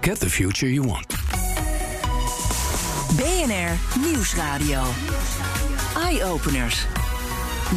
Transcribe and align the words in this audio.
Get 0.00 0.20
the 0.20 0.30
future 0.30 0.72
you 0.72 0.86
want. 0.86 1.06
BNR 3.16 4.00
Nieuwsradio. 4.00 4.82
Eye-openers. 5.96 6.86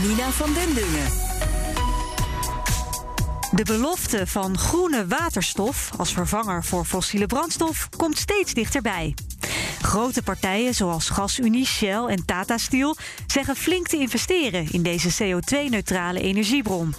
Nina 0.01 0.29
van 0.29 0.53
den 0.53 0.73
Dungen. 0.73 1.07
De 3.51 3.63
belofte 3.63 4.27
van 4.27 4.57
groene 4.57 5.07
waterstof 5.07 5.91
als 5.97 6.13
vervanger 6.13 6.63
voor 6.63 6.85
fossiele 6.85 7.25
brandstof 7.25 7.89
komt 7.97 8.17
steeds 8.17 8.53
dichterbij. 8.53 9.15
Grote 9.81 10.21
partijen 10.21 10.73
zoals 10.73 11.09
GasUnie, 11.09 11.65
Shell 11.65 12.03
en 12.05 12.25
Tata 12.25 12.57
Steel 12.57 12.95
zeggen 13.27 13.55
flink 13.55 13.87
te 13.87 13.97
investeren 13.97 14.67
in 14.71 14.83
deze 14.83 15.09
CO2-neutrale 15.23 16.21
energiebron. 16.21 16.93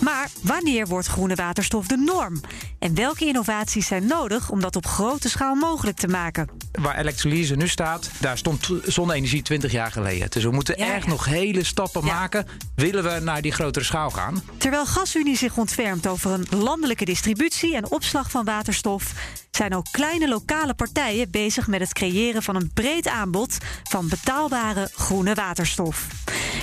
Maar 0.00 0.28
wanneer 0.42 0.86
wordt 0.86 1.06
groene 1.06 1.34
waterstof 1.34 1.86
de 1.86 1.96
norm? 1.96 2.40
En 2.78 2.94
welke 2.94 3.24
innovaties 3.26 3.86
zijn 3.86 4.06
nodig 4.06 4.50
om 4.50 4.60
dat 4.60 4.76
op 4.76 4.86
grote 4.86 5.28
schaal 5.28 5.54
mogelijk 5.54 5.96
te 5.96 6.08
maken? 6.08 6.48
Waar 6.72 6.98
elektrolyse 6.98 7.56
nu 7.56 7.68
staat, 7.68 8.10
daar 8.20 8.38
stond 8.38 8.68
zonne-energie 8.84 9.42
20 9.42 9.72
jaar 9.72 9.92
geleden. 9.92 10.30
Dus 10.30 10.42
we 10.44 10.50
moeten 10.50 10.78
Ja, 10.78 10.94
echt 10.94 11.04
ja. 11.04 11.10
nog 11.10 11.24
hele 11.24 11.64
stappen 11.64 12.04
Ja. 12.04 12.14
maken. 12.14 12.46
Willen 12.74 13.04
we 13.04 13.20
naar 13.22 13.42
die 13.42 13.52
grotere 13.52 13.84
schaal 13.84 14.10
gaan? 14.10 14.42
Terwijl 14.56 14.86
GasUnie 14.86 15.36
zich 15.36 15.56
ontfermt 15.56 16.06
over 16.06 16.30
een 16.30 16.46
landelijke 16.58 17.04
distributie 17.04 17.76
en 17.76 17.90
opslag 17.90 18.30
van 18.30 18.44
waterstof, 18.44 19.12
zijn 19.56 19.74
ook 19.74 19.86
kleine 19.90 20.28
lokale 20.28 20.74
partijen 20.74 21.30
bezig 21.30 21.66
met 21.66 21.80
het 21.80 21.92
creëren 21.92 22.42
van 22.42 22.56
een 22.56 22.70
breed 22.74 23.08
aanbod 23.08 23.56
van 23.82 24.08
betaalbare 24.08 24.88
groene 24.94 25.34
waterstof. 25.34 26.06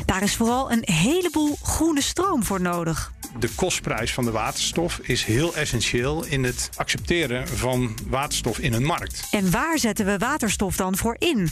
Daar 0.05 0.23
is 0.23 0.35
vooral 0.35 0.71
een 0.71 0.83
heleboel 0.83 1.57
groene 1.63 2.01
stroom 2.01 2.43
voor 2.43 2.61
nodig. 2.61 3.11
De 3.39 3.49
kostprijs 3.55 4.13
van 4.13 4.25
de 4.25 4.31
waterstof 4.31 4.97
is 4.97 5.23
heel 5.23 5.55
essentieel 5.55 6.25
in 6.25 6.43
het 6.43 6.69
accepteren 6.75 7.47
van 7.47 7.97
waterstof 8.07 8.59
in 8.59 8.73
een 8.73 8.85
markt. 8.85 9.27
En 9.31 9.51
waar 9.51 9.79
zetten 9.79 10.05
we 10.05 10.17
waterstof 10.17 10.75
dan 10.75 10.97
voor 10.97 11.15
in? 11.19 11.49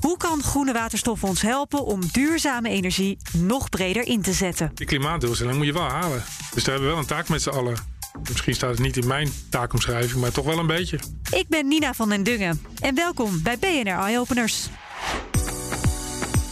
Hoe 0.00 0.16
kan 0.16 0.42
groene 0.42 0.72
waterstof 0.72 1.24
ons 1.24 1.42
helpen 1.42 1.84
om 1.84 2.00
duurzame 2.12 2.68
energie 2.68 3.18
nog 3.32 3.68
breder 3.68 4.06
in 4.06 4.22
te 4.22 4.32
zetten? 4.32 4.70
Die 4.74 4.86
klimaatdoelstelling 4.86 5.56
moet 5.56 5.66
je 5.66 5.72
wel 5.72 5.88
halen. 5.88 6.24
Dus 6.54 6.64
daar 6.64 6.74
hebben 6.74 6.82
we 6.82 6.94
wel 6.94 6.98
een 6.98 7.06
taak 7.06 7.28
met 7.28 7.42
z'n 7.42 7.48
allen. 7.48 7.95
Misschien 8.28 8.54
staat 8.54 8.70
het 8.70 8.78
niet 8.78 8.96
in 8.96 9.06
mijn 9.06 9.28
taakomschrijving, 9.50 10.20
maar 10.20 10.32
toch 10.32 10.44
wel 10.44 10.58
een 10.58 10.66
beetje. 10.66 10.98
Ik 11.30 11.48
ben 11.48 11.68
Nina 11.68 11.94
van 11.94 12.08
den 12.08 12.22
Dungen 12.22 12.62
en 12.80 12.94
welkom 12.94 13.42
bij 13.42 13.58
BNR 13.58 13.98
Eye 13.98 14.18
Openers. 14.18 14.68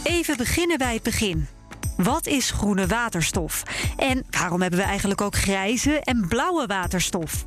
Even 0.03 0.37
beginnen 0.37 0.77
bij 0.77 0.93
het 0.93 1.03
begin. 1.03 1.47
Wat 1.97 2.27
is 2.27 2.51
groene 2.51 2.87
waterstof? 2.87 3.63
En 3.97 4.25
waarom 4.29 4.61
hebben 4.61 4.79
we 4.79 4.85
eigenlijk 4.85 5.21
ook 5.21 5.35
grijze 5.35 5.99
en 5.99 6.27
blauwe 6.27 6.65
waterstof? 6.65 7.45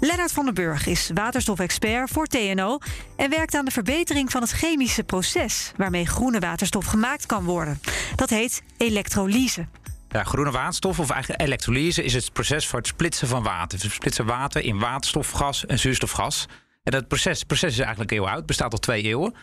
Lennart 0.00 0.32
van 0.32 0.44
den 0.44 0.54
Burg 0.54 0.86
is 0.86 1.10
waterstofexpert 1.14 2.10
voor 2.10 2.26
TNO 2.26 2.78
en 3.16 3.30
werkt 3.30 3.54
aan 3.54 3.64
de 3.64 3.70
verbetering 3.70 4.30
van 4.30 4.40
het 4.40 4.50
chemische 4.50 5.04
proces 5.04 5.72
waarmee 5.76 6.06
groene 6.06 6.38
waterstof 6.38 6.84
gemaakt 6.86 7.26
kan 7.26 7.44
worden. 7.44 7.80
Dat 8.16 8.30
heet 8.30 8.62
elektrolyse. 8.76 9.66
Ja, 10.08 10.24
groene 10.24 10.50
waterstof, 10.50 10.98
of 10.98 11.10
eigenlijk 11.10 11.42
elektrolyse, 11.42 12.04
is 12.04 12.14
het 12.14 12.32
proces 12.32 12.66
voor 12.66 12.78
het 12.78 12.88
splitsen 12.88 13.28
van 13.28 13.42
water. 13.42 13.78
We 13.78 13.88
splitsen 13.88 14.26
water 14.26 14.64
in 14.64 14.78
waterstof, 14.78 15.30
gas 15.30 15.66
en 15.66 15.78
zuurstofgas. 15.78 16.46
En 16.82 16.92
dat 16.92 17.08
proces, 17.08 17.44
proces 17.44 17.72
is 17.72 17.78
eigenlijk 17.78 18.10
heel 18.10 18.28
oud, 18.28 18.46
bestaat 18.46 18.72
al 18.72 18.78
twee 18.78 19.02
eeuwen. 19.02 19.34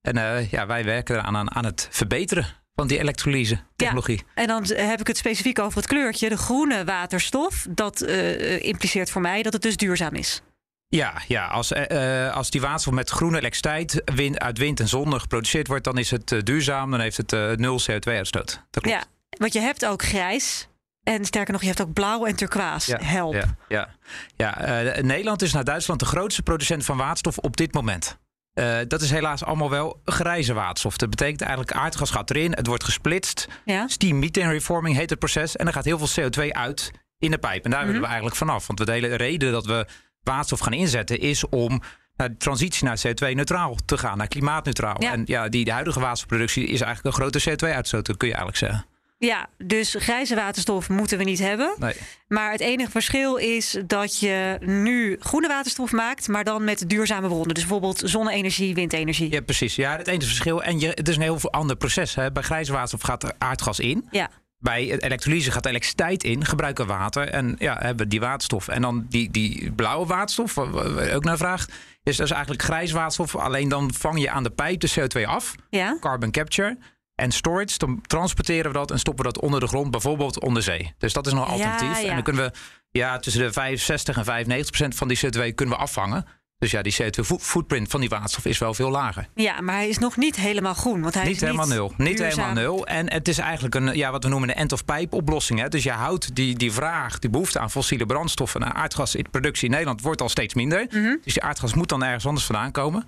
En 0.00 0.16
eh, 0.16 0.50
ja, 0.50 0.66
wij 0.66 0.84
werken 0.84 1.16
eraan 1.16 1.36
aan, 1.36 1.54
aan 1.54 1.64
het 1.64 1.88
verbeteren 1.90 2.46
van 2.74 2.86
die 2.86 2.98
elektrolyse-technologie. 2.98 4.22
En 4.34 4.46
dan 4.46 4.64
heb 4.66 5.00
ik 5.00 5.06
het 5.06 5.16
specifiek 5.16 5.58
over 5.58 5.78
het 5.78 5.86
kleurtje, 5.86 6.28
de 6.28 6.36
groene 6.36 6.84
waterstof. 6.84 7.66
Dat 7.70 8.00
eh, 8.00 8.62
impliceert 8.62 9.10
voor 9.10 9.20
mij 9.20 9.42
dat 9.42 9.52
het 9.52 9.62
dus 9.62 9.76
duurzaam 9.76 10.14
is. 10.14 10.42
Ja, 10.88 11.22
ja 11.28 11.46
als, 11.46 11.72
eh, 11.72 12.26
eh, 12.26 12.34
als 12.34 12.50
die 12.50 12.60
waterstof 12.60 12.94
met 12.94 13.10
groene 13.10 13.38
elektriciteit 13.38 14.02
wind, 14.04 14.38
uit 14.38 14.58
wind 14.58 14.80
en 14.80 14.88
zon 14.88 15.20
geproduceerd 15.20 15.66
wordt, 15.66 15.84
dan 15.84 15.98
is 15.98 16.10
het 16.10 16.32
eh, 16.32 16.38
duurzaam. 16.42 16.90
Dan 16.90 17.00
heeft 17.00 17.16
het 17.16 17.32
eh, 17.32 17.50
nul 17.50 17.80
CO2-uitstoot. 17.80 18.62
Dat 18.70 18.82
klopt. 18.82 18.98
Ja, 18.98 19.04
want 19.38 19.52
je 19.52 19.60
hebt 19.60 19.86
ook 19.86 20.02
grijs. 20.02 20.68
En 21.02 21.24
sterker 21.24 21.52
nog, 21.52 21.60
je 21.62 21.66
hebt 21.68 21.82
ook 21.82 21.92
blauw 21.92 22.24
en 22.24 22.36
turquoise. 22.36 22.98
Help. 23.02 23.34
Ja, 23.34 23.56
ja, 23.68 23.88
ja. 24.36 24.60
eh, 24.60 25.02
Nederland 25.02 25.42
is 25.42 25.52
na 25.52 25.62
Duitsland 25.62 26.00
de 26.00 26.06
grootste 26.06 26.42
producent 26.42 26.84
van 26.84 26.96
waterstof 26.96 27.38
op 27.38 27.56
dit 27.56 27.74
moment. 27.74 28.18
Eh, 28.52 28.76
dat 28.88 29.00
is 29.02 29.10
helaas 29.10 29.44
allemaal 29.44 29.70
wel 29.70 30.00
grijze 30.04 30.52
waterstof. 30.54 30.96
Dat 30.96 31.10
betekent 31.10 31.40
eigenlijk 31.40 31.72
aardgas 31.72 32.10
gaat 32.10 32.30
erin, 32.30 32.52
het 32.52 32.66
wordt 32.66 32.84
gesplitst. 32.84 33.48
Ja. 33.64 33.88
Steam 33.88 34.18
methane 34.18 34.50
reforming 34.52 34.96
heet 34.96 35.10
het 35.10 35.18
proces. 35.18 35.56
En 35.56 35.66
er 35.66 35.72
gaat 35.72 35.84
heel 35.84 35.98
veel 36.06 36.24
CO2 36.30 36.50
uit 36.52 36.90
in 37.18 37.30
de 37.30 37.38
pijp. 37.38 37.64
En 37.64 37.70
daar 37.70 37.78
Mhm. 37.78 37.86
willen 37.86 38.02
we 38.02 38.06
eigenlijk 38.06 38.36
vanaf. 38.36 38.66
Want 38.66 38.86
de 38.86 38.92
hele 38.92 39.14
reden 39.14 39.52
dat 39.52 39.66
we 39.66 39.86
waterstof 40.22 40.58
gaan 40.60 40.72
inzetten 40.72 41.18
is 41.20 41.48
om 41.48 41.82
naar 42.16 42.28
de 42.28 42.36
transitie 42.36 42.84
naar 42.84 42.98
CO2-neutraal 43.06 43.76
te 43.84 43.98
gaan, 43.98 44.18
naar 44.18 44.28
klimaatneutraal. 44.28 45.02
Ja. 45.02 45.12
En 45.12 45.22
ja, 45.26 45.48
die 45.48 45.64
de 45.64 45.72
huidige 45.72 46.00
waterstofproductie 46.00 46.66
is 46.66 46.80
eigenlijk 46.80 47.16
een 47.16 47.22
grote 47.22 47.50
CO2-uitstoot, 47.50 48.16
kun 48.16 48.28
je 48.28 48.34
eigenlijk 48.34 48.56
zeggen. 48.56 48.86
Ja, 49.18 49.48
dus 49.58 49.94
grijze 49.98 50.34
waterstof 50.34 50.88
moeten 50.88 51.18
we 51.18 51.24
niet 51.24 51.38
hebben. 51.38 51.74
Nee. 51.78 51.94
Maar 52.28 52.50
het 52.50 52.60
enige 52.60 52.90
verschil 52.90 53.36
is 53.36 53.78
dat 53.86 54.18
je 54.18 54.56
nu 54.60 55.16
groene 55.20 55.48
waterstof 55.48 55.92
maakt, 55.92 56.28
maar 56.28 56.44
dan 56.44 56.64
met 56.64 56.84
duurzame 56.88 57.26
bronnen. 57.26 57.54
Dus 57.54 57.62
bijvoorbeeld 57.62 58.02
zonne-energie, 58.04 58.74
windenergie. 58.74 59.30
Ja, 59.32 59.40
precies. 59.40 59.74
Ja, 59.76 59.96
het 59.96 60.06
enige 60.08 60.26
verschil. 60.26 60.62
En 60.62 60.80
je, 60.80 60.86
het 60.88 61.08
is 61.08 61.16
een 61.16 61.22
heel 61.22 61.38
ander 61.50 61.76
proces. 61.76 62.14
Hè. 62.14 62.32
Bij 62.32 62.42
grijze 62.42 62.72
waterstof 62.72 63.00
gaat 63.02 63.22
er 63.22 63.32
aardgas 63.38 63.78
in. 63.80 64.08
Ja. 64.10 64.30
Bij 64.58 65.00
elektrolyse 65.00 65.50
gaat 65.50 65.66
elektriciteit 65.66 66.24
in, 66.24 66.44
gebruiken 66.44 66.86
we 66.86 66.92
water 66.92 67.28
en 67.28 67.56
ja, 67.58 67.76
hebben 67.78 68.04
we 68.04 68.10
die 68.10 68.20
waterstof. 68.20 68.68
En 68.68 68.82
dan 68.82 69.06
die, 69.08 69.30
die 69.30 69.72
blauwe 69.72 70.06
waterstof, 70.06 70.54
waar 70.54 71.14
ook 71.14 71.24
naar 71.24 71.36
vraagt, 71.36 71.72
is 72.02 72.16
dus 72.16 72.30
eigenlijk 72.30 72.62
grijs 72.62 72.92
waterstof. 72.92 73.36
Alleen 73.36 73.68
dan 73.68 73.92
vang 73.94 74.20
je 74.20 74.30
aan 74.30 74.42
de 74.42 74.50
pijp 74.50 74.80
de 74.80 74.90
CO2 75.00 75.26
af, 75.26 75.54
Ja. 75.70 75.96
carbon 76.00 76.30
capture. 76.30 76.78
En 77.14 77.30
storage, 77.32 77.78
dan 77.78 78.00
transporteren 78.06 78.72
we 78.72 78.78
dat 78.78 78.90
en 78.90 78.98
stoppen 78.98 79.24
we 79.24 79.32
dat 79.32 79.42
onder 79.42 79.60
de 79.60 79.66
grond, 79.66 79.90
bijvoorbeeld 79.90 80.40
onder 80.40 80.62
zee. 80.62 80.94
Dus 80.98 81.12
dat 81.12 81.26
is 81.26 81.32
nog 81.32 81.44
een 81.46 81.52
alternatief. 81.52 82.02
ja. 82.02 82.08
En 82.08 82.14
dan 82.14 82.22
kunnen 82.22 82.44
we 82.44 82.52
ja, 82.90 83.18
tussen 83.18 83.42
de 83.42 83.52
65 83.52 84.16
en 84.16 84.24
95 84.24 84.70
procent 84.70 84.94
van 84.94 85.08
die 85.08 85.18
CO2 85.18 85.54
kunnen 85.54 85.74
we 85.74 85.80
afvangen. 85.80 86.26
Dus 86.58 86.70
ja, 86.70 86.82
die 86.82 86.96
CO2-footprint 87.02 87.88
van 87.90 88.00
die 88.00 88.08
waterstof 88.08 88.44
is 88.44 88.58
wel 88.58 88.74
veel 88.74 88.90
lager. 88.90 89.28
ja, 89.34 89.60
maar 89.60 89.74
hij 89.74 89.88
is 89.88 89.98
nog 89.98 90.16
niet 90.16 90.36
helemaal 90.36 90.74
groen. 90.74 91.00
Want 91.02 91.14
hij 91.14 91.24
Niet 91.24 91.34
is 91.34 91.40
helemaal 91.40 91.66
nul. 91.66 91.92
Niet 91.96 92.18
helemaal 92.18 92.52
nul. 92.52 92.86
En 92.86 93.12
het 93.12 93.28
is 93.28 93.38
eigenlijk 93.38 93.74
een, 93.74 93.96
ja, 93.96 94.10
wat 94.10 94.22
we 94.24 94.28
noemen 94.30 94.48
een 94.48 94.54
end-of-pipe 94.54 95.16
oplossing. 95.16 95.60
Hè. 95.60 95.68
Dus 95.68 95.82
je 95.82 95.90
houdt 95.90 96.34
die, 96.34 96.56
die 96.56 96.72
vraag, 96.72 97.18
die 97.18 97.30
behoefte 97.30 97.58
aan 97.58 97.70
fossiele 97.70 98.06
brandstoffen 98.06 98.62
en 98.62 98.74
aardgas 98.74 99.14
in 99.14 99.22
de 99.22 99.30
productie 99.30 99.64
in 99.64 99.70
Nederland 99.70 100.00
wordt 100.00 100.20
al 100.20 100.28
steeds 100.28 100.54
minder. 100.54 100.86
Mhm. 100.90 101.16
Dus 101.22 101.32
die 101.32 101.42
aardgas 101.42 101.74
moet 101.74 101.88
dan 101.88 102.04
ergens 102.04 102.26
anders 102.26 102.46
vandaan 102.46 102.70
komen. 102.70 103.06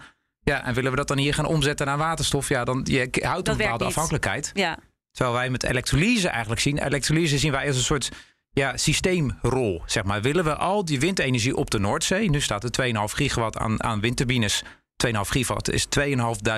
Ja, 0.50 0.64
en 0.64 0.74
willen 0.74 0.90
we 0.90 0.96
dat 0.96 1.08
dan 1.08 1.18
hier 1.18 1.34
gaan 1.34 1.46
omzetten 1.46 1.86
naar 1.86 1.98
waterstof? 1.98 2.48
Ja, 2.48 2.64
dan 2.64 2.80
je 2.84 3.08
houdt 3.20 3.48
een 3.48 3.56
bepaalde 3.56 3.84
afhankelijkheid. 3.84 4.50
Ja. 4.54 4.78
Terwijl 5.10 5.36
wij 5.36 5.50
met 5.50 5.62
elektrolyse 5.62 6.28
eigenlijk 6.28 6.60
zien. 6.60 6.78
Elektrolyse 6.78 7.38
zien 7.38 7.52
wij 7.52 7.66
als 7.66 7.76
een 7.76 7.82
soort 7.82 8.10
ja, 8.50 8.76
systeemrol. 8.76 9.82
Zeg 9.86 10.04
maar. 10.04 10.22
Willen 10.22 10.44
we 10.44 10.54
al 10.54 10.84
die 10.84 11.00
windenergie 11.00 11.56
op 11.56 11.70
de 11.70 11.78
Noordzee? 11.78 12.30
Nu 12.30 12.40
staat 12.40 12.78
er 12.78 12.92
2,5 12.94 13.14
gigawatt 13.14 13.56
aan, 13.56 13.82
aan 13.82 14.00
windturbines. 14.00 14.62
2,5 15.06 15.10
gigawatt 15.21 15.71
is 15.71 15.86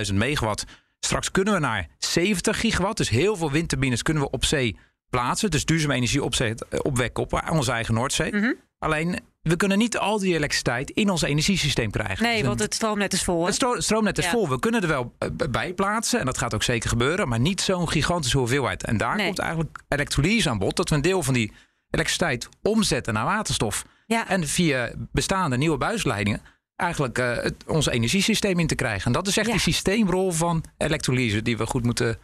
2.500 0.08 0.14
megawatt. 0.14 0.64
Straks 1.00 1.30
kunnen 1.30 1.54
we 1.54 1.60
naar 1.60 1.88
70 1.98 2.60
gigawatt. 2.60 2.96
Dus 2.96 3.08
heel 3.08 3.36
veel 3.36 3.50
windturbines 3.50 4.02
kunnen 4.02 4.22
we 4.22 4.30
op 4.30 4.44
zee 4.44 4.76
plaatsen. 5.10 5.50
Dus 5.50 5.64
duurzame 5.64 5.94
energie 5.94 6.24
op 6.24 6.34
zee, 6.34 6.54
eh, 6.68 6.78
opwekken 6.82 7.22
op 7.22 7.50
onze 7.50 7.72
eigen 7.72 7.94
Noordzee. 7.94 8.32
Mhm. 8.32 8.52
Alleen, 8.78 9.18
we 9.43 9.56
kunnen 9.56 9.79
niet 9.79 9.99
al 9.99 10.19
die 10.19 10.35
elektriciteit 10.35 10.90
in 10.90 11.11
ons 11.11 11.23
energiesysteem 11.23 11.90
krijgen. 11.90 12.25
Nee, 12.25 12.38
Dus 12.38 12.46
want 12.46 12.61
het 12.61 12.75
stroomnet 12.75 13.12
is 13.12 13.23
vol. 13.23 13.40
hè? 13.40 13.46
het 13.46 13.55
stro- 13.55 13.81
stroomnet 13.81 14.19
is 14.19 14.25
Ja. 14.25 14.31
vol. 14.31 14.49
We 14.49 14.58
kunnen 14.58 14.82
er 14.82 14.88
wel 14.88 15.14
eh, 15.19 15.29
bij 15.50 15.73
plaatsen. 15.75 16.20
En 16.20 16.26
dat 16.26 16.38
gaat 16.38 16.55
ook 16.55 16.62
zeker 16.62 16.88
gebeuren. 16.88 17.29
Maar 17.29 17.40
niet 17.40 17.61
zo'n 17.61 17.88
gigantische 17.88 18.38
hoeveelheid. 18.38 18.85
En 18.85 18.96
daar 18.96 19.17
Nee. 19.17 19.26
komt 19.26 19.38
eigenlijk 19.38 19.79
elektrolyse 19.88 20.50
aan 20.50 20.58
bod. 20.58 20.76
Dat 20.76 20.88
we 20.88 20.94
een 20.94 21.00
deel 21.02 21.23
van 21.23 21.35
die 21.35 21.52
elektriciteit 21.90 22.49
omzetten 22.62 23.14
naar 23.14 23.25
waterstof. 23.25 23.85
Ja. 24.06 24.29
En 24.29 24.46
via 24.49 24.93
bestaande 25.12 25.56
nieuwe 25.56 25.76
buisleidingen 25.79 26.40
eigenlijk 26.76 27.19
eh, 27.19 27.37
het, 27.37 27.55
ons 27.67 27.87
energiesysteem 27.87 28.58
in 28.58 28.67
te 28.67 28.75
krijgen. 28.75 29.06
En 29.06 29.12
dat 29.12 29.26
is 29.26 29.37
echt 29.37 29.46
Ja. 29.46 29.52
die 29.52 29.61
systeemrol 29.62 30.31
van 30.32 30.64
elektrolyse 30.76 31.43
die 31.43 31.56
we 31.56 31.67
goed 31.67 31.85
moeten 31.85 32.19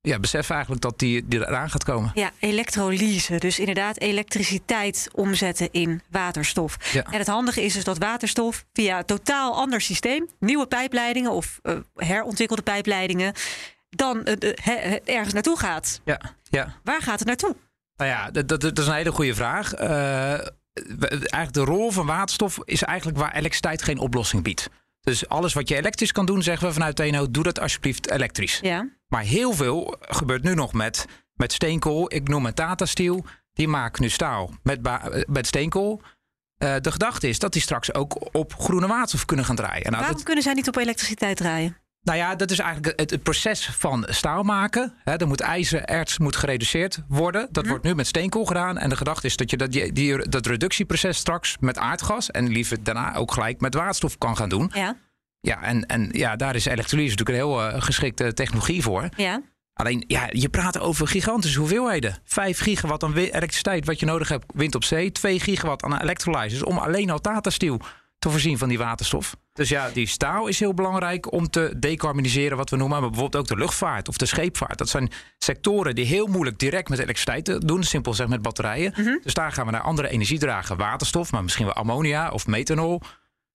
ja, 0.00 0.18
beseffen 0.18 0.54
eigenlijk 0.54 0.82
dat 0.84 0.98
die, 0.98 1.28
die 1.28 1.38
eraan 1.38 1.70
gaat 1.70 1.84
komen. 1.84 2.10
Ja, 2.14 2.30
elektrolyse. 2.38 3.38
Dus 3.38 3.58
inderdaad 3.58 4.00
elektriciteit 4.00 5.08
omzetten 5.14 5.68
in 5.70 6.02
waterstof. 6.10 6.92
Ja. 6.92 7.04
En 7.04 7.18
het 7.18 7.26
handige 7.26 7.62
is 7.62 7.72
dus 7.72 7.84
dat 7.84 7.98
waterstof 7.98 8.64
via 8.72 8.98
een 8.98 9.04
totaal 9.04 9.54
ander 9.54 9.80
systeem, 9.80 10.28
nieuwe 10.38 10.66
pijpleidingen 10.66 11.30
of 11.30 11.58
eh, 11.62 11.76
herontwikkelde 11.94 12.62
pijpleidingen, 12.62 13.32
dan 13.90 14.24
eh, 14.24 14.96
ergens 15.04 15.32
naartoe 15.32 15.58
gaat. 15.58 16.00
Ja, 16.04 16.20
ja. 16.50 16.74
Waar 16.84 17.02
gaat 17.02 17.18
het 17.18 17.28
naartoe? 17.28 17.56
Nou 17.96 18.10
ja, 18.10 18.30
dat, 18.30 18.48
dat, 18.48 18.60
dat 18.60 18.78
is 18.78 18.86
een 18.86 18.94
hele 18.94 19.12
goede 19.12 19.34
vraag. 19.34 19.74
Eh, 19.74 20.32
eigenlijk 21.10 21.52
de 21.52 21.64
rol 21.64 21.90
van 21.90 22.06
waterstof 22.06 22.58
is 22.64 22.82
eigenlijk 22.82 23.18
waar 23.18 23.32
elektriciteit 23.32 23.82
geen 23.82 23.98
oplossing 23.98 24.42
biedt. 24.42 24.68
Dus 25.00 25.28
alles 25.28 25.52
wat 25.52 25.68
je 25.68 25.76
elektrisch 25.76 26.12
kan 26.12 26.26
doen, 26.26 26.42
zeggen 26.42 26.66
we 26.66 26.72
vanuit 26.72 26.96
TNO, 26.96 27.30
doe 27.30 27.42
dat 27.42 27.60
alsjeblieft 27.60 28.10
elektrisch. 28.10 28.58
Ja. 28.62 28.88
Maar 29.10 29.22
heel 29.22 29.52
veel 29.52 29.96
gebeurt 30.00 30.42
nu 30.42 30.54
nog 30.54 30.72
met, 30.72 31.06
met 31.34 31.52
steenkool. 31.52 32.14
Ik 32.14 32.28
noem 32.28 32.44
het 32.44 32.56
Tata 32.56 32.86
Steel. 32.86 33.24
Die 33.52 33.68
maken 33.68 34.02
nu 34.02 34.08
staal 34.08 34.50
met, 34.62 34.80
met 35.26 35.46
steenkool. 35.46 36.02
Eh, 36.56 36.74
de 36.80 36.92
gedachte 36.92 37.28
is 37.28 37.38
dat 37.38 37.52
die 37.52 37.62
straks 37.62 37.94
ook 37.94 38.34
op 38.34 38.54
groene 38.54 38.86
waterstof 38.86 39.24
kunnen 39.24 39.44
gaan 39.44 39.56
draaien. 39.56 39.82
Nou, 39.82 39.96
Waarom 39.96 40.16
dat, 40.16 40.24
kunnen 40.24 40.42
zij 40.42 40.52
niet 40.52 40.68
op 40.68 40.76
elektriciteit 40.76 41.36
draaien? 41.36 41.76
nou 42.02 42.18
ja, 42.18 42.34
dat 42.34 42.50
is 42.50 42.58
eigenlijk 42.58 43.00
het, 43.00 43.10
het 43.10 43.22
proces 43.22 43.66
van 43.66 44.06
staal 44.08 44.42
maken. 44.42 44.94
Hè, 45.04 45.16
er 45.16 45.26
moet 45.26 45.40
ijzererts 45.40 46.18
moet 46.18 46.36
gereduceerd 46.36 47.02
worden. 47.08 47.48
Dat 47.50 47.66
wordt 47.66 47.84
nu 47.84 47.94
met 47.94 48.06
steenkool 48.06 48.44
gedaan. 48.44 48.78
En 48.78 48.88
de 48.88 48.96
gedachte 48.96 49.26
is 49.26 49.36
dat 49.36 49.50
je 49.50 49.56
dat, 49.56 49.72
die, 49.72 49.92
die, 49.92 50.28
dat 50.28 50.46
reductieproces 50.46 51.16
straks 51.16 51.56
met 51.60 51.78
aardgas... 51.78 52.30
en 52.30 52.48
liever 52.48 52.82
daarna 52.82 53.14
ook 53.14 53.32
gelijk 53.32 53.60
met 53.60 53.74
waterstof 53.74 54.18
kan 54.18 54.36
gaan 54.36 54.48
doen. 54.48 54.70
Ja. 54.74 54.96
Ja, 55.40 55.62
en, 55.62 55.86
en 55.86 56.08
ja, 56.12 56.36
daar 56.36 56.54
is 56.54 56.64
elektrolyse 56.64 57.16
natuurlijk 57.16 57.38
een 57.38 57.44
heel 57.44 57.62
eh, 57.62 57.82
geschikte 57.82 58.32
technologie 58.32 58.82
voor. 58.82 59.08
Ja. 59.16 59.42
Alleen, 59.72 60.04
ja, 60.06 60.28
je 60.30 60.48
praat 60.48 60.78
over 60.78 61.06
gigantische 61.08 61.58
hoeveelheden. 61.58 62.18
5 62.24 62.58
gigawatt 62.58 63.02
aan 63.02 63.16
elektriciteit 63.16 63.86
wat 63.86 64.00
je 64.00 64.06
nodig 64.06 64.28
hebt, 64.28 64.52
wind 64.54 64.74
op 64.74 64.84
zee. 64.84 65.12
2 65.12 65.40
gigawatt 65.40 65.82
aan 65.82 66.00
electrolyzers 66.00 66.62
om 66.62 66.78
alleen 66.78 67.10
al 67.10 67.18
Tata 67.18 67.50
Steel 67.50 67.80
te 68.18 68.30
voorzien 68.30 68.58
van 68.58 68.68
die 68.68 68.78
waterstof. 68.78 69.36
Dus 69.52 69.68
ja, 69.68 69.88
die 69.88 70.06
staal 70.06 70.46
is 70.46 70.58
heel 70.58 70.74
belangrijk 70.74 71.32
om 71.32 71.50
te 71.50 71.74
decarboniseren, 71.78 72.56
wat 72.56 72.70
we 72.70 72.76
noemen. 72.76 73.00
Maar 73.00 73.10
bijvoorbeeld 73.10 73.42
ook 73.42 73.48
de 73.48 73.64
luchtvaart 73.64 74.08
of 74.08 74.16
de 74.16 74.26
scheepvaart. 74.26 74.78
Dat 74.78 74.88
zijn 74.88 75.10
sectoren 75.38 75.94
die 75.94 76.04
heel 76.04 76.26
moeilijk 76.26 76.58
direct 76.58 76.88
met 76.88 76.98
elektriciteit 76.98 77.44
te 77.44 77.66
doen. 77.66 77.82
Simpel 77.82 78.14
zeg 78.14 78.28
met 78.28 78.42
batterijen. 78.42 79.20
Dus 79.22 79.34
daar 79.34 79.52
gaan 79.52 79.66
we 79.66 79.72
naar 79.72 79.80
andere 79.80 80.08
energiedragen. 80.08 80.76
Waterstof, 80.76 81.32
maar 81.32 81.42
misschien 81.42 81.64
wel 81.64 81.74
ammonia 81.74 82.30
of 82.30 82.46
methanol. 82.46 83.00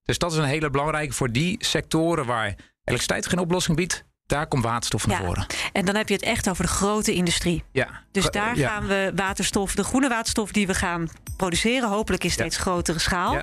Dus 0.06 0.18
dat 0.18 0.32
is 0.32 0.38
een 0.38 0.44
hele 0.44 0.70
belangrijke 0.70 1.14
voor 1.14 1.32
die 1.32 1.56
sectoren 1.60 2.26
waar 2.26 2.46
elektriciteit 2.84 3.28
geen 3.28 3.40
oplossing 3.40 3.78
biedt. 3.78 4.04
Daar 4.26 4.48
komt 4.48 4.64
waterstof 4.64 5.08
naar 5.08 5.22
Ja. 5.22 5.26
voren. 5.26 5.46
En 5.74 5.86
dan 5.86 5.96
heb 5.96 6.08
je 6.08 6.14
het 6.14 6.24
echt 6.24 6.50
over 6.50 6.64
de 6.64 6.70
grote 6.72 7.14
industrie. 7.14 7.64
Ja. 7.72 7.88
Dus 8.12 8.30
daar 8.30 8.58
ja. 8.58 8.70
gaan 8.70 8.88
we 8.88 9.12
waterstof, 9.16 9.76
de 9.76 9.84
groene 9.84 10.10
waterstof 10.10 10.52
die 10.52 10.68
we 10.68 10.74
gaan 10.74 11.10
produceren, 11.38 11.90
hopelijk 11.90 12.24
in 12.24 12.32
steeds 12.32 12.58
grotere 12.58 13.00
schaal, 13.00 13.42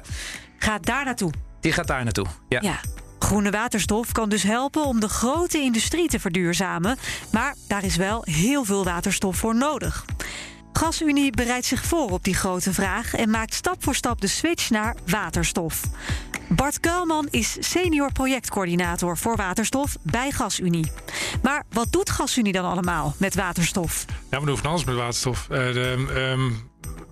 gaat 0.58 0.86
daar 0.86 1.04
naartoe. 1.04 1.32
Die 1.60 1.72
gaat 1.72 1.86
daar 1.86 2.04
naartoe. 2.04 2.26
Ja. 2.48 2.60
Ja. 2.60 2.80
Groene 3.18 3.50
waterstof 3.50 4.12
kan 4.12 4.28
dus 4.28 4.42
helpen 4.42 4.84
om 4.84 5.00
de 5.00 5.08
grote 5.08 5.58
industrie 5.58 6.08
te 6.08 6.20
verduurzamen. 6.20 6.96
Maar 7.32 7.54
daar 7.68 7.84
is 7.84 7.96
wel 7.96 8.22
heel 8.24 8.64
veel 8.64 8.84
waterstof 8.84 9.36
voor 9.36 9.54
nodig. 9.54 10.04
GasUnie 10.72 11.30
bereidt 11.30 11.66
zich 11.66 11.84
voor 11.84 12.10
op 12.10 12.24
die 12.24 12.34
grote 12.34 12.72
vraag 12.72 13.14
en 13.14 13.30
maakt 13.30 13.54
stap 13.54 13.82
voor 13.82 13.94
stap 13.94 14.20
de 14.20 14.26
switch 14.26 14.70
naar 14.70 14.96
waterstof. 15.06 15.82
Bart 16.48 16.80
Kuilman 16.80 17.28
is 17.30 17.56
senior 17.60 18.12
projectcoördinator 18.12 19.18
voor 19.18 19.36
waterstof 19.36 19.96
bij 20.02 20.30
GasUnie. 20.30 20.92
Maar 21.42 21.64
wat 21.70 21.92
doet 21.92 22.10
GasUnie 22.10 22.52
dan 22.52 22.64
allemaal 22.64 23.14
met 23.16 23.34
waterstof? 23.34 24.04
Ja, 24.30 24.40
we 24.40 24.46
doen 24.46 24.56
van 24.56 24.70
alles 24.70 24.84
met 24.84 24.94
waterstof. 24.94 25.46
Eh, 25.50 25.92
ehm, 25.92 26.50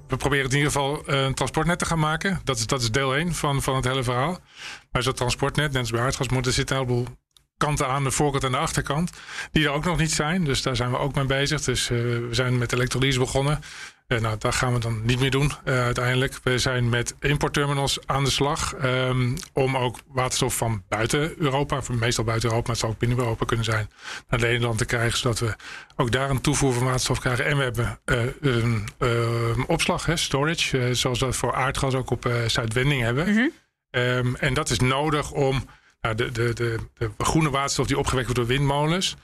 we 0.08 0.16
proberen 0.16 0.50
in 0.50 0.56
ieder 0.56 0.72
geval 0.72 1.06
eh, 1.06 1.24
een 1.24 1.34
transportnet 1.34 1.78
te 1.78 1.84
gaan 1.84 1.98
maken. 1.98 2.40
Dat 2.44 2.58
is, 2.58 2.66
dat 2.66 2.82
is 2.82 2.90
deel 2.90 3.16
1 3.16 3.34
van, 3.34 3.62
van 3.62 3.76
het 3.76 3.84
hele 3.84 4.02
verhaal. 4.02 4.38
Maar 4.92 5.02
zo'n 5.02 5.12
transportnet, 5.12 5.72
net 5.72 5.80
als 5.80 5.90
bij 5.90 6.00
aardgas, 6.00 6.28
moet 6.28 6.46
er 6.46 6.52
zitten 6.52 6.76
een 6.76 6.82
heleboel 6.82 7.06
kanten 7.56 7.88
aan, 7.88 8.04
de 8.04 8.10
voorkant 8.10 8.44
en 8.44 8.50
de 8.50 8.58
achterkant. 8.58 9.10
Die 9.52 9.64
er 9.64 9.70
ook 9.70 9.84
nog 9.84 9.98
niet 9.98 10.12
zijn. 10.12 10.44
Dus 10.44 10.62
daar 10.62 10.76
zijn 10.76 10.90
we 10.90 10.98
ook 10.98 11.14
mee 11.14 11.24
bezig. 11.24 11.62
Dus 11.62 11.90
eh, 11.90 11.96
we 11.98 12.28
zijn 12.30 12.58
met 12.58 12.72
elektrolyse 12.72 13.18
begonnen. 13.18 13.60
Eh, 14.10 14.20
nou, 14.20 14.36
dat 14.38 14.54
gaan 14.54 14.72
we 14.72 14.78
dan 14.78 15.00
niet 15.04 15.20
meer 15.20 15.30
doen 15.30 15.52
eh, 15.64 15.82
uiteindelijk. 15.82 16.38
We 16.42 16.58
zijn 16.58 16.88
met 16.88 17.14
importterminals 17.20 18.06
aan 18.06 18.24
de 18.24 18.30
slag. 18.30 18.74
ehm, 18.74 19.36
om 19.52 19.76
ook 19.76 19.98
waterstof 20.06 20.56
van 20.56 20.82
buiten 20.88 21.34
Europa, 21.38 21.80
meestal 21.90 22.24
buiten 22.24 22.48
Europa, 22.48 22.66
maar 22.66 22.76
het 22.76 22.78
zou 22.78 22.92
ook 22.92 22.98
binnen 22.98 23.18
Europa 23.18 23.44
kunnen 23.44 23.64
zijn, 23.64 23.90
naar 24.28 24.40
Nederland 24.40 24.78
te 24.78 24.84
krijgen. 24.84 25.18
Zodat 25.18 25.38
we 25.38 25.54
ook 25.96 26.10
daar 26.10 26.30
een 26.30 26.40
toevoer 26.40 26.72
van 26.72 26.84
waterstof 26.84 27.18
krijgen. 27.20 27.44
En 27.44 27.56
we 27.56 27.62
hebben 27.62 28.00
eh, 28.04 28.22
een 28.40 28.88
eh, 28.98 29.10
opslag, 29.66 30.06
hè, 30.06 30.16
storage, 30.16 30.78
eh, 30.78 30.90
zoals 30.92 31.18
we 31.18 31.24
dat 31.24 31.36
voor 31.36 31.54
aardgas 31.54 31.94
ook 31.94 32.10
op 32.10 32.30
Zuidwending 32.46 33.02
hebben. 33.02 33.52
Ehm, 33.90 34.34
en 34.34 34.54
dat 34.54 34.70
is 34.70 34.78
nodig 34.78 35.30
om 35.30 35.64
nou, 36.00 36.14
de, 36.14 36.32
de, 36.32 36.52
de, 36.54 36.78
de 36.94 37.10
groene 37.18 37.50
waterstof 37.50 37.86
die 37.86 37.98
opgewekt 37.98 38.26
wordt 38.26 38.40
door 38.40 38.56
windmolens. 38.56 39.16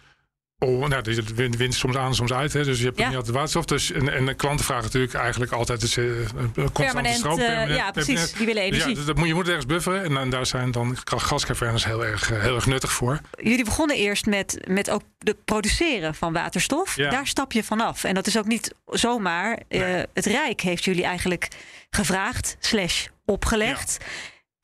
Oh, 0.58 0.86
nou, 0.88 1.02
de 1.02 1.22
wind, 1.34 1.56
wind 1.56 1.74
soms 1.74 1.96
aan 1.96 2.06
en 2.06 2.14
soms 2.14 2.32
uit. 2.32 2.52
Hè, 2.52 2.64
dus 2.64 2.78
je 2.78 2.84
hebt 2.84 2.98
Ja. 2.98 3.06
niet 3.08 3.16
altijd 3.16 3.34
waterstof. 3.34 3.64
Dus, 3.64 3.92
en, 3.92 4.12
en 4.12 4.26
de 4.26 4.34
klanten 4.34 4.64
vragen 4.64 4.84
natuurlijk 4.84 5.14
eigenlijk 5.14 5.52
altijd 5.52 5.80
dus, 5.80 5.96
een 5.96 6.72
constante 6.72 7.12
stroom. 7.12 7.38
eh, 7.38 7.74
ja, 7.76 7.90
precies. 7.90 8.32
Die 8.32 8.46
willen 8.46 8.62
Dus 8.62 8.70
energie. 8.72 8.88
Ja, 8.88 8.94
dus 8.94 9.04
dat 9.04 9.16
moet, 9.16 9.26
je 9.26 9.34
moet 9.34 9.46
ergens 9.48 9.66
bufferen. 9.66 10.16
En 10.16 10.30
daar 10.30 10.46
zijn 10.46 10.70
dan 10.70 10.96
gascavernes 11.04 11.84
heel 11.84 12.04
erg, 12.04 12.32
eh, 12.32 12.40
heel 12.40 12.54
erg 12.54 12.66
nuttig 12.66 12.92
voor. 12.92 13.20
Jullie 13.42 13.64
begonnen 13.64 13.96
eerst 13.96 14.26
met, 14.26 14.58
met 14.68 14.90
ook 14.90 15.02
het 15.18 15.44
produceren 15.44 16.14
van 16.14 16.32
waterstof. 16.32 16.96
Ja. 16.96 17.10
Daar 17.10 17.26
stap 17.26 17.52
je 17.52 17.64
vanaf. 17.64 18.04
En 18.04 18.14
dat 18.14 18.26
is 18.26 18.38
ook 18.38 18.46
niet 18.46 18.74
zomaar. 18.86 19.62
Het 20.12 20.26
Rijk 20.26 20.60
heeft 20.60 20.84
jullie 20.84 21.04
eigenlijk 21.04 21.48
gevraagd, 21.90 22.56
slash 22.60 23.06
opgelegd. 23.24 23.96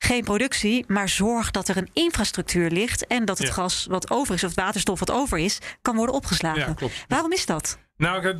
Geen 0.05 0.23
productie, 0.23 0.85
maar 0.87 1.09
zorg 1.09 1.51
dat 1.51 1.67
er 1.67 1.77
een 1.77 1.89
infrastructuur 1.93 2.69
ligt... 2.69 3.07
en 3.07 3.25
dat 3.25 3.37
het 3.37 3.47
Ja. 3.47 3.53
gas 3.53 3.85
wat 3.89 4.09
over 4.11 4.35
is, 4.35 4.43
of 4.43 4.49
het 4.49 4.59
waterstof 4.59 4.99
wat 4.99 5.11
over 5.11 5.37
is... 5.37 5.57
kan 5.81 5.95
worden 5.95 6.15
opgeslagen. 6.15 6.59
Ja, 6.67 6.73
klopt. 6.73 7.05
Waarom 7.07 7.31
is 7.31 7.45
dat? 7.45 7.77
Nou, 7.97 8.35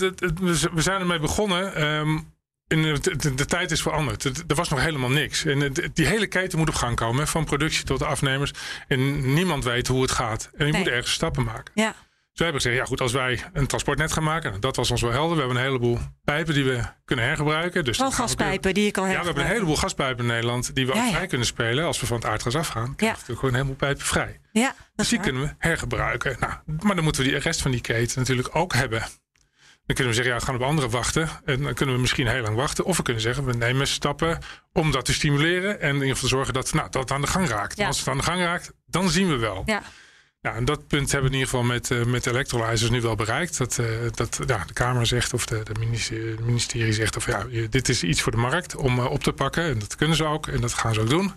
we 0.74 0.81
zijn 0.81 1.00
ermee 1.00 1.19
begonnen. 1.19 1.75
ehm, 1.75 2.19
de, 2.68 3.00
de, 3.18 3.33
de 3.33 3.45
tijd 3.45 3.71
is 3.71 3.81
veranderd. 3.81 4.25
Er 4.25 4.56
was 4.56 4.69
nog 4.69 4.80
helemaal 4.81 5.10
niks. 5.10 5.45
En 5.45 5.74
die 5.94 6.06
hele 6.06 6.27
keten 6.27 6.57
moet 6.57 6.69
op 6.69 6.75
gang 6.75 6.95
komen. 6.95 7.27
Van 7.27 7.45
productie 7.45 7.83
tot 7.83 8.00
de 8.00 8.06
afnemers. 8.06 8.51
En 8.88 9.33
niemand 9.33 9.63
weet 9.63 9.88
hoe 9.88 10.01
het 10.01 10.12
gaat. 10.12 10.50
En 10.57 10.65
je 10.65 10.71
Nee. 10.71 10.81
moet 10.81 10.92
ergens 10.92 11.13
stappen 11.13 11.44
maken. 11.44 11.71
Ja, 11.74 11.95
Wij 12.33 12.45
hebben 12.47 12.62
gezegd, 12.62 12.81
ja 12.81 12.85
goed, 12.85 13.01
als 13.01 13.12
wij 13.12 13.44
een 13.53 13.68
transportnet 13.68 14.12
gaan 14.12 14.24
maken. 14.24 14.59
Dat 14.59 14.75
was 14.75 14.91
ons 14.91 15.01
wel 15.01 15.12
helder. 15.12 15.33
We 15.33 15.39
hebben 15.39 15.57
een 15.57 15.63
heleboel 15.63 16.00
pijpen 16.24 16.53
die 16.53 16.63
we 16.63 16.80
kunnen 17.06 17.25
hergebruiken. 17.25 17.83
Dus 17.83 17.97
we 17.97 18.03
weer- 18.03 18.13
gaspijpen 18.13 18.74
die 18.74 18.83
je 18.85 18.91
kan 18.91 19.09
Ja, 19.09 19.19
we 19.19 19.25
hebben 19.25 19.44
een 19.44 19.50
heleboel 19.50 19.75
gaspijpen 19.75 20.24
in 20.25 20.31
Nederland. 20.31 20.75
Die 20.75 20.88
we 20.88 20.94
Ja, 20.95 21.09
vrij 21.12 21.27
kunnen 21.27 21.47
spelen. 21.47 21.85
Als 21.85 22.00
we 22.00 22.06
van 22.06 22.18
het 22.18 22.25
aardgas 22.25 22.56
afgaan. 22.56 22.95
Krijgen 22.95 22.97
we 22.97 23.06
Ja. 23.06 23.12
natuurlijk 23.12 23.39
gewoon 23.39 23.53
een 23.53 23.59
heleboel 23.59 23.88
pijpen 23.88 24.06
vrij. 24.06 24.39
Ja, 24.51 24.75
Dus 24.96 25.08
die 25.10 25.17
waar. 25.17 25.27
kunnen 25.27 25.43
we 25.48 25.55
hergebruiken. 25.58 26.38
Nou, 26.39 26.53
maar 26.79 26.96
dan 26.96 27.03
moeten 27.03 27.24
we 27.24 27.29
die 27.29 27.39
rest 27.39 27.62
van 27.62 27.72
die 27.72 27.81
keten 27.81 28.19
natuurlijk 28.19 28.55
ook 28.55 28.74
hebben. 28.74 29.00
Dan 29.86 29.96
kunnen 29.96 30.08
we 30.08 30.13
zeggen, 30.13 30.34
ja, 30.34 30.39
we 30.39 30.46
gaan 30.46 30.55
op 30.55 30.62
anderen 30.62 30.89
wachten. 30.89 31.29
En 31.46 31.62
dan 31.63 31.74
kunnen 31.74 31.96
we 31.96 32.01
misschien 32.01 32.27
heel 32.27 32.41
lang 32.41 32.55
wachten. 32.55 32.86
Of 32.86 32.98
we 32.98 33.03
kunnen 33.03 33.22
zeggen, 33.22 33.46
we 33.46 33.53
nemen 33.53 33.88
stappen 33.88 34.39
om 34.74 34.91
dat 34.91 35.05
te 35.05 35.13
stimuleren. 35.13 35.81
En 35.81 35.89
in 35.89 35.96
ieder 36.01 36.13
geval 36.13 36.29
zorgen 36.29 36.53
dat 36.53 36.74
nou, 36.74 36.89
dat 36.89 37.01
het 37.01 37.12
aan 37.12 37.22
de 37.22 37.27
gang 37.27 37.48
raakt. 37.50 37.77
Ja. 37.77 37.88
Als 37.88 38.00
het 38.00 38.08
aan 38.08 38.17
de 38.17 38.24
gang 38.24 38.39
raakt, 38.41 38.72
dan 38.86 39.10
zien 39.10 39.27
we 39.27 39.36
wel. 39.38 39.63
Ja. 39.65 39.81
Nou, 40.43 40.55
en 40.55 40.65
dat 40.65 40.88
punt 40.88 41.12
hebben 41.12 41.29
we 41.29 41.35
in 41.35 41.41
ieder 41.41 41.53
geval 41.53 41.73
met, 41.73 41.91
eh 41.91 42.03
met 42.03 42.25
electrolyzers 42.25 42.89
nu 42.89 43.01
wel 43.01 43.15
bereikt. 43.15 43.57
Dat, 43.57 43.77
eh, 43.79 43.85
dat 44.13 44.39
ja, 44.47 44.63
de 44.65 44.73
Kamer 44.73 45.05
zegt 45.05 45.33
of 45.33 45.45
de, 45.45 45.63
de 45.63 45.79
ministerie, 46.45 46.93
zegt 46.93 47.17
of 47.17 47.25
ja, 47.25 47.45
dit 47.69 47.89
is 47.89 48.03
iets 48.03 48.21
voor 48.21 48.31
de 48.31 48.38
markt 48.38 48.75
om 48.75 49.00
eh, 49.00 49.12
op 49.12 49.23
te 49.23 49.31
pakken. 49.31 49.63
En 49.63 49.79
dat 49.79 49.95
kunnen 49.95 50.17
ze 50.17 50.23
ook 50.23 50.47
en 50.47 50.62
dat 50.62 50.73
gaan 50.73 50.93
ze 50.93 51.01
ook 51.01 51.09
doen. 51.09 51.33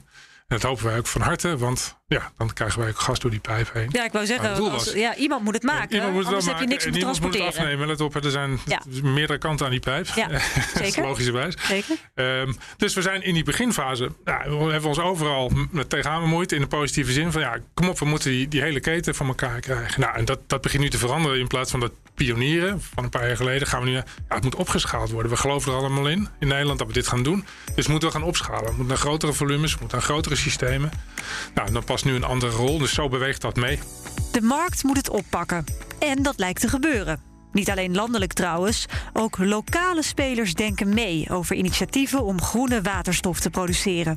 En 0.49 0.57
dat 0.59 0.63
hopen 0.63 0.85
wij 0.85 0.99
ook 0.99 1.07
van 1.07 1.21
harte, 1.21 1.57
want 1.59 1.97
ja, 2.07 2.33
dan 2.37 2.53
krijgen 2.53 2.81
wij 2.81 2.89
ook 2.89 2.99
gas 2.99 3.19
door 3.19 3.31
die 3.31 3.41
pijp 3.41 3.73
heen. 3.73 3.89
Ja, 3.93 4.05
ik 4.05 4.13
wou 4.13 4.27
zeggen, 4.27 4.71
als- 4.71 4.93
ja, 4.93 5.15
iemand 5.17 5.45
moet 5.45 5.55
het 5.55 5.63
maken. 5.63 5.95
Iemand 5.95 6.13
moet 6.13 6.21
het 6.23 6.29
wel 6.31 6.39
anders 6.39 6.53
heb 6.59 6.61
je 6.63 6.67
niks 6.73 6.85
en 6.85 6.93
te 6.93 6.99
iemand 6.99 7.21
moet 7.21 7.29
het 7.29 7.37
transporteren. 7.37 7.73
afnemen. 7.79 7.97
Let 7.97 8.01
op, 8.17 8.25
er 8.25 8.31
zijn 8.31 8.59
Ja. 8.67 8.83
meerdere 9.03 9.39
kanten 9.39 9.65
aan 9.67 9.71
die 9.73 9.81
pijp. 9.81 10.07
Ja, 10.15 10.29
zeker. 10.83 11.03
Logischerwijs. 11.03 11.55
Zeker. 11.67 11.97
Ehm, 12.15 12.53
dus 12.77 12.95
we 12.95 13.03
zijn 13.03 13.23
in 13.23 13.35
die 13.35 13.45
beginfase, 13.45 14.11
nou, 14.25 14.65
we 14.67 14.71
hebben 14.73 14.89
ons 14.89 14.99
overal 15.01 15.51
tegenaan 15.89 16.21
bemoeid 16.21 16.53
in 16.53 16.61
de 16.61 16.67
positieve 16.67 17.13
zin 17.13 17.33
van 17.33 17.41
ja, 17.41 17.59
kom 17.75 17.89
op, 17.89 17.99
we 17.99 18.05
moeten 18.05 18.31
die, 18.31 18.49
die 18.49 18.61
hele 18.61 18.81
keten 18.81 19.15
van 19.15 19.27
elkaar 19.27 19.61
krijgen. 19.61 20.01
Nou, 20.01 20.17
en 20.17 20.25
dat, 20.25 20.41
dat 20.47 20.61
begint 20.61 20.83
nu 20.83 20.91
te 20.91 20.99
veranderen 20.99 21.39
in 21.39 21.47
plaats 21.47 21.71
van 21.71 21.81
dat 21.81 21.93
pionieren 22.17 22.81
van 22.81 23.05
een 23.05 23.11
paar 23.11 23.27
jaar 23.27 23.37
geleden 23.37 23.69
gaan 23.69 23.81
we 23.81 23.87
nu, 23.87 23.95
ja, 23.95 24.05
het 24.29 24.43
moet 24.43 24.55
opgeschaald 24.55 25.11
worden. 25.11 25.31
We 25.31 25.37
geloven 25.37 25.73
er 25.73 25.79
allemaal 25.79 26.09
in, 26.09 26.29
in 26.39 26.49
Nederland, 26.49 26.79
dat 26.79 26.89
we 26.89 26.93
dit 26.93 27.09
gaan 27.09 27.23
doen. 27.23 27.45
Dus 27.75 27.87
moeten 27.87 28.09
we 28.09 28.15
gaan 28.15 28.27
opschalen. 28.27 28.65
We 28.65 28.69
moeten 28.69 28.87
naar 28.87 28.97
grotere 28.97 29.33
volumes, 29.33 29.73
we 29.73 29.79
moeten 29.81 29.99
naar 29.99 30.07
grotere 30.07 30.37
systemen. 30.37 30.91
Nou, 31.55 31.73
dan 31.73 31.85
past 31.85 32.05
nu 32.05 32.15
een 32.15 32.25
andere 32.25 32.53
rol, 32.53 32.79
dus 32.79 32.95
zo 32.95 33.09
beweegt 33.09 33.41
dat 33.41 33.57
mee. 33.57 33.79
De 34.33 34.43
markt 34.43 34.83
moet 34.83 34.97
het 34.97 35.11
oppakken. 35.11 35.65
En 35.99 36.23
dat 36.23 36.39
lijkt 36.39 36.61
te 36.61 36.69
gebeuren. 36.69 37.21
Niet 37.53 37.71
alleen 37.71 37.95
landelijk 37.95 38.33
trouwens, 38.33 38.87
ook 39.13 39.39
lokale 39.39 40.03
spelers 40.03 40.55
denken 40.55 40.95
mee 40.95 41.31
over 41.31 41.57
initiatieven 41.57 42.25
om 42.25 42.43
groene 42.43 42.83
waterstof 42.83 43.41
te 43.41 43.51
produceren. 43.51 44.17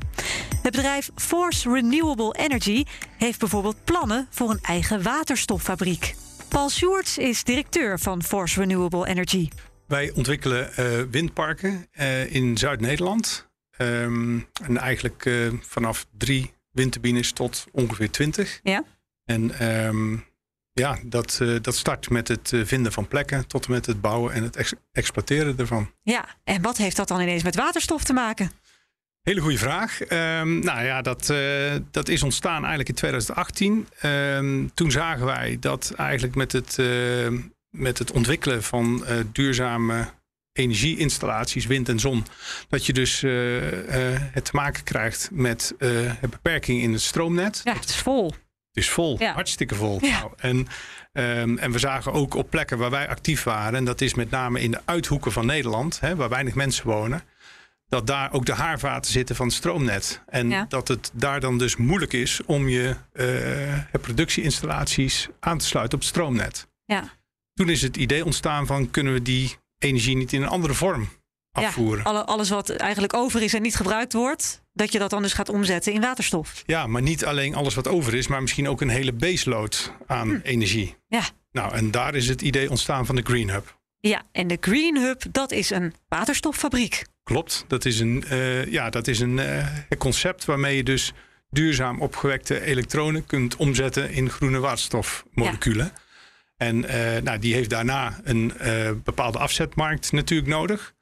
Het 0.62 0.72
bedrijf 0.72 1.10
Force 1.16 1.72
Renewable 1.72 2.34
Energy 2.38 2.84
heeft 3.16 3.38
bijvoorbeeld 3.38 3.84
plannen 3.84 4.26
voor 4.30 4.50
een 4.50 4.62
eigen 4.62 5.02
waterstoffabriek. 5.02 6.14
Paul 6.50 6.68
Sjoerds 6.68 7.18
is 7.18 7.44
directeur 7.44 7.98
van 7.98 8.22
Force 8.22 8.60
Renewable 8.60 9.06
Energy. 9.06 9.48
Wij 9.86 10.10
ontwikkelen 10.10 10.70
uh, 10.78 11.02
windparken 11.10 11.86
uh, 11.92 12.34
in 12.34 12.58
Zuid-Nederland. 12.58 13.48
Um, 13.78 14.48
en 14.62 14.76
eigenlijk 14.76 15.24
uh, 15.24 15.52
vanaf 15.60 16.06
drie 16.18 16.52
windturbines 16.70 17.32
tot 17.32 17.66
ongeveer 17.72 18.10
twintig. 18.10 18.60
Ja. 18.62 18.84
En 19.24 19.66
um, 19.86 20.24
ja, 20.72 20.98
dat, 21.04 21.40
dat 21.60 21.74
start 21.74 22.10
met 22.10 22.28
het 22.28 22.52
vinden 22.64 22.92
van 22.92 23.08
plekken 23.08 23.46
tot 23.46 23.66
en 23.66 23.72
met 23.72 23.86
het 23.86 24.00
bouwen 24.00 24.32
en 24.32 24.42
het 24.42 24.56
ex 24.56 24.72
exploiteren 24.92 25.58
ervan. 25.58 25.90
Ja, 26.02 26.24
en 26.44 26.62
wat 26.62 26.76
heeft 26.76 26.96
dat 26.96 27.08
dan 27.08 27.20
ineens 27.20 27.42
met 27.42 27.54
waterstof 27.54 28.04
te 28.04 28.12
maken? 28.12 28.50
Hele 29.22 29.40
goede 29.40 29.58
vraag. 29.58 30.00
Um, 30.00 30.58
nou 30.58 30.84
ja, 30.84 31.02
dat, 31.02 31.28
uh, 31.30 31.74
dat 31.90 32.08
is 32.08 32.22
ontstaan 32.22 32.58
eigenlijk 32.58 32.88
in 32.88 32.94
2018. 32.94 33.88
Um, 34.02 34.74
toen 34.74 34.90
zagen 34.90 35.26
wij 35.26 35.56
dat 35.60 35.92
eigenlijk 35.96 36.34
met 36.34 36.52
het, 36.52 36.76
uh, 36.80 37.28
met 37.70 37.98
het 37.98 38.12
ontwikkelen 38.12 38.62
van 38.62 39.04
uh, 39.08 39.16
duurzame 39.32 40.06
energieinstallaties, 40.52 41.66
wind 41.66 41.88
en 41.88 41.98
zon, 41.98 42.24
dat 42.68 42.86
je 42.86 42.92
dus 42.92 43.20
het 43.20 44.44
te 44.44 44.50
maken 44.52 44.84
krijgt 44.84 45.28
met 45.32 45.74
een 45.78 46.30
beperking 46.30 46.82
in 46.82 46.92
het 46.92 47.02
stroomnet. 47.02 47.60
Ja, 47.64 47.74
het 47.74 47.88
is 47.88 47.96
vol. 47.96 48.26
Het 48.72 48.84
is 48.84 48.90
vol, 48.90 49.16
ja. 49.18 49.32
hartstikke 49.32 49.74
vol. 49.74 49.98
Ja. 50.00 50.18
Nou, 50.18 50.32
en, 50.36 50.56
um, 51.12 51.58
en 51.58 51.72
we 51.72 51.78
zagen 51.78 52.12
ook 52.12 52.34
op 52.34 52.50
plekken 52.50 52.78
waar 52.78 52.90
wij 52.90 53.08
actief 53.08 53.42
waren, 53.42 53.74
en 53.74 53.84
dat 53.84 54.00
is 54.00 54.14
met 54.14 54.30
name 54.30 54.60
in 54.60 54.70
de 54.70 54.80
uithoeken 54.84 55.32
van 55.32 55.46
Nederland, 55.46 56.00
hè, 56.00 56.16
waar 56.16 56.28
weinig 56.28 56.54
mensen 56.54 56.86
wonen 56.86 57.22
dat 57.90 58.06
daar 58.06 58.32
ook 58.32 58.46
de 58.46 58.54
haarvaten 58.54 59.12
zitten 59.12 59.36
van 59.36 59.46
het 59.46 59.54
stroomnet. 59.54 60.22
En 60.26 60.50
ja. 60.50 60.66
dat 60.68 60.88
het 60.88 61.10
daar 61.14 61.40
dan 61.40 61.58
dus 61.58 61.76
moeilijk 61.76 62.12
is 62.12 62.40
om 62.46 62.68
je 62.68 62.96
uh, 63.12 64.00
productieinstallaties 64.00 65.28
aan 65.40 65.58
te 65.58 65.66
sluiten 65.66 65.94
op 65.94 66.00
het 66.00 66.10
stroomnet. 66.10 66.68
Ja. 66.84 67.18
Toen 67.54 67.68
is 67.68 67.82
het 67.82 67.96
idee 67.96 68.24
ontstaan 68.24 68.66
van 68.66 68.90
kunnen 68.90 69.12
we 69.12 69.22
die 69.22 69.56
energie 69.78 70.16
niet 70.16 70.32
in 70.32 70.42
een 70.42 70.48
andere 70.48 70.74
vorm 70.74 71.08
afvoeren. 71.52 72.12
Ja, 72.12 72.20
alles 72.20 72.48
wat 72.48 72.70
eigenlijk 72.70 73.14
over 73.14 73.42
is 73.42 73.54
en 73.54 73.62
niet 73.62 73.76
gebruikt 73.76 74.12
wordt, 74.12 74.62
dat 74.72 74.92
je 74.92 74.98
dat 74.98 75.10
dan 75.10 75.22
dus 75.22 75.32
gaat 75.32 75.48
omzetten 75.48 75.92
in 75.92 76.00
waterstof. 76.00 76.62
Ja, 76.66 76.86
maar 76.86 77.02
niet 77.02 77.24
alleen 77.24 77.54
alles 77.54 77.74
wat 77.74 77.88
over 77.88 78.14
is, 78.14 78.26
maar 78.26 78.40
misschien 78.40 78.68
ook 78.68 78.80
een 78.80 78.88
hele 78.88 79.12
baseload 79.12 79.92
aan 80.06 80.28
hm. 80.28 80.40
energie. 80.42 80.96
Ja. 81.08 81.22
Nou, 81.52 81.74
en 81.74 81.90
daar 81.90 82.14
is 82.14 82.28
het 82.28 82.42
idee 82.42 82.70
ontstaan 82.70 83.06
van 83.06 83.16
de 83.16 83.22
Green 83.22 83.50
Hub. 83.50 83.78
Ja, 84.00 84.22
en 84.32 84.46
de 84.46 84.56
Green 84.60 84.96
Hub, 84.96 85.22
dat 85.30 85.52
is 85.52 85.70
een 85.70 85.94
waterstoffabriek. 86.08 87.04
Klopt, 87.22 87.64
dat 87.68 87.84
is 87.84 88.00
een, 88.00 88.24
uh, 88.32 88.66
ja, 88.66 88.90
dat 88.90 89.06
is 89.06 89.20
een 89.20 89.38
uh, 89.38 89.66
concept 89.98 90.44
waarmee 90.44 90.76
je 90.76 90.82
dus 90.82 91.12
duurzaam 91.50 92.00
opgewekte 92.00 92.60
elektronen 92.60 93.26
kunt 93.26 93.56
omzetten 93.56 94.10
in 94.10 94.30
groene 94.30 94.58
waterstofmoleculen. 94.58 95.84
Ja. 95.84 96.00
En 96.56 96.76
uh, 96.76 97.22
nou, 97.22 97.38
die 97.38 97.54
heeft 97.54 97.70
daarna 97.70 98.20
een 98.24 98.52
bepaalde 99.04 99.38
afzetmarkt 99.38 100.12
natuurlijk 100.12 100.50
nodig. 100.50 100.94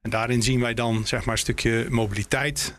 En 0.00 0.10
daarin 0.10 0.42
zien 0.42 0.60
wij 0.60 0.74
dan 0.74 1.06
zeg 1.06 1.24
maar 1.24 1.34
een 1.34 1.40
stukje 1.40 1.86
mobiliteit, 1.88 2.74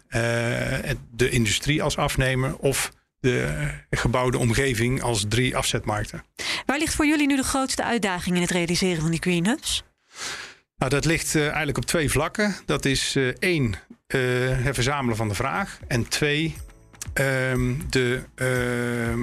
de 1.11 1.29
industrie 1.29 1.83
als 1.83 1.97
afnemer 1.97 2.57
of 2.57 2.91
de 3.23 3.69
gebouwde 3.89 4.37
omgeving 4.37 5.01
als 5.01 5.25
drie 5.27 5.57
afzetmarkten. 5.57 6.23
Waar 6.65 6.77
ligt 6.77 6.95
voor 6.95 7.05
jullie 7.05 7.27
nu 7.27 7.35
de 7.35 7.43
grootste 7.43 7.83
uitdaging 7.83 8.35
in 8.35 8.41
het 8.41 8.51
realiseren 8.51 9.01
van 9.01 9.11
die 9.11 9.21
green 9.21 9.45
hubs? 9.45 9.83
Nou, 10.77 10.91
dat 10.91 11.05
ligt 11.05 11.35
uh, 11.35 11.45
eigenlijk 11.47 11.77
op 11.77 11.85
twee 11.85 12.09
vlakken. 12.09 12.55
Dat 12.65 12.85
is 12.85 13.15
uh, 13.15 13.27
één, 13.39 13.75
uh, 14.07 14.19
het 14.63 14.75
verzamelen 14.75 15.17
van 15.17 15.27
de 15.27 15.33
vraag. 15.35 15.79
En 15.87 16.07
twee, 16.07 16.55
ehm, 17.13 17.73
de, 17.89 18.23
ehm, 18.35 19.19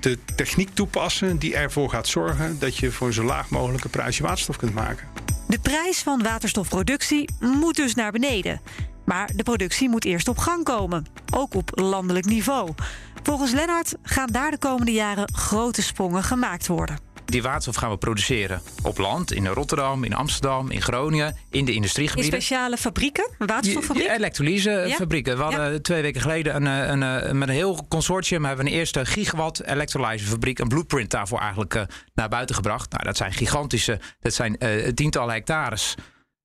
de 0.00 0.18
techniek 0.36 0.74
toepassen 0.74 1.38
die 1.38 1.56
ervoor 1.56 1.90
gaat 1.90 2.08
zorgen 2.08 2.58
dat 2.58 2.76
je 2.76 2.90
voor 2.90 3.12
zo 3.12 3.22
laag 3.24 3.50
mogelijk 3.50 3.84
een 3.84 3.90
prijsje 3.90 4.22
waterstof 4.22 4.56
kunt 4.56 4.74
maken. 4.74 5.08
De 5.48 5.58
prijs 5.58 5.98
van 5.98 6.22
waterstofproductie 6.22 7.30
moet 7.40 7.76
dus 7.76 7.94
naar 7.94 8.12
beneden. 8.12 8.60
Maar 9.06 9.30
de 9.34 9.42
productie 9.42 9.88
moet 9.88 10.04
eerst 10.04 10.28
op 10.28 10.38
gang 10.38 10.64
komen, 10.64 11.06
ook 11.34 11.54
op 11.54 11.70
landelijk 11.74 12.26
niveau. 12.26 12.70
Volgens 13.22 13.52
Lennart 13.52 13.94
gaan 14.02 14.28
daar 14.32 14.50
de 14.50 14.58
komende 14.58 14.92
jaren 14.92 15.34
grote 15.34 15.82
sprongen 15.82 16.22
gemaakt 16.22 16.66
worden. 16.66 16.98
Die 17.24 17.42
waterstof 17.42 17.74
gaan 17.74 17.90
we 17.90 17.96
produceren 17.96 18.62
op 18.82 18.98
land, 18.98 19.32
in 19.32 19.46
Rotterdam, 19.46 20.04
in 20.04 20.14
Amsterdam, 20.14 20.70
in 20.70 20.82
Groningen, 20.82 21.36
in 21.50 21.64
de 21.64 21.72
industriegebieden. 21.72 22.32
In 22.32 22.42
speciale 22.42 22.76
fabrieken, 22.76 23.30
waterstoffabrieken? 23.38 24.14
elektrolysefabrieken. 24.14 25.32
Ja? 25.32 25.38
We 25.38 25.44
hadden 25.44 25.82
twee 25.82 26.02
weken 26.02 26.20
geleden 26.20 26.56
een, 26.56 26.66
eh, 26.66 26.88
een, 26.88 27.02
een, 27.02 27.22
eh, 27.22 27.32
met 27.32 27.48
een 27.48 27.54
heel 27.54 27.86
consortium 27.88 28.44
hebben 28.44 28.64
we 28.64 28.70
een 28.70 28.76
eerste 28.76 29.06
gigawatt 29.06 29.62
elektrolysefabriek, 29.64 30.58
een 30.58 30.68
blueprint 30.68 31.10
daarvoor 31.10 31.38
eigenlijk 31.38 31.74
uh, 31.74 31.82
naar 32.14 32.28
buiten 32.28 32.54
gebracht. 32.54 32.90
Nou, 32.90 33.04
dat 33.04 33.16
zijn 33.16 33.32
gigantische, 33.32 34.00
dat 34.20 34.34
zijn 34.34 34.56
uh, 34.58 34.88
tientallen 34.88 35.34
hectares 35.34 35.94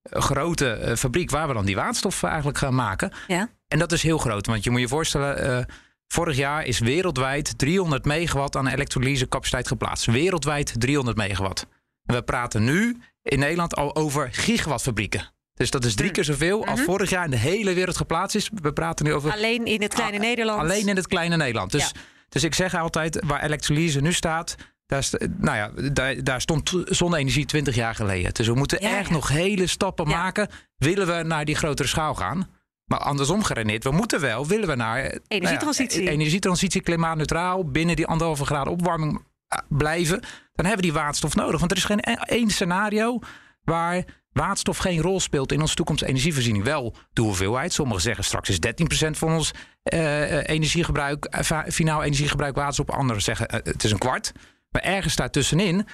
grote 0.02 0.94
fabriek 0.96 1.30
waar 1.30 1.48
we 1.48 1.54
dan 1.54 1.64
die 1.64 1.76
waterstof 1.76 2.22
eigenlijk 2.22 2.58
gaan 2.58 2.74
maken. 2.74 3.12
Ja. 3.26 3.48
En 3.68 3.78
dat 3.78 3.92
is 3.92 4.02
heel 4.02 4.18
groot, 4.18 4.46
want 4.46 4.64
je 4.64 4.70
moet 4.70 4.80
je 4.80 4.88
voorstellen, 4.88 5.66
Vorig 6.12 6.36
jaar 6.36 6.64
is 6.64 6.78
wereldwijd 6.78 7.58
300 7.58 8.04
megawatt 8.04 8.56
aan 8.56 8.66
elektrolysecapaciteit 8.66 9.68
geplaatst. 9.68 10.04
Wereldwijd 10.04 10.74
300 10.78 11.16
megawatt. 11.16 11.66
En 12.04 12.14
we 12.14 12.22
praten 12.22 12.64
nu 12.64 12.96
in 13.22 13.38
Nederland 13.38 13.76
al 13.76 13.96
over 13.96 14.28
gigawattfabrieken. 14.32 15.32
Dus 15.54 15.70
dat 15.70 15.84
is 15.84 15.94
drie 15.94 16.04
hmm. 16.04 16.14
keer 16.14 16.24
zoveel 16.24 16.66
als 16.66 16.78
mhm. 16.78 16.88
vorig 16.88 17.10
jaar 17.10 17.24
in 17.24 17.30
de 17.30 17.36
hele 17.36 17.74
wereld 17.74 17.96
geplaatst 17.96 18.36
is. 18.36 18.50
We 18.54 18.72
praten 18.72 19.04
nu 19.04 19.12
over. 19.12 19.32
Alleen 19.32 19.64
in 19.64 19.82
het 19.82 19.94
kleine 19.94 20.18
Nederland. 20.18 20.60
Alleen 20.60 20.88
in 20.88 20.96
het 20.96 21.06
kleine 21.06 21.36
Nederland. 21.36 21.72
Dus, 21.72 21.92
dus 22.28 22.44
ik 22.44 22.54
zeg 22.54 22.74
altijd, 22.74 23.22
waar 23.26 23.42
elektrolyse 23.42 24.00
nu 24.00 24.12
staat. 24.12 24.56
Daar, 24.92 25.10
nou 25.38 25.56
ja, 25.56 25.90
daar, 25.90 26.24
daar 26.24 26.40
stond 26.40 26.72
zonne-energie 26.84 27.44
20 27.44 27.74
jaar 27.74 27.94
geleden. 27.94 28.34
Dus 28.34 28.46
we 28.46 28.54
moeten 28.54 28.80
echt 28.80 29.10
nog 29.10 29.28
hele 29.28 29.66
stappen 29.66 30.08
maken. 30.08 30.48
Willen 30.76 31.06
we 31.06 31.22
naar 31.22 31.44
die 31.44 31.54
grotere 31.54 31.88
schaal 31.88 32.14
gaan? 32.14 32.48
Maar 32.84 32.98
andersom 32.98 33.42
geredeneerd, 33.42 33.84
we 33.84 33.90
moeten 33.90 34.20
wel, 34.20 34.46
willen 34.46 34.68
we 34.68 34.74
naar 34.74 35.02
nou 35.02 35.20
energietransitie, 35.28 35.98
nou 35.98 36.10
ja, 36.10 36.16
energietransitie 36.16 36.80
klimaatneutraal, 36.80 37.64
binnen 37.64 37.96
die 37.96 38.06
anderhalve 38.06 38.44
graden 38.44 38.72
opwarming 38.72 39.24
eh, 39.48 39.58
blijven, 39.68 40.20
dan 40.20 40.66
hebben 40.66 40.76
we 40.76 40.82
die 40.82 40.92
waterstof 40.92 41.34
nodig. 41.34 41.58
Want 41.58 41.70
er 41.70 41.76
is 41.76 41.84
geen 41.84 42.00
e-, 42.00 42.12
één 42.12 42.50
scenario 42.50 43.18
waar 43.64 44.04
waterstof 44.32 44.78
geen 44.78 45.00
rol 45.00 45.20
speelt 45.20 45.52
in 45.52 45.60
onze 45.60 45.74
toekomstige 45.74 46.10
energievoorziening. 46.10 46.64
Wel 46.64 46.96
de 47.12 47.22
hoeveelheid. 47.22 47.72
Sommigen 47.72 48.02
zeggen 48.02 48.24
straks 48.24 48.48
is 48.48 48.58
13% 49.06 49.10
van 49.10 49.32
ons 49.32 49.52
uh, 49.92 50.48
energiegebruik, 50.48 51.36
uh, 51.52 51.60
finaal 51.68 52.02
energiegebruik 52.02 52.54
waterstof. 52.54 52.90
Anderen 52.90 53.22
zeggen 53.22 53.46
het 53.50 53.84
is 53.84 53.90
een 53.90 53.98
kwart. 53.98 54.32
Maar 54.72 54.82
ergens 54.82 55.16
daartussenin 55.16 55.86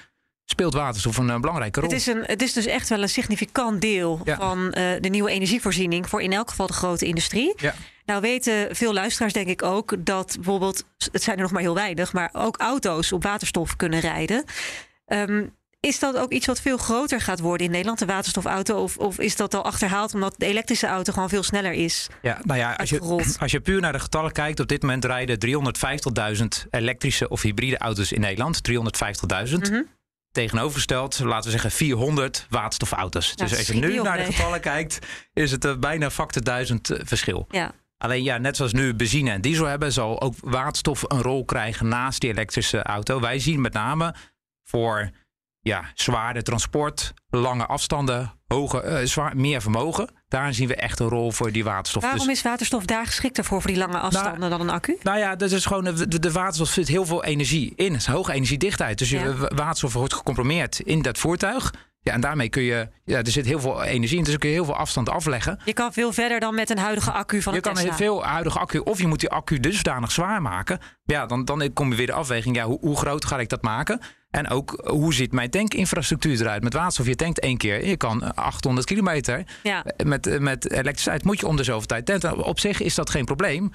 speelt 0.44 0.74
waterstof 0.74 1.16
een 1.16 1.28
uh, 1.28 1.40
belangrijke 1.40 1.80
rol. 1.80 1.88
Het 1.90 1.98
is, 1.98 2.06
een, 2.06 2.22
het 2.24 2.42
is 2.42 2.52
dus 2.52 2.66
echt 2.66 2.88
wel 2.88 3.02
een 3.02 3.08
significant 3.08 3.80
deel 3.80 4.20
van 4.24 4.58
uh, 4.58 4.72
de 5.00 5.08
nieuwe 5.08 5.30
energievoorziening 5.30 6.08
voor 6.08 6.22
in 6.22 6.32
elk 6.32 6.48
geval 6.48 6.66
de 6.66 6.72
grote 6.72 7.06
industrie. 7.06 7.52
Ja. 7.56 7.74
Nou 8.04 8.20
weten 8.20 8.76
veel 8.76 8.92
luisteraars 8.92 9.32
denk 9.32 9.48
ik 9.48 9.62
ook 9.62 9.94
dat 9.98 10.34
bijvoorbeeld, 10.34 10.84
het 11.12 11.22
zijn 11.22 11.36
er 11.36 11.42
nog 11.42 11.52
maar 11.52 11.62
heel 11.62 11.74
weinig, 11.74 12.12
maar 12.12 12.30
ook 12.32 12.56
auto's 12.56 13.12
op 13.12 13.22
waterstof 13.22 13.76
kunnen 13.76 14.00
rijden. 14.00 14.44
Um, 15.06 15.56
is 15.80 15.98
dat 15.98 16.16
ook 16.16 16.32
iets 16.32 16.46
wat 16.46 16.60
veel 16.60 16.76
groter 16.76 17.20
gaat 17.20 17.40
worden 17.40 17.66
in 17.66 17.72
Nederland, 17.72 17.98
de 17.98 18.06
waterstofauto? 18.06 18.82
Of, 18.82 18.96
of 18.96 19.18
is 19.18 19.36
dat 19.36 19.54
al 19.54 19.64
achterhaald 19.64 20.14
omdat 20.14 20.34
de 20.38 20.46
elektrische 20.46 20.86
auto 20.86 21.12
gewoon 21.12 21.28
veel 21.28 21.42
sneller 21.42 21.72
is? 21.72 22.06
Ja, 22.22 22.40
nou 22.42 22.58
ja, 22.58 22.72
als 22.72 22.90
je, 22.90 23.36
als 23.40 23.50
je 23.50 23.60
puur 23.60 23.80
naar 23.80 23.92
de 23.92 23.98
getallen 23.98 24.32
kijkt, 24.32 24.60
op 24.60 24.68
dit 24.68 24.82
moment 24.82 25.04
rijden 25.04 25.38
350.000 26.36 26.68
elektrische 26.70 27.28
of 27.28 27.42
hybride 27.42 27.78
auto's 27.78 28.12
in 28.12 28.20
Nederland. 28.20 28.60
350.000. 28.70 29.56
Mm 29.70 29.96
tegenovergesteld, 30.32 31.18
laten 31.18 31.44
we 31.44 31.50
zeggen 31.50 31.70
400 31.70 32.46
waterstofauto's. 32.50 33.36
dus 33.36 33.56
als 33.56 33.66
je 33.66 33.74
nu 33.74 34.02
naar 34.02 34.16
de 34.16 34.24
getallen 34.24 34.60
kijkt, 34.60 35.06
is 35.32 35.50
het 35.50 35.64
uh, 35.64 35.76
bijna 35.76 36.10
factor 36.10 36.42
1000 36.42 36.90
uh, 36.90 36.98
verschil. 37.02 37.46
Ja. 37.50 37.72
Alleen 37.98 38.22
ja, 38.22 38.38
net 38.38 38.56
zoals 38.56 38.72
nu 38.72 38.94
benzine 38.94 39.30
en 39.30 39.40
diesel 39.40 39.66
hebben, 39.66 39.92
zal 39.92 40.20
ook 40.20 40.34
waterstof 40.40 41.04
een 41.06 41.22
rol 41.22 41.44
krijgen 41.44 41.88
naast 41.88 42.20
die 42.20 42.30
elektrische 42.30 42.82
auto. 42.82 43.20
Wij 43.20 43.38
zien 43.38 43.60
met 43.60 43.72
name 43.72 44.14
voor 44.64 45.10
ja, 45.60 45.84
zwaarder 45.94 46.42
transport, 46.42 47.14
lange 47.30 47.66
afstanden, 47.66 48.32
hoge, 48.46 48.84
uh, 48.84 49.06
zwaar, 49.06 49.36
meer 49.36 49.60
vermogen. 49.60 50.08
Daar 50.28 50.54
zien 50.54 50.68
we 50.68 50.74
echt 50.74 51.00
een 51.00 51.08
rol 51.08 51.32
voor 51.32 51.52
die 51.52 51.64
waterstof. 51.64 52.02
Waarom 52.02 52.26
dus- 52.26 52.36
is 52.36 52.42
waterstof 52.42 52.84
daar 52.84 53.06
geschikter 53.06 53.44
voor, 53.44 53.60
voor 53.60 53.70
die 53.70 53.80
lange 53.80 53.98
afstanden 53.98 54.38
nou, 54.38 54.50
dan 54.50 54.60
een 54.60 54.70
accu? 54.70 54.98
Nou 55.02 55.18
ja, 55.18 55.36
dat 55.36 55.50
is 55.50 55.66
gewoon, 55.66 55.84
de, 55.84 56.18
de 56.18 56.32
waterstof 56.32 56.68
zit 56.68 56.88
heel 56.88 57.06
veel 57.06 57.24
energie 57.24 57.72
in. 57.76 57.92
Het 57.92 58.00
is 58.00 58.06
hoge 58.06 58.32
energiedichtheid. 58.32 58.98
Dus 58.98 59.10
je, 59.10 59.48
waterstof 59.54 59.92
wordt 59.92 60.14
gecomprimeerd 60.14 60.80
in 60.80 61.02
dat 61.02 61.18
voertuig. 61.18 61.72
Ja, 62.00 62.12
en 62.12 62.20
daarmee 62.20 62.48
kun 62.48 62.62
je, 62.62 62.88
ja, 63.04 63.18
er 63.18 63.30
zit 63.30 63.46
heel 63.46 63.60
veel 63.60 63.82
energie 63.82 64.18
in, 64.18 64.24
dus 64.24 64.38
kun 64.38 64.48
je 64.48 64.54
heel 64.54 64.64
veel 64.64 64.76
afstand 64.76 65.08
afleggen. 65.08 65.60
Je 65.64 65.72
kan 65.72 65.92
veel 65.92 66.12
verder 66.12 66.40
dan 66.40 66.54
met 66.54 66.70
een 66.70 66.78
huidige 66.78 67.12
accu 67.12 67.42
van 67.42 67.52
je 67.52 67.58
een 67.58 67.64
Tesla. 67.64 67.80
Je 67.80 67.88
kan 67.88 67.96
veel 67.96 68.24
huidige 68.24 68.58
accu, 68.58 68.78
of 68.78 68.98
je 68.98 69.06
moet 69.06 69.20
die 69.20 69.28
accu 69.28 69.60
dusdanig 69.60 70.12
zwaar 70.12 70.42
maken. 70.42 70.78
Ja, 71.04 71.26
dan, 71.26 71.44
dan 71.44 71.72
kom 71.72 71.90
je 71.90 71.96
weer 71.96 72.06
de 72.06 72.12
afweging, 72.12 72.56
ja, 72.56 72.64
hoe, 72.64 72.78
hoe 72.80 72.96
groot 72.96 73.24
ga 73.24 73.38
ik 73.38 73.48
dat 73.48 73.62
maken? 73.62 74.00
En 74.30 74.48
ook 74.48 74.80
hoe 74.84 75.14
ziet 75.14 75.32
mijn 75.32 75.50
tankinfrastructuur 75.50 76.40
eruit 76.40 76.62
met 76.62 76.72
waterstof? 76.72 77.06
Je 77.06 77.14
tankt 77.14 77.40
één 77.40 77.56
keer, 77.56 77.86
je 77.86 77.96
kan 77.96 78.34
800 78.34 78.86
kilometer. 78.86 79.44
Ja. 79.62 79.84
Met, 80.04 80.40
met 80.40 80.70
elektriciteit 80.70 81.24
moet 81.24 81.40
je 81.40 81.46
om 81.46 81.56
de 81.56 81.64
zoveel 81.64 81.86
tijd 81.86 82.06
tanken. 82.06 82.44
Op 82.44 82.60
zich 82.60 82.80
is 82.80 82.94
dat 82.94 83.10
geen 83.10 83.24
probleem. 83.24 83.70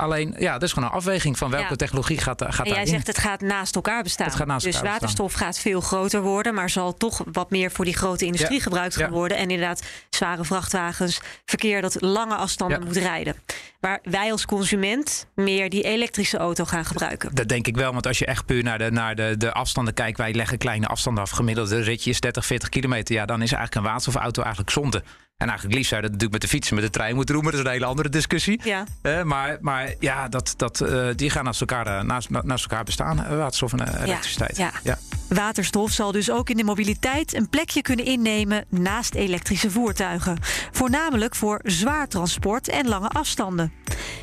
Alleen, 0.00 0.34
ja, 0.38 0.52
dat 0.52 0.62
is 0.62 0.72
gewoon 0.72 0.88
een 0.88 0.94
afweging 0.94 1.38
van 1.38 1.50
welke 1.50 1.66
Ja. 1.70 1.76
technologie 1.76 2.18
gaat, 2.18 2.42
gaat 2.42 2.58
En 2.58 2.64
jij 2.64 2.72
daarin. 2.74 2.86
zegt 2.92 3.06
het 3.06 3.18
gaat 3.18 3.40
naast 3.40 3.74
elkaar 3.74 4.02
bestaan. 4.02 4.26
Het 4.26 4.36
gaat 4.36 4.46
naast 4.46 4.64
dus 4.64 4.74
elkaar 4.74 4.90
bestaan. 4.90 5.08
waterstof 5.08 5.32
gaat 5.32 5.58
veel 5.58 5.80
groter 5.80 6.20
worden, 6.22 6.54
maar 6.54 6.70
zal 6.70 6.94
toch 6.96 7.22
wat 7.32 7.50
meer 7.50 7.70
voor 7.70 7.84
die 7.84 7.96
grote 7.96 8.24
industrie 8.24 8.56
Ja. 8.56 8.62
gebruikt 8.62 8.96
gaan 8.96 9.04
Ja. 9.06 9.10
worden. 9.12 9.36
En 9.36 9.50
inderdaad, 9.50 9.82
zware 10.10 10.44
vrachtwagens, 10.44 11.20
verkeer 11.44 11.80
dat 11.80 12.00
lange 12.00 12.34
afstanden 12.34 12.84
moet 12.84 12.96
rijden. 12.96 13.34
Waar 13.80 13.98
wij 14.02 14.32
als 14.32 14.44
consument 14.46 15.26
meer 15.34 15.68
die 15.70 15.82
elektrische 15.82 16.38
auto 16.38 16.64
gaan 16.64 16.84
gebruiken. 16.84 17.34
Dat 17.34 17.48
denk 17.48 17.66
ik 17.66 17.76
wel, 17.76 17.92
want 17.92 18.06
als 18.06 18.18
je 18.18 18.26
echt 18.26 18.46
puur 18.46 18.62
naar 18.62 18.78
de, 18.78 18.90
naar 18.90 19.14
de, 19.14 19.34
de 19.38 19.52
afstanden 19.52 19.94
kijkt, 19.94 20.18
wij 20.18 20.34
leggen 20.34 20.58
kleine 20.58 20.86
afstanden 20.86 21.22
af. 21.22 21.30
Gemiddelde 21.30 21.80
ritje 21.80 22.10
is 22.10 22.20
30, 22.20 22.46
40 22.46 22.68
kilometer. 22.68 23.14
Ja, 23.14 23.26
dan 23.26 23.42
is 23.42 23.52
eigenlijk 23.52 23.74
een 23.74 23.82
waterstofauto 23.92 24.40
eigenlijk 24.42 24.72
zonde. 24.72 25.02
En 25.38 25.46
eigenlijk 25.48 25.76
liefst 25.76 25.90
zou 25.90 26.02
je 26.02 26.08
dat 26.08 26.16
natuurlijk 26.20 26.42
met 26.42 26.50
de 26.50 26.56
fietsen, 26.56 26.74
met 26.74 26.84
de 26.84 26.90
trein 26.90 27.14
moeten 27.14 27.34
doen, 27.34 27.42
maar 27.42 27.52
dat 27.52 27.60
is 27.60 27.66
een 27.66 27.72
hele 27.72 27.84
andere 27.86 28.08
discussie. 28.08 28.60
Ja. 28.64 28.84
Eh, 29.02 29.22
maar, 29.22 29.58
maar 29.60 29.94
ja, 30.00 30.28
dat, 30.28 30.54
dat, 30.56 30.80
eh, 30.80 31.08
die 31.16 31.30
gaan 31.30 31.44
naast 31.44 31.60
elkaar, 31.60 31.86
eh, 31.86 32.02
naast, 32.02 32.28
naast 32.30 32.64
elkaar 32.64 32.84
bestaan, 32.84 33.16
waterstof 33.36 33.72
en 33.72 34.02
elektriciteit. 34.02 34.56
ja. 34.56 34.72
Ja. 34.82 34.98
Waterstof 35.28 35.90
zal 35.90 36.12
dus 36.12 36.30
ook 36.30 36.50
in 36.50 36.56
de 36.56 36.64
mobiliteit 36.64 37.34
een 37.34 37.48
plekje 37.48 37.82
kunnen 37.82 38.04
innemen 38.04 38.64
naast 38.68 39.14
elektrische 39.14 39.70
voertuigen. 39.70 40.38
Voornamelijk 40.72 41.34
voor 41.34 41.60
zwaar 41.64 42.08
transport 42.08 42.68
en 42.68 42.88
lange 42.88 43.08
afstanden. 43.08 43.72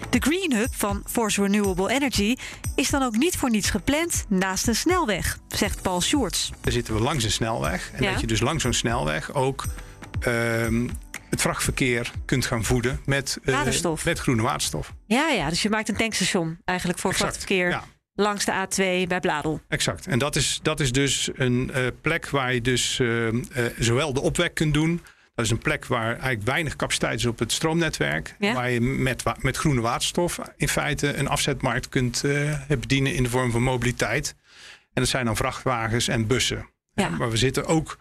De 0.09 0.19
Green 0.19 0.53
Hub 0.55 0.73
van 0.75 1.03
Force 1.05 1.41
Renewable 1.41 1.91
Energy 1.91 2.35
is 2.75 2.89
dan 2.89 3.03
ook 3.03 3.15
niet 3.17 3.37
voor 3.37 3.49
niets 3.49 3.69
gepland 3.69 4.25
naast 4.29 4.67
een 4.67 4.75
snelweg, 4.75 5.37
zegt 5.47 5.81
Paul 5.81 6.01
Sjoerds. 6.01 6.51
Daar 6.61 6.73
zitten 6.73 6.93
we 6.93 6.99
langs 7.01 7.23
een 7.23 7.31
snelweg. 7.31 7.91
En 7.93 8.03
Ja. 8.03 8.11
dat 8.11 8.21
je 8.21 8.27
dus 8.27 8.39
langs 8.41 8.63
zo'n 8.63 8.73
snelweg 8.73 9.33
ook 9.33 9.65
ehm, 10.19 10.87
het 11.35 11.43
vrachtverkeer 11.43 12.11
kunt 12.25 12.45
gaan 12.45 12.63
voeden 12.63 12.99
met, 13.05 13.37
eh, 13.43 13.53
Waterstof. 13.53 14.05
met 14.05 14.19
groene 14.19 14.41
waterstof. 14.41 14.93
Ja, 15.05 15.29
ja, 15.29 15.49
dus 15.49 15.61
je 15.61 15.69
maakt 15.69 15.89
een 15.89 15.95
tankstation 15.95 16.57
eigenlijk 16.65 16.99
voor 16.99 17.11
Exact, 17.11 17.29
vrachtverkeer 17.31 17.69
ja. 17.69 17.83
langs 18.13 18.45
de 18.45 18.51
A2 18.51 19.07
bij 19.07 19.19
Bladel. 19.19 19.61
Exact. 19.67 20.07
En 20.07 20.19
dat 20.19 20.35
is, 20.35 20.59
dat 20.63 20.79
is 20.79 20.91
dus 20.91 21.29
een 21.33 21.71
eh, 21.73 21.85
plek 22.01 22.29
waar 22.29 22.53
je 22.53 22.61
dus 22.61 22.99
eh, 22.99 23.27
zowel 23.79 24.13
de 24.13 24.21
opwek 24.21 24.53
kunt 24.53 24.73
doen. 24.73 25.01
Dat 25.35 25.45
is 25.45 25.51
een 25.51 25.57
plek 25.57 25.85
waar 25.85 26.09
eigenlijk 26.09 26.43
weinig 26.43 26.75
capaciteit 26.75 27.19
is 27.19 27.25
op 27.25 27.39
het 27.39 27.51
stroomnetwerk. 27.51 28.35
Ja. 28.39 28.53
Waar 28.53 28.71
je 28.71 28.81
met, 28.81 29.23
met 29.39 29.57
groene 29.57 29.81
waterstof 29.81 30.39
in 30.57 30.69
feite 30.69 31.13
een 31.17 31.27
afzetmarkt 31.27 31.89
kunt 31.89 32.23
bedienen 32.67 33.15
in 33.15 33.23
de 33.23 33.29
vorm 33.29 33.51
van 33.51 33.61
mobiliteit. 33.61 34.35
En 34.93 35.01
dat 35.01 35.07
zijn 35.07 35.25
dan 35.25 35.35
vrachtwagens 35.35 36.07
en 36.07 36.27
bussen. 36.27 36.69
Ja. 36.93 37.09
Maar 37.09 37.29
we 37.29 37.37
zitten 37.37 37.65
ook 37.65 37.97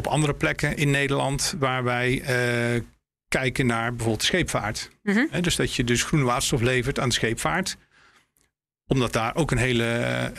op 0.00 0.12
andere 0.12 0.34
plekken 0.34 0.76
in 0.76 0.90
Nederland 0.90 1.54
waar 1.58 1.84
wij 1.84 2.20
eh, 2.22 2.82
kijken 3.28 3.66
naar 3.66 3.88
bijvoorbeeld 3.90 4.20
de 4.20 4.26
scheepvaart. 4.26 4.90
Hè, 5.02 5.40
dus 5.40 5.56
dat 5.56 5.74
je 5.74 5.84
dus 5.84 6.02
groene 6.02 6.24
waterstof 6.24 6.60
levert 6.60 6.98
aan 6.98 7.08
de 7.08 7.14
scheepvaart 7.14 7.76
omdat 8.86 9.12
daar 9.12 9.34
ook 9.36 9.50
een 9.50 9.58
hele 9.58 9.84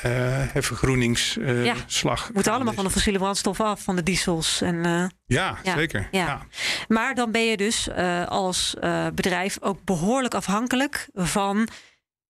eh 0.01 0.53
Ja. 0.53 0.61
vergroeningsslag. 0.61 2.27
We 2.27 2.33
moeten 2.33 2.51
allemaal 2.53 2.73
van 2.73 2.83
de 2.83 2.89
fossiele 2.89 3.17
brandstof 3.17 3.59
af, 3.61 3.81
van 3.81 3.95
de 3.95 4.03
diesels. 4.03 4.61
En, 4.61 4.85
eh, 4.85 5.05
Ja, 5.25 5.57
Ja, 5.63 5.75
zeker. 5.75 6.07
ja. 6.11 6.25
Ja. 6.25 6.41
maar 6.87 7.15
dan 7.15 7.31
ben 7.31 7.45
je 7.45 7.57
dus 7.57 7.87
eh, 7.87 8.27
als 8.27 8.75
eh, 8.79 9.07
bedrijf 9.13 9.57
ook 9.61 9.83
behoorlijk 9.83 10.33
afhankelijk 10.33 11.09
van 11.13 11.67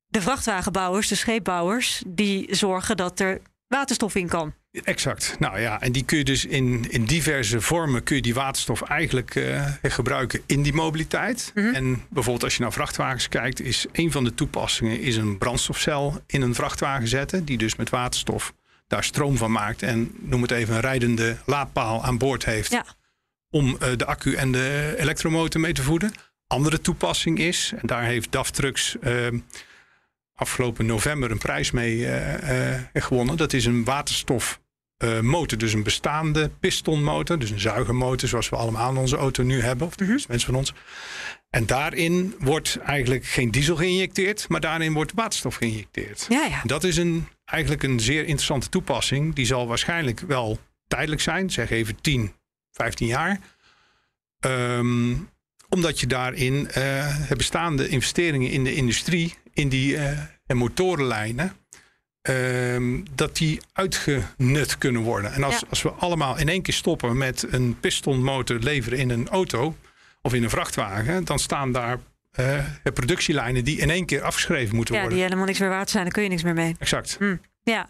de 0.07 0.21
vrachtwagenbouwers, 0.21 1.07
de 1.07 1.15
scheepbouwers, 1.15 2.03
die 2.07 2.55
zorgen 2.55 2.97
dat 2.97 3.19
er 3.19 3.41
waterstof 3.72 4.16
in 4.16 4.28
kan. 4.28 4.54
Exact. 4.72 5.36
Nou 5.40 5.60
ja, 5.60 5.82
en 5.82 5.92
die 5.92 6.06
kun 6.06 6.18
je 6.18 6.24
dus 6.24 6.46
in, 6.46 6.86
in 6.90 7.06
diverse 7.06 7.62
vormen 7.62 8.04
kun 8.04 8.16
je 8.16 8.22
die 8.22 8.34
waterstof 8.34 8.82
eigenlijk 8.82 9.36
eh, 9.36 9.68
gebruiken 9.82 10.42
in 10.46 10.62
die 10.62 10.74
mobiliteit. 10.74 11.51
Mhm. 11.56 11.74
En 11.74 12.04
bijvoorbeeld 12.10 12.44
als 12.44 12.56
je 12.56 12.62
naar 12.62 12.74
vrachtwagens 12.74 13.30
kijkt, 13.30 13.62
is 13.62 13.86
een 13.92 14.12
van 14.12 14.24
de 14.24 14.34
toepassingen 14.34 15.00
is 15.00 15.16
een 15.16 15.38
brandstofcel 15.38 16.22
in 16.28 16.42
een 16.42 16.56
vrachtwagen 16.56 17.08
zetten, 17.08 17.46
die 17.46 17.58
dus 17.58 17.75
met 17.75 17.90
waterstof 17.90 18.54
daar 18.88 19.04
stroom 19.04 19.38
van 19.38 19.51
maakt 19.51 19.82
en 19.84 20.12
noem 20.20 20.42
het 20.42 20.51
even 20.51 20.75
een 20.75 20.82
rijdende 20.82 21.38
laadpaal 21.46 22.04
aan 22.04 22.18
boord 22.18 22.46
heeft 22.46 22.72
Ja. 22.72 22.86
om 23.50 23.78
eh, 23.80 23.90
de 23.98 24.06
accu 24.06 24.36
en 24.36 24.51
de 24.51 24.96
elektromotor 24.98 25.62
mee 25.62 25.74
te 25.74 25.84
voeden. 25.84 26.12
Andere 26.48 26.82
toepassing 26.82 27.40
is, 27.40 27.74
en 27.82 27.88
daar 27.88 28.04
heeft 28.04 28.32
DAF 28.32 28.51
Trucks 28.51 29.00
eh, 29.00 29.28
afgelopen 30.41 30.86
november 30.86 31.31
een 31.31 31.38
prijs 31.38 31.71
mee 31.71 32.05
eh, 32.05 32.74
eh, 32.74 32.81
gewonnen. 32.93 33.38
Dat 33.38 33.53
is 33.53 33.65
een 33.65 33.83
waterstofmotor, 33.83 35.57
dus 35.57 35.74
een 35.74 35.83
bestaande 35.83 36.50
pistonmotor, 36.59 37.39
dus 37.39 37.50
een 37.50 37.59
zuigermotor 37.59 38.29
zoals 38.29 38.50
we 38.50 38.55
allemaal 38.55 38.92
in 38.92 38.98
onze 38.98 39.18
auto 39.18 39.44
nu 39.44 39.61
hebben, 39.61 39.87
of 39.87 39.96
de 39.96 40.05
meeste 40.05 40.27
mensen 40.29 40.48
van 40.48 40.57
ons. 40.57 40.74
En 41.50 41.66
daarin 41.66 42.35
wordt 42.39 42.77
eigenlijk 42.77 43.25
geen 43.25 43.51
diesel 43.51 43.75
geïnjecteerd, 43.75 44.50
maar 44.50 44.59
daarin 44.59 44.94
wordt 44.94 45.11
waterstof 45.16 45.55
geïnjecteerd. 45.55 46.25
Ja, 46.29 46.46
ja. 46.46 46.61
Dat 46.63 46.83
is 46.83 46.98
een, 46.98 47.27
eigenlijk 47.46 47.83
een 47.83 48.00
zeer 48.00 48.22
interessante 48.22 48.70
toepassing. 48.70 49.35
Die 49.35 49.46
zal 49.46 49.68
waarschijnlijk 49.68 50.20
wel 50.20 50.59
tijdelijk 50.87 51.22
zijn, 51.22 51.50
zeg 51.50 51.70
even 51.70 52.01
10, 52.01 52.33
15 52.72 53.07
jaar. 53.07 53.39
Ehm, 54.39 55.13
omdat 55.72 56.00
je 56.00 56.07
daarin 56.07 56.70
eh 56.72 56.84
het 57.27 57.38
bestaande 57.38 57.88
investeringen 57.88 58.50
in 58.51 58.64
de 58.64 58.74
industrie, 58.75 59.34
in 59.53 59.70
die 59.70 59.98
eh, 59.98 60.18
en 60.46 60.57
motorenlijnen, 60.57 61.53
ehm, 62.22 63.00
dat 63.16 63.38
die 63.38 63.62
uitgenut 63.74 64.77
kunnen 64.77 65.01
worden. 65.01 65.34
En 65.34 65.44
als, 65.44 65.60
Ja. 65.60 65.68
als 65.70 65.81
we 65.81 65.90
allemaal 65.90 66.38
in 66.38 66.50
één 66.50 66.62
keer 66.62 66.74
stoppen 66.74 67.18
met 67.18 67.46
een 67.50 67.79
pistonmotor 67.79 68.60
leveren 68.60 69.00
in 69.00 69.10
een 69.10 69.29
auto 69.29 69.75
of 70.22 70.34
in 70.34 70.44
een 70.44 70.50
vrachtwagen, 70.50 71.25
dan 71.25 71.40
staan 71.40 71.72
daar 71.72 72.00
eh, 72.31 72.66
productielijnen 72.94 73.64
die 73.64 73.77
in 73.77 73.90
één 73.90 74.05
keer 74.05 74.22
afgeschreven 74.22 74.75
moeten 74.75 74.94
ja, 74.96 75.00
worden. 75.01 75.18
die 75.18 75.27
helemaal 75.27 75.48
niks 75.48 75.60
meer 75.60 75.70
waard 75.70 75.90
zijn, 75.90 76.03
daar 76.03 76.14
kun 76.14 76.24
je 76.24 76.29
niks 76.29 76.44
meer 76.44 76.53
mee. 76.53 76.75
Exact. 76.79 77.18
Ja. 77.64 77.90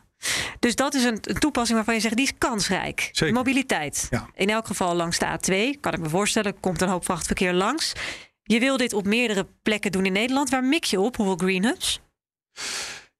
Dus 0.59 0.75
dat 0.75 0.93
is 0.93 1.03
een, 1.03 1.17
een 1.21 1.39
toepassing 1.39 1.75
waarvan 1.75 1.95
je 1.95 2.01
zegt, 2.01 2.15
die 2.15 2.25
is 2.25 2.33
kansrijk. 2.37 3.09
Zeker. 3.11 3.33
Mobiliteit. 3.35 4.07
Ja. 4.09 4.29
In 4.35 4.49
elk 4.49 4.67
geval 4.67 4.95
langs 4.95 5.19
de 5.19 5.25
A2, 5.25 5.79
kan 5.79 5.93
ik 5.93 5.99
me 5.99 6.09
voorstellen, 6.09 6.59
komt 6.59 6.81
een 6.81 6.89
hoop 6.89 7.05
vrachtverkeer 7.05 7.53
langs. 7.53 7.93
Je 8.43 8.59
wil 8.59 8.77
dit 8.77 8.93
op 8.93 9.05
meerdere 9.05 9.47
plekken 9.63 9.91
doen 9.91 10.05
in 10.05 10.11
Nederland. 10.13 10.49
Waar 10.49 10.63
mik 10.63 10.83
je 10.83 10.99
op? 10.99 11.15
Hoeveel 11.15 11.35
green 11.37 11.63
hubs? 11.65 12.01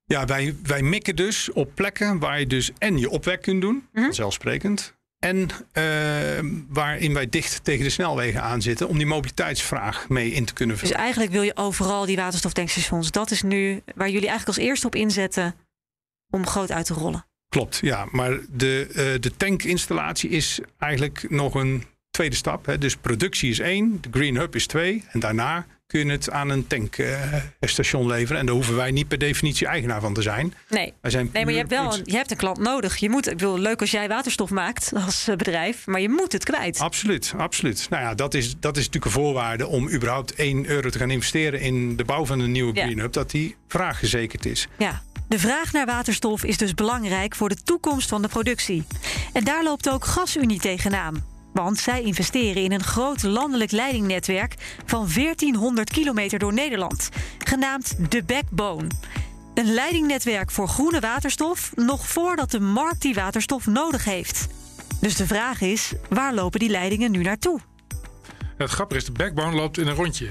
Ja, 0.05 0.25
wij, 0.25 0.55
wij 0.63 0.81
mikken 0.81 1.15
dus 1.15 1.51
op 1.51 1.75
plekken 1.75 2.19
waar 2.19 2.39
je 2.39 2.47
dus 2.47 2.71
en 2.77 2.97
je 2.97 3.09
opwek 3.09 3.41
kunt 3.41 3.61
doen, 3.61 3.87
Mhm. 3.93 4.03
vanzelfsprekend. 4.05 4.93
En 5.19 5.47
eh, 5.71 5.83
waarin 6.67 7.13
wij 7.13 7.29
dicht 7.29 7.63
tegen 7.63 7.83
de 7.83 7.89
snelwegen 7.89 8.41
aan 8.41 8.61
zitten 8.61 8.87
om 8.87 8.97
die 8.97 9.05
mobiliteitsvraag 9.07 10.09
mee 10.09 10.31
in 10.31 10.45
te 10.45 10.53
kunnen 10.53 10.75
Dus 10.75 10.85
vullen. 10.87 11.03
eigenlijk 11.03 11.31
wil 11.31 11.41
je 11.41 11.55
overal 11.55 12.05
die 12.05 12.15
waterstoftankstations. 12.15 13.11
Dat 13.11 13.31
is 13.31 13.41
nu 13.41 13.81
waar 13.95 14.09
jullie 14.09 14.27
eigenlijk 14.27 14.57
als 14.57 14.67
eerste 14.67 14.87
op 14.87 14.95
inzetten 14.95 15.55
om 16.32 16.48
groot 16.48 16.72
uit 16.72 16.86
te 16.86 16.94
rollen. 16.94 17.26
Klopt, 17.50 17.80
ja. 17.82 18.08
Maar 18.12 18.39
de, 18.50 18.88
eh, 18.89 19.22
de 19.22 19.32
tankinstallatie 19.38 20.30
is 20.30 20.60
eigenlijk 20.78 21.26
nog 21.30 21.56
een 21.56 21.84
tweede 22.12 22.36
stap. 22.36 22.65
Hè. 22.65 22.78
Dus 22.78 22.96
productie 22.96 23.50
is 23.50 23.60
één, 23.60 23.98
de 24.02 24.10
Green 24.12 24.38
Hub 24.38 24.56
is 24.56 24.67
twee. 24.67 25.04
En 25.12 25.20
daarna 25.20 25.65
kun 25.88 26.06
je 26.06 26.12
het 26.12 26.30
aan 26.30 26.50
een 26.50 26.67
tankstation 26.67 28.08
leveren. 28.08 28.39
En 28.39 28.46
daar 28.46 28.56
hoeven 28.56 28.76
wij 28.76 28.91
niet 28.91 29.08
per 29.08 29.17
definitie 29.17 29.67
eigenaar 29.67 30.02
van 30.02 30.13
te 30.13 30.22
zijn. 30.22 30.54
Nee. 30.70 30.94
Wij 31.02 31.12
zijn 31.12 31.30
Nee, 31.34 31.44
maar 31.44 31.54
je 31.54 31.60
hebt 31.60 31.70
wel 31.70 31.94
een, 31.94 32.02
je 32.04 32.15
hebt 32.15 32.32
een 32.32 32.38
klant 32.38 32.58
nodig. 32.58 32.98
Je 32.98 33.10
moet, 33.10 33.28
ik 33.28 33.38
bedoel, 33.38 33.60
leuk 33.60 33.82
als 33.82 33.91
jij 33.91 34.08
waterstof 34.08 34.50
maakt 34.50 34.91
als 35.06 35.28
eh, 35.28 35.36
bedrijf, 35.36 35.88
maar 35.88 36.02
je 36.02 36.10
moet 36.10 36.32
het 36.32 36.44
kwijt. 36.44 36.80
Absoluut, 36.80 37.34
absoluut. 37.38 37.88
Nou 37.89 38.04
ja, 38.04 38.15
dat 38.15 38.34
is, 38.34 38.56
dat 38.60 38.78
is 38.78 38.86
natuurlijk 38.86 39.15
een 39.15 39.22
voorwaarde 39.22 39.67
om 39.67 39.89
überhaupt 39.89 40.34
1 40.36 40.65
euro 40.65 40.89
te 40.89 40.98
gaan 40.98 41.12
investeren 41.12 41.60
in 41.60 41.96
de 41.96 42.04
bouw 42.04 42.26
van 42.26 42.39
een 42.39 42.52
nieuwe 42.52 42.76
Ja. 42.76 42.84
Green 42.84 43.00
Hub. 43.00 43.13
Dat 43.13 43.32
die 43.32 43.56
vraag 43.67 44.00
gezekerd 44.00 44.46
is. 44.46 44.67
Ja. 44.78 45.02
De 45.32 45.39
vraag 45.39 45.72
naar 45.72 45.86
waterstof 45.86 46.44
is 46.44 46.58
dus 46.58 46.74
belangrijk 46.74 47.36
voor 47.36 47.50
de 47.50 47.63
toekomst 47.63 48.10
van 48.10 48.22
de 48.22 48.28
productie. 48.28 48.84
En 49.34 49.44
daar 49.44 49.63
loopt 49.63 49.89
ook 49.89 50.06
GasUnie 50.06 50.60
tegenaan. 50.60 51.26
Want 51.54 51.78
zij 51.78 52.02
investeren 52.02 52.63
in 52.63 52.72
een 52.72 52.84
groot 52.84 53.24
landelijk 53.24 53.72
leidingnetwerk 53.72 54.56
van 54.86 55.08
1400 55.13 55.89
kilometer 55.89 56.39
door 56.39 56.54
Nederland, 56.54 57.10
genaamd 57.38 58.12
de 58.12 58.24
Backbone. 58.24 58.88
Een 59.54 59.74
leidingnetwerk 59.74 60.52
voor 60.52 60.67
groene 60.67 61.00
waterstof 61.00 61.72
nog 61.76 62.08
voordat 62.08 62.52
de 62.52 62.60
markt 62.60 63.02
die 63.02 63.13
waterstof 63.13 63.65
nodig 63.65 64.06
heeft. 64.06 64.48
Dus 65.00 65.15
de 65.15 65.28
vraag 65.28 65.62
is, 65.62 65.94
waar 66.10 66.34
lopen 66.34 66.60
die 66.60 66.70
leidingen 66.70 67.12
nu 67.12 67.22
naartoe? 67.22 67.60
Het 68.58 68.70
grappige 68.70 69.00
is, 69.00 69.06
de 69.06 69.12
backbone 69.12 69.56
loopt 69.56 69.78
in 69.78 69.88
een 69.88 69.96
rondje. 69.96 70.30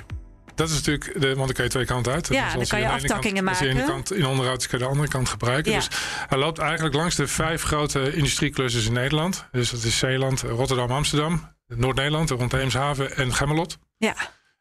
Dat 0.61 0.69
is 0.69 0.75
natuurlijk, 0.75 1.21
de, 1.21 1.27
want 1.27 1.39
dan 1.47 1.53
kan 1.53 1.65
je 1.65 1.71
twee 1.71 1.85
kanten 1.85 2.13
uit. 2.13 2.29
Ja, 2.29 2.45
Dus 2.45 2.53
dan 2.53 2.67
kan 2.67 2.81
je 2.81 2.89
aftakkingen 2.89 3.45
kant, 3.45 3.49
Als 3.49 3.59
je 3.59 3.65
de 3.65 3.71
ene 3.71 3.79
maken. 3.81 3.95
kant 3.95 4.13
in 4.13 4.27
onderhoud 4.27 4.67
kan 4.67 4.79
je 4.79 4.85
de 4.85 4.91
andere 4.91 5.09
kant 5.09 5.29
gebruiken. 5.29 5.73
Ja. 5.73 5.79
Dus 5.79 5.89
hij 6.29 6.39
loopt 6.39 6.59
eigenlijk 6.59 6.95
langs 6.95 7.17
de 7.17 7.27
vijf 7.27 7.63
grote 7.63 8.13
industrieclusters 8.17 8.87
in 8.87 8.93
Nederland. 8.93 9.47
Dus 9.53 9.71
dat 9.71 9.83
is 9.83 9.99
Zeeland, 9.99 10.41
Rotterdam, 10.41 10.91
Amsterdam, 10.91 11.55
Noord-Nederland, 11.67 12.31
rond 12.31 12.53
Eemshaven 12.53 13.17
en 13.17 13.35
Gemmelot. 13.35 13.79
Ja, 13.97 14.15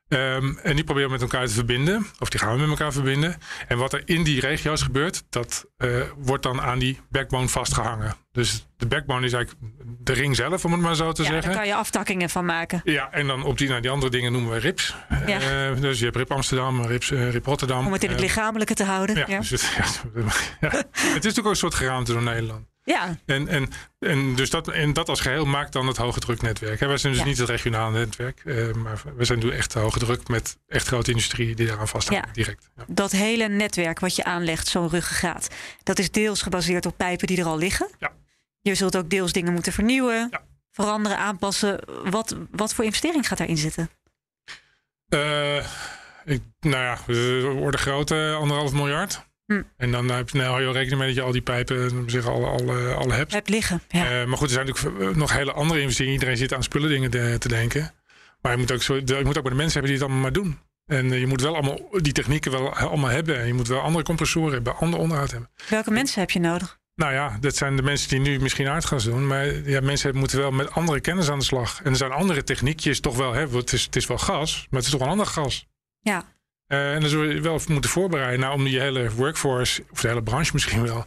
Ehm, 0.09 0.57
en 0.63 0.75
die 0.75 0.83
proberen 0.83 1.07
we 1.07 1.13
met 1.13 1.21
elkaar 1.21 1.47
te 1.47 1.53
verbinden. 1.53 2.05
Of 2.19 2.29
die 2.29 2.39
gaan 2.39 2.53
we 2.53 2.59
met 2.59 2.69
elkaar 2.69 2.91
verbinden. 2.93 3.37
En 3.67 3.77
wat 3.77 3.93
er 3.93 4.01
in 4.05 4.23
die 4.23 4.39
regio's 4.39 4.81
gebeurt, 4.81 5.23
dat 5.29 5.65
eh, 5.77 5.89
wordt 6.17 6.43
dan 6.43 6.61
aan 6.61 6.79
die 6.79 6.99
backbone 7.09 7.47
vastgehangen. 7.47 8.15
Dus 8.31 8.67
de 8.77 8.87
backbone 8.87 9.25
is 9.25 9.33
eigenlijk 9.33 9.65
de 9.99 10.13
ring 10.13 10.35
zelf, 10.35 10.65
om 10.65 10.71
het 10.71 10.81
maar 10.81 10.95
zo 10.95 11.11
te 11.11 11.23
Ja, 11.23 11.27
zeggen. 11.29 11.47
daar 11.49 11.59
kan 11.59 11.67
je 11.67 11.75
aftakkingen 11.75 12.29
van 12.29 12.45
maken. 12.45 12.81
Ja, 12.83 13.11
en 13.11 13.27
dan 13.27 13.43
op 13.43 13.57
die, 13.57 13.67
nou, 13.69 13.81
die 13.81 13.89
andere 13.91 14.11
dingen 14.11 14.31
noemen 14.31 14.51
we 14.51 14.57
RIPS. 14.59 14.95
Ja. 15.25 15.39
Eh, 15.71 15.81
dus 15.81 15.99
je 15.99 16.03
hebt 16.05 16.17
RIP 16.17 16.31
Amsterdam, 16.31 16.85
RIP, 16.85 17.03
eh, 17.03 17.29
RIP 17.31 17.45
Rotterdam. 17.45 17.85
Om 17.85 17.93
het 17.93 18.03
in 18.03 18.09
het 18.09 18.19
lichamelijke 18.19 18.73
te 18.73 18.83
houden. 18.83 19.15
ja, 19.15 19.25
Ja, 19.27 19.39
Dus 19.39 19.49
het, 19.49 19.61
ja, 19.77 20.21
ja. 20.61 20.69
het 20.69 20.87
is 20.95 21.13
natuurlijk 21.13 21.37
ook 21.45 21.45
een 21.51 21.55
soort 21.55 21.75
geraamte 21.75 22.13
door 22.13 22.23
Nederland. 22.23 22.67
Ja. 22.93 23.17
En, 23.25 23.47
en, 23.47 23.69
en, 23.99 24.36
dus 24.36 24.49
dat, 24.49 24.67
en 24.67 24.93
dat 24.93 25.10
als 25.10 25.19
geheel 25.21 25.45
maakt 25.45 25.73
dan 25.73 25.88
het 25.88 25.97
hoge 25.97 26.19
druknetwerk. 26.19 26.80
Wij 26.80 26.97
zijn 26.97 27.13
dus 27.13 27.21
Ja. 27.21 27.28
niet 27.28 27.38
het 27.38 27.49
regionale 27.49 27.97
netwerk, 27.97 28.41
eh, 28.45 28.71
maar 28.73 29.02
we 29.15 29.25
zijn 29.25 29.39
nu 29.39 29.52
echt 29.52 29.73
hoge 29.73 29.99
druk 29.99 30.28
met 30.28 30.58
echt 30.67 30.88
grote 30.88 31.12
industrie 31.12 31.56
die 31.56 31.67
daaraan 31.67 31.88
vasthangt 31.88 32.25
Ja. 32.28 32.34
direct. 32.34 32.69
Ja. 32.75 32.84
dat 32.88 33.12
hele 33.12 33.47
netwerk 33.47 33.99
wat 33.99 34.15
je 34.15 34.23
aanlegt, 34.23 34.67
zo'n 34.67 34.89
ruggengraat, 34.89 35.47
dat 35.84 35.99
is 35.99 36.12
deels 36.12 36.41
gebaseerd 36.41 36.86
op 36.86 36.97
pijpen 36.97 37.28
die 37.28 37.38
er 37.39 37.45
al 37.45 37.58
liggen. 37.58 37.89
Ja. 37.99 38.12
Je 38.62 38.75
zult 38.75 38.97
ook 38.97 39.10
deels 39.10 39.32
dingen 39.32 39.54
moeten 39.54 39.73
vernieuwen, 39.73 40.30
veranderen, 40.71 41.17
aanpassen. 41.17 41.80
Wat, 42.04 42.36
wat 42.52 42.73
voor 42.73 42.84
investering 42.86 43.28
gaat 43.28 43.38
daarin 43.38 43.58
zitten? 43.58 43.89
Eh, 45.10 45.58
ik, 46.25 46.41
nou 46.60 46.84
ja, 46.84 46.97
we 47.06 47.41
worden 47.56 47.80
groot, 47.80 48.12
eh, 48.12 48.36
anderhalf 48.36 48.71
miljard. 48.71 49.28
Hm. 49.49 49.62
En 49.77 49.91
dan 49.91 50.09
heb 50.09 50.29
je 50.29 50.38
nou, 50.38 50.62
je 50.62 50.71
rekening 50.71 50.99
mee 50.99 51.07
dat 51.07 51.17
je 51.17 51.21
al 51.21 51.31
die 51.31 51.41
pijpen 51.41 52.09
zich 52.09 52.27
al, 52.27 52.45
al, 52.45 52.59
eh, 52.59 52.97
al 52.97 53.12
hebt. 53.12 53.31
Hebt 53.31 53.49
liggen. 53.49 53.81
Ja. 53.88 54.21
Eh, 54.21 54.25
maar 54.25 54.38
goed, 54.38 54.47
er 54.47 54.53
zijn 54.53 54.65
natuurlijk 54.65 55.15
nog 55.15 55.33
hele 55.33 55.51
andere 55.51 55.79
investeringen. 55.79 56.13
Iedereen 56.13 56.38
zit 56.38 56.53
aan 56.53 56.63
spullen 56.63 56.89
dingen 56.89 57.09
te, 57.09 57.35
te 57.39 57.47
denken. 57.47 57.93
Maar 58.41 58.51
je 58.51 58.57
moet, 58.57 58.71
ook 58.71 58.81
zo, 58.81 58.95
je 58.95 59.21
moet 59.23 59.38
ook 59.38 59.43
bij 59.43 59.51
de 59.51 59.57
mensen 59.57 59.79
hebben 59.79 59.91
die 59.91 59.93
het 59.93 60.01
allemaal 60.01 60.21
maar 60.21 60.33
doen. 60.33 60.59
En 60.85 61.12
eh, 61.12 61.19
je 61.19 61.27
moet 61.27 61.41
wel 61.41 61.53
allemaal 61.53 61.79
die 61.91 62.13
technieken 62.13 62.51
wel 62.51 62.73
allemaal 62.73 63.09
hebben. 63.09 63.39
En 63.39 63.47
je 63.47 63.53
moet 63.53 63.67
wel 63.67 63.79
andere 63.79 64.03
compressoren 64.03 64.53
hebben, 64.53 64.75
ander 64.75 64.99
onderhoud 64.99 65.31
hebben. 65.31 65.49
Welke 65.69 65.91
mensen 65.91 66.19
heb 66.19 66.31
je 66.31 66.39
nodig? 66.39 66.79
Nou 66.95 67.13
ja, 67.13 67.38
dat 67.39 67.55
zijn 67.55 67.75
de 67.75 67.81
mensen 67.81 68.09
die 68.09 68.19
nu 68.19 68.39
misschien 68.39 68.67
aardgas 68.67 69.03
doen. 69.03 69.27
Maar 69.27 69.69
ja, 69.69 69.81
mensen 69.81 70.15
moeten 70.15 70.39
wel 70.39 70.51
met 70.51 70.71
andere 70.71 70.99
kennis 70.99 71.29
aan 71.29 71.39
de 71.39 71.45
slag. 71.45 71.81
En 71.83 71.91
er 71.91 71.97
zijn 71.97 72.12
andere 72.12 72.43
techniekjes 72.43 72.99
toch 72.99 73.15
wel. 73.17 73.33
Hè, 73.33 73.47
het, 73.47 73.73
is, 73.73 73.83
het 73.83 73.95
is 73.95 74.07
wel 74.07 74.17
gas, 74.17 74.67
maar 74.69 74.79
het 74.79 74.89
is 74.89 74.97
toch 74.97 75.01
een 75.01 75.12
ander 75.12 75.25
gas. 75.25 75.67
Ja. 75.99 76.23
Eh, 76.69 76.93
en 76.93 76.99
dan 76.99 77.10
zul 77.10 77.23
je 77.23 77.41
wel 77.41 77.60
moeten 77.67 77.89
voorbereiden 77.89 78.39
nou, 78.39 78.53
om 78.53 78.63
die 78.63 78.79
hele 78.79 79.12
workforce, 79.12 79.84
of 79.91 80.01
de 80.01 80.08
hele 80.08 80.23
branche 80.23 80.49
misschien 80.53 80.84
wel, 80.84 81.05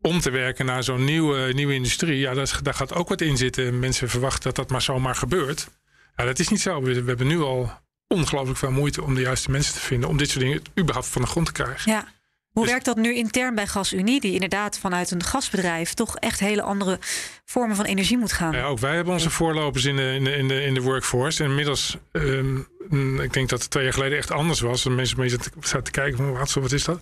om 0.00 0.20
te 0.20 0.30
werken 0.30 0.66
naar 0.66 0.82
zo'n 0.82 1.04
nieuwe, 1.04 1.52
nieuwe 1.52 1.74
industrie. 1.74 2.18
Ja, 2.18 2.34
dat, 2.34 2.60
daar 2.62 2.74
gaat 2.74 2.94
ook 2.94 3.08
wat 3.08 3.20
in 3.20 3.36
zitten. 3.36 3.78
Mensen 3.78 4.08
verwachten 4.08 4.42
dat 4.42 4.56
dat 4.56 4.70
maar 4.70 4.82
zomaar 4.82 5.14
gebeurt. 5.14 5.68
Ja, 6.16 6.24
dat 6.24 6.38
is 6.38 6.48
niet 6.48 6.60
zo. 6.60 6.82
We, 6.82 7.02
we 7.02 7.08
hebben 7.08 7.26
nu 7.26 7.40
al 7.40 7.70
ongelooflijk 8.06 8.58
veel 8.58 8.70
moeite 8.70 9.02
om 9.02 9.14
de 9.14 9.20
juiste 9.20 9.50
mensen 9.50 9.74
te 9.74 9.80
vinden. 9.80 10.08
Om 10.08 10.16
dit 10.16 10.30
soort 10.30 10.44
dingen 10.44 10.62
überhaupt 10.78 11.08
van 11.08 11.22
de 11.22 11.28
grond 11.28 11.46
te 11.46 11.52
krijgen. 11.52 11.92
ja. 11.92 12.14
Hoe 12.56 12.64
Dus- 12.64 12.74
werkt 12.74 12.86
dat 12.86 12.96
nu 12.96 13.14
intern 13.14 13.54
bij 13.54 13.66
GasUnie, 13.66 14.20
die 14.20 14.32
inderdaad 14.32 14.78
vanuit 14.78 15.10
een 15.10 15.22
gasbedrijf 15.22 15.94
toch 15.94 16.16
echt 16.16 16.40
hele 16.40 16.62
andere 16.62 16.98
vormen 17.44 17.76
van 17.76 17.84
energie 17.84 18.18
moet 18.18 18.32
gaan? 18.32 18.52
Ja, 18.52 18.64
ook 18.64 18.78
wij 18.78 18.94
hebben 18.94 19.12
onze 19.12 19.30
voorlopers 19.30 19.84
in 19.84 19.96
de, 19.96 20.14
in 20.14 20.24
de, 20.24 20.36
in 20.36 20.48
de, 20.48 20.62
in 20.62 20.74
de 20.74 20.80
workforce. 20.82 21.42
En 21.42 21.48
inmiddels, 21.48 21.96
ehm, 22.12 22.58
mm, 22.88 23.20
ik 23.20 23.32
denk 23.32 23.48
dat 23.48 23.60
het 23.60 23.70
twee 23.70 23.84
jaar 23.84 23.92
geleden 23.92 24.18
echt 24.18 24.30
anders 24.30 24.60
was. 24.60 24.84
En 24.84 24.94
mensen 24.94 25.18
mensen 25.18 25.40
zaten 25.60 25.84
te 25.84 25.90
kijken 25.90 26.16
van 26.16 26.32
wat, 26.32 26.52
wat 26.52 26.72
is 26.72 26.84
dat? 26.84 27.00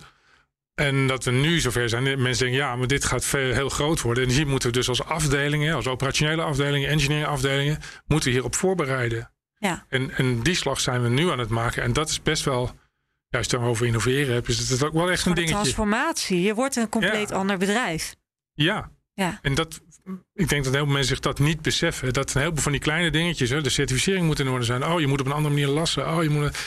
En 0.73 1.07
dat 1.07 1.23
we 1.23 1.31
nu 1.31 1.59
zover 1.59 1.89
zijn. 1.89 2.03
Mensen 2.03 2.45
denken, 2.45 2.65
ja, 2.65 2.75
maar 2.75 2.87
dit 2.87 3.05
gaat 3.05 3.25
veel, 3.25 3.53
heel 3.53 3.69
groot 3.69 4.01
worden. 4.01 4.23
En 4.23 4.29
hier 4.29 4.47
moeten 4.47 4.69
we 4.69 4.75
dus 4.75 4.89
als 4.89 5.03
afdelingen, 5.03 5.75
als 5.75 5.87
operationele 5.87 6.41
afdelingen, 6.41 6.89
engineering 6.89 7.27
afdelingen, 7.27 7.79
moeten 8.07 8.27
we 8.29 8.35
hierop 8.35 8.55
voorbereiden. 8.55 9.31
Ja. 9.57 9.85
En, 9.89 10.11
en 10.11 10.41
die 10.41 10.55
slag 10.55 10.79
zijn 10.79 11.01
we 11.01 11.09
nu 11.09 11.29
aan 11.31 11.39
het 11.39 11.49
maken. 11.49 11.83
En 11.83 11.93
dat 11.93 12.09
is 12.09 12.21
best 12.21 12.43
wel, 12.43 12.71
ja, 13.35 13.41
als 13.41 13.49
je 13.49 13.55
het 13.55 13.61
dan 13.61 13.69
over 13.69 13.85
innoveren 13.85 14.33
hebt, 14.33 14.47
is 14.47 14.69
het 14.69 14.83
ook 14.83 14.93
wel 14.93 15.11
echt 15.11 15.25
een 15.25 15.33
dingetje. 15.33 15.55
transformatie. 15.55 16.41
Je 16.41 16.53
wordt 16.53 16.75
een 16.75 16.89
compleet 16.89 17.29
Ja. 17.29 17.35
ander 17.35 17.57
bedrijf. 17.57 18.15
Ja. 18.53 18.91
Ja. 19.13 19.39
En 19.41 19.55
dat, 19.55 19.81
ik 20.33 20.49
denk 20.49 20.63
dat 20.63 20.73
heel 20.73 20.83
veel 20.83 20.93
mensen 20.93 21.15
zich 21.15 21.19
dat 21.19 21.39
niet 21.39 21.61
beseffen. 21.61 22.13
Dat 22.13 22.33
een 22.33 22.41
heleboel 22.41 22.61
van 22.63 22.71
die 22.71 22.81
kleine 22.81 23.11
dingetjes, 23.11 23.49
hè, 23.49 23.61
de 23.61 23.69
certificering 23.69 24.25
moet 24.25 24.39
in 24.39 24.47
orde 24.47 24.65
zijn. 24.65 24.85
Oh, 24.85 24.99
je 24.99 25.07
moet 25.07 25.19
op 25.19 25.25
een 25.25 25.31
andere 25.31 25.53
manier 25.53 25.67
lassen. 25.67 26.15
Oh, 26.15 26.23
je 26.23 26.29
moet. 26.29 26.57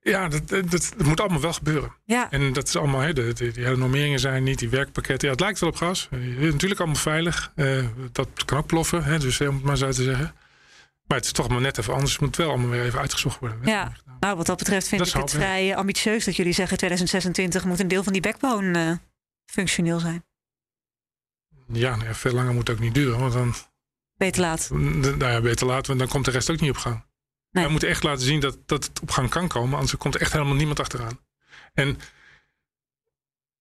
Ja, 0.00 0.28
dat, 0.28 0.48
dat, 0.48 0.70
dat 0.70 0.94
moet 1.06 1.20
allemaal 1.20 1.40
wel 1.40 1.52
gebeuren. 1.52 1.92
Ja. 2.04 2.30
En 2.30 2.52
dat 2.52 2.68
is 2.68 2.76
allemaal, 2.76 3.00
hè, 3.00 3.12
de, 3.12 3.32
de- 3.32 3.50
die 3.52 3.64
hele 3.64 3.76
normeringen 3.76 4.18
zijn 4.20 4.42
niet, 4.42 4.58
die 4.58 4.68
werkpakketten. 4.68 5.26
Ja, 5.28 5.34
het 5.34 5.42
lijkt 5.42 5.58
wel 5.58 5.68
op 5.68 5.76
gas. 5.76 6.08
Eh, 6.10 6.18
natuurlijk 6.52 6.80
allemaal 6.80 6.98
veilig. 7.00 7.52
Eh, 7.54 7.84
dat 8.12 8.28
kan 8.44 8.58
ook 8.58 8.66
ploffen, 8.66 9.04
hè, 9.04 9.18
dus 9.18 9.40
om 9.40 9.54
het 9.54 9.62
maar 9.64 9.76
zo 9.76 9.90
te 9.90 10.02
zeggen. 10.02 10.34
Maar 11.06 11.16
het 11.16 11.26
is 11.26 11.32
toch 11.32 11.48
maar 11.48 11.60
net 11.60 11.78
even 11.78 11.92
anders. 11.92 12.12
Het 12.12 12.20
moet 12.20 12.36
wel 12.36 12.48
allemaal 12.48 12.68
weer 12.70 12.84
even 12.84 13.00
uitgezocht 13.00 13.38
worden. 13.40 13.58
Ja, 13.64 13.92
nou 14.22 14.36
wat 14.36 14.46
dat 14.46 14.58
betreft 14.58 14.88
vind 14.88 15.00
Dat 15.00 15.14
ik 15.14 15.20
het 15.20 15.30
vrij 15.30 15.76
ambitieus 15.76 16.24
dat 16.24 16.36
jullie 16.36 16.52
zeggen 16.52 16.76
2026 16.76 17.64
moet 17.64 17.80
een 17.80 17.88
deel 17.88 18.02
van 18.02 18.12
die 18.12 18.22
backbone 18.22 18.78
eh, 18.78 18.96
functioneel 19.44 19.98
zijn. 19.98 20.24
Ja, 21.72 21.96
nou 21.96 22.08
ja, 22.08 22.14
veel 22.14 22.32
langer 22.32 22.54
moet 22.54 22.68
het 22.68 22.76
ook 22.76 22.82
niet 22.82 22.94
duren. 22.94 23.18
Want 23.18 23.32
dan, 23.32 23.54
Beter 24.16 24.40
laat. 24.40 24.70
nou 24.70 25.24
ja, 25.24 25.40
beter 25.40 25.66
laten, 25.66 25.86
want 25.86 25.98
dan 25.98 26.08
komt 26.08 26.24
de 26.24 26.30
rest 26.30 26.50
ook 26.50 26.60
niet 26.60 26.70
op 26.70 26.76
gang. 26.76 27.04
Nee. 27.50 27.64
We 27.64 27.70
moeten 27.70 27.88
echt 27.88 28.02
laten 28.02 28.24
zien 28.24 28.40
dat, 28.40 28.58
dat 28.66 28.84
het 28.84 29.00
op 29.00 29.10
gang 29.10 29.28
kan 29.28 29.48
komen, 29.48 29.74
anders 29.74 29.96
komt 29.96 30.14
er 30.14 30.20
echt 30.20 30.32
helemaal 30.32 30.54
niemand 30.54 30.80
achteraan. 30.80 31.20
En 31.74 31.98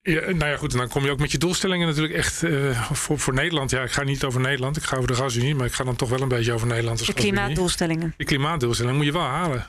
ja, 0.02 0.19
nou 0.19 0.45
ja, 0.52 0.58
goed, 0.58 0.71
en 0.71 0.78
dan 0.78 0.88
kom 0.88 1.04
je 1.04 1.12
ook 1.12 1.19
met 1.19 1.32
je 1.32 1.38
doelstellingen 1.38 1.88
natuurlijk 1.88 2.13
echt 2.13 2.43
eh, 2.43 2.91
voor, 2.91 3.19
voor 3.19 3.34
Nederland. 3.34 3.71
Ja, 3.71 3.82
ik 3.84 3.91
ga 3.91 4.04
niet 4.04 4.24
over 4.24 4.41
Nederland, 4.41 4.78
ik 4.78 4.84
ga 4.84 4.95
over 4.95 5.08
de 5.08 5.15
gasunie, 5.15 5.56
maar 5.56 5.65
ik 5.65 5.74
ga 5.74 5.84
dan 5.84 5.95
toch 5.95 6.10
wel 6.10 6.21
een 6.21 6.28
beetje 6.28 6.54
over 6.54 6.67
Nederland. 6.67 6.97
Als 7.00 7.08
De 7.08 7.13
klimaatdoelstellingen. 7.13 8.13
Die 8.17 8.28
klimaatdoelstellingen 8.28 8.97
moet 8.97 9.08
je 9.08 9.12
wel 9.13 9.21
halen. 9.21 9.65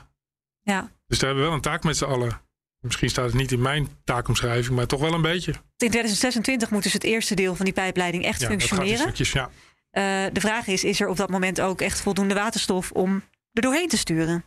Ja. 0.63 0.91
Dus 1.07 1.19
daar 1.19 1.27
hebben 1.29 1.37
we 1.43 1.49
wel 1.49 1.53
een 1.53 1.61
taak 1.61 1.83
met 1.83 1.97
z'n 1.97 2.03
allen. 2.05 2.41
Misschien 2.79 3.09
staat 3.09 3.25
het 3.25 3.33
niet 3.33 3.51
in 3.51 3.61
mijn 3.61 3.87
taakomschrijving, 4.03 4.75
maar 4.75 4.85
toch 4.85 4.99
wel 4.99 5.13
een 5.13 5.21
beetje. 5.21 5.51
In 5.51 5.89
2026 5.89 6.69
moet 6.69 6.83
dus 6.83 6.93
het 6.93 7.03
eerste 7.03 7.35
deel 7.35 7.55
van 7.55 7.65
die 7.65 7.73
pijpleiding 7.73 8.23
echt 8.25 8.41
Ja, 8.41 8.47
functioneren. 8.47 8.97
stukjes, 8.97 9.31
ja. 9.31 9.49
Eh, 9.89 10.03
de 10.33 10.39
vraag 10.39 10.67
is, 10.67 10.83
is 10.83 11.01
er 11.01 11.07
op 11.07 11.17
dat 11.17 11.29
moment 11.29 11.61
ook 11.61 11.81
echt 11.81 12.01
voldoende 12.01 12.33
waterstof 12.33 12.91
om 12.91 13.23
er 13.51 13.61
doorheen 13.61 13.87
te 13.87 13.97
sturen? 13.97 14.43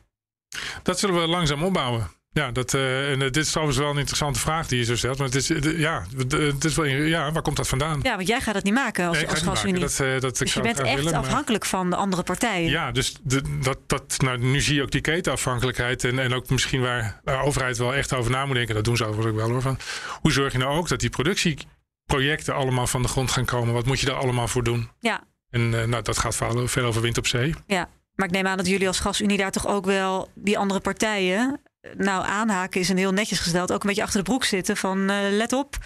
Dat 0.83 0.99
zullen 0.99 1.21
we 1.21 1.27
langzaam 1.27 1.63
opbouwen. 1.65 2.11
Ja, 2.37 2.51
dat, 2.51 2.75
eh, 2.75 3.11
en, 3.11 3.23
eh, 3.23 3.31
dit 3.31 3.37
is 3.37 3.51
trouwens 3.51 3.79
wel 3.79 3.91
een 3.91 3.99
interessante 3.99 4.39
vraag 4.39 4.67
die 4.67 4.79
je 4.79 4.85
zo 4.85 4.97
stelt. 4.97 5.19
Maar 5.19 5.27
het 5.27 5.35
is, 5.35 5.49
ja, 5.77 6.05
het 6.29 6.65
is 6.65 6.75
wel, 6.75 6.85
ja, 6.87 7.33
waar 7.33 7.43
komt 7.43 7.57
dat 7.57 7.69
vandaan? 7.69 8.01
Ja, 8.03 8.17
want 8.17 8.29
jij 8.29 8.41
gaat 8.41 8.55
het 8.55 8.65
niet 8.65 8.75
maken 8.75 9.07
als, 9.09 9.17
Nee, 9.17 9.29
als 9.29 9.41
gasunie. 9.43 9.81
Dat, 9.81 10.01
eh, 10.01 10.21
dat, 10.21 10.33
ik 10.33 10.39
Dus 10.39 10.55
je 10.55 10.61
bent 10.61 10.81
echt 10.81 10.95
willen, 10.95 11.13
maar- 11.13 11.21
afhankelijk 11.21 11.65
van 11.65 11.91
de 11.91 11.97
andere 11.97 12.23
partijen. 12.23 12.71
Ja, 12.71 12.93
dus 12.93 13.17
de, 13.23 13.43
dat, 13.63 13.79
dat, 13.87 14.15
nou, 14.19 14.39
nu 14.39 14.61
zie 14.61 14.75
je 14.75 14.83
ook 14.83 14.91
die 14.91 15.01
ketenafhankelijkheid. 15.01 16.05
En, 16.05 16.19
en 16.19 16.35
ook 16.35 16.51
misschien 16.51 16.81
waar 16.81 17.21
de 17.25 17.31
overheid 17.33 17.79
wel 17.79 17.95
echt 17.95 18.13
over 18.15 18.31
na 18.31 18.47
moet 18.47 18.55
denken. 18.55 18.75
Dat 18.75 18.85
doen 18.85 18.97
ze 18.97 19.05
overigens 19.05 19.33
ook 19.35 19.41
wel 19.41 19.51
hoor. 19.51 19.63
Van, 19.63 19.79
hoe 20.21 20.33
zorg 20.33 20.53
je 20.53 20.59
nou 20.59 20.77
ook 20.77 20.89
dat 20.89 21.01
die 21.01 21.11
productieprojecten 21.11 22.55
allemaal 22.55 22.87
van 22.87 23.03
de 23.03 23.09
grond 23.09 23.31
gaan 23.31 23.45
komen? 23.45 23.75
Wat 23.75 23.87
moet 23.87 24.01
je 24.01 24.07
daar 24.07 24.17
allemaal 24.17 24.49
voor 24.49 24.65
doen? 24.65 24.91
Ja. 25.01 25.25
En 25.51 25.71
nou, 25.71 26.03
dat 26.03 26.19
gaat 26.19 26.37
veel 26.65 26.85
over 26.85 27.03
wind 27.03 27.19
op 27.19 27.27
zee. 27.27 27.55
Ja, 27.67 27.89
maar 28.15 28.27
ik 28.27 28.33
neem 28.33 28.47
aan 28.47 28.57
dat 28.57 28.67
jullie 28.69 28.87
als 28.87 29.01
gasunie 29.01 29.39
daar 29.39 29.51
toch 29.51 29.67
ook 29.67 29.85
wel 29.85 30.31
die 30.35 30.59
andere 30.59 30.81
partijen... 30.81 31.61
Nou, 31.97 32.27
aanhaken 32.27 32.81
is 32.81 32.89
een 32.89 32.97
heel 32.97 33.13
netjes 33.13 33.39
gesteld. 33.39 33.73
Ook 33.73 33.83
een 33.83 33.89
beetje 33.89 34.03
achter 34.03 34.19
de 34.19 34.31
broek 34.31 34.45
zitten 34.45 34.77
van 34.77 35.11
eh, 35.11 35.17
let 35.31 35.53
op, 35.53 35.77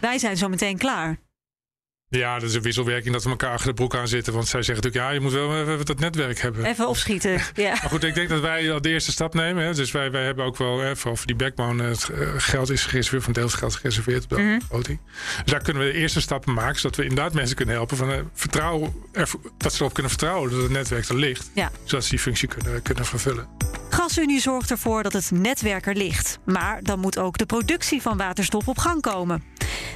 wij 0.00 0.18
zijn 0.18 0.36
zo 0.36 0.48
meteen 0.48 0.78
klaar. 0.78 1.18
Ja, 2.10 2.38
dat 2.38 2.48
is 2.48 2.54
een 2.54 2.62
wisselwerking 2.62 3.12
dat 3.12 3.24
we 3.24 3.30
elkaar 3.30 3.52
achter 3.52 3.68
de 3.68 3.74
broek 3.74 3.94
aan 3.94 4.08
zitten. 4.08 4.32
Want 4.32 4.48
zij 4.48 4.62
zeggen 4.62 4.84
natuurlijk, 4.84 5.12
ja, 5.12 5.14
je 5.14 5.20
moet 5.20 5.32
wel 5.32 5.72
even 5.72 5.86
dat 5.86 5.98
netwerk 5.98 6.40
hebben. 6.40 6.64
Even 6.64 6.88
opschieten. 6.88 7.40
Ja. 7.54 7.70
Maar 7.70 7.90
goed, 7.90 8.04
ik 8.04 8.14
denk 8.14 8.28
dat 8.28 8.40
wij 8.40 8.72
al 8.72 8.80
de 8.80 8.88
eerste 8.88 9.10
stap 9.10 9.34
nemen. 9.34 9.64
Hè. 9.64 9.74
Dus 9.74 9.90
wij, 9.90 10.10
wij 10.10 10.24
hebben 10.24 10.44
ook 10.44 10.56
wel, 10.56 10.78
hè, 10.78 10.96
voor 10.96 11.18
die 11.24 11.36
backbone, 11.36 11.82
het 11.82 12.08
eh, 12.08 12.28
geld 12.36 12.70
is 12.70 12.84
gereserveerd, 12.84 13.24
van 13.24 13.32
deels 13.32 13.54
geld 13.54 13.74
gereserveerd 13.74 14.22
op 14.22 14.28
de 14.28 14.56
begroting. 14.58 15.00
Dus 15.42 15.52
daar 15.52 15.62
kunnen 15.62 15.86
we 15.86 15.92
de 15.92 15.98
eerste 15.98 16.20
stappen 16.20 16.54
maken, 16.54 16.80
zodat 16.80 16.96
we 16.96 17.02
inderdaad 17.02 17.32
mensen 17.32 17.56
kunnen 17.56 17.74
helpen 17.74 17.96
van 17.96 18.12
eh, 18.12 18.18
vertrouwen, 18.34 18.94
er, 19.12 19.30
dat 19.56 19.72
ze 19.72 19.80
erop 19.80 19.92
kunnen 19.92 20.10
vertrouwen 20.10 20.50
dat 20.50 20.62
het 20.62 20.70
netwerk 20.70 21.08
er 21.08 21.16
ligt. 21.16 21.50
Ja. 21.54 21.70
Zodat 21.84 22.04
ze 22.04 22.10
die 22.10 22.18
functie 22.18 22.48
kunnen, 22.48 22.82
kunnen 22.82 23.04
vervullen. 23.04 23.48
GasUnie 23.90 24.40
zorgt 24.40 24.70
ervoor 24.70 25.02
dat 25.02 25.12
het 25.12 25.30
netwerk 25.30 25.86
er 25.86 25.96
ligt. 25.96 26.38
Maar 26.44 26.82
dan 26.82 26.98
moet 26.98 27.18
ook 27.18 27.38
de 27.38 27.46
productie 27.46 28.02
van 28.02 28.16
waterstof 28.16 28.68
op 28.68 28.78
gang 28.78 29.00
komen. 29.00 29.44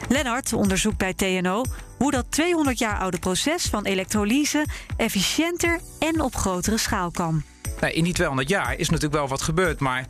Lennart 0.08 0.52
onderzoekt 0.52 0.96
bij 0.96 1.14
TNO 1.14 1.64
hoe 2.02 2.10
dat 2.10 2.30
200 2.30 2.78
jaar 2.78 2.98
oude 2.98 3.18
proces 3.18 3.64
van 3.64 3.84
elektrolyse 3.84 4.66
efficiënter 4.96 5.80
en 5.98 6.20
op 6.20 6.34
grotere 6.34 6.78
schaal 6.78 7.10
kan. 7.10 7.42
Nou, 7.80 7.92
in 7.92 8.04
die 8.04 8.12
200 8.12 8.48
jaar 8.48 8.74
is 8.76 8.88
natuurlijk 8.88 9.14
wel 9.14 9.28
wat 9.28 9.42
gebeurd, 9.42 9.80
maar 9.80 10.06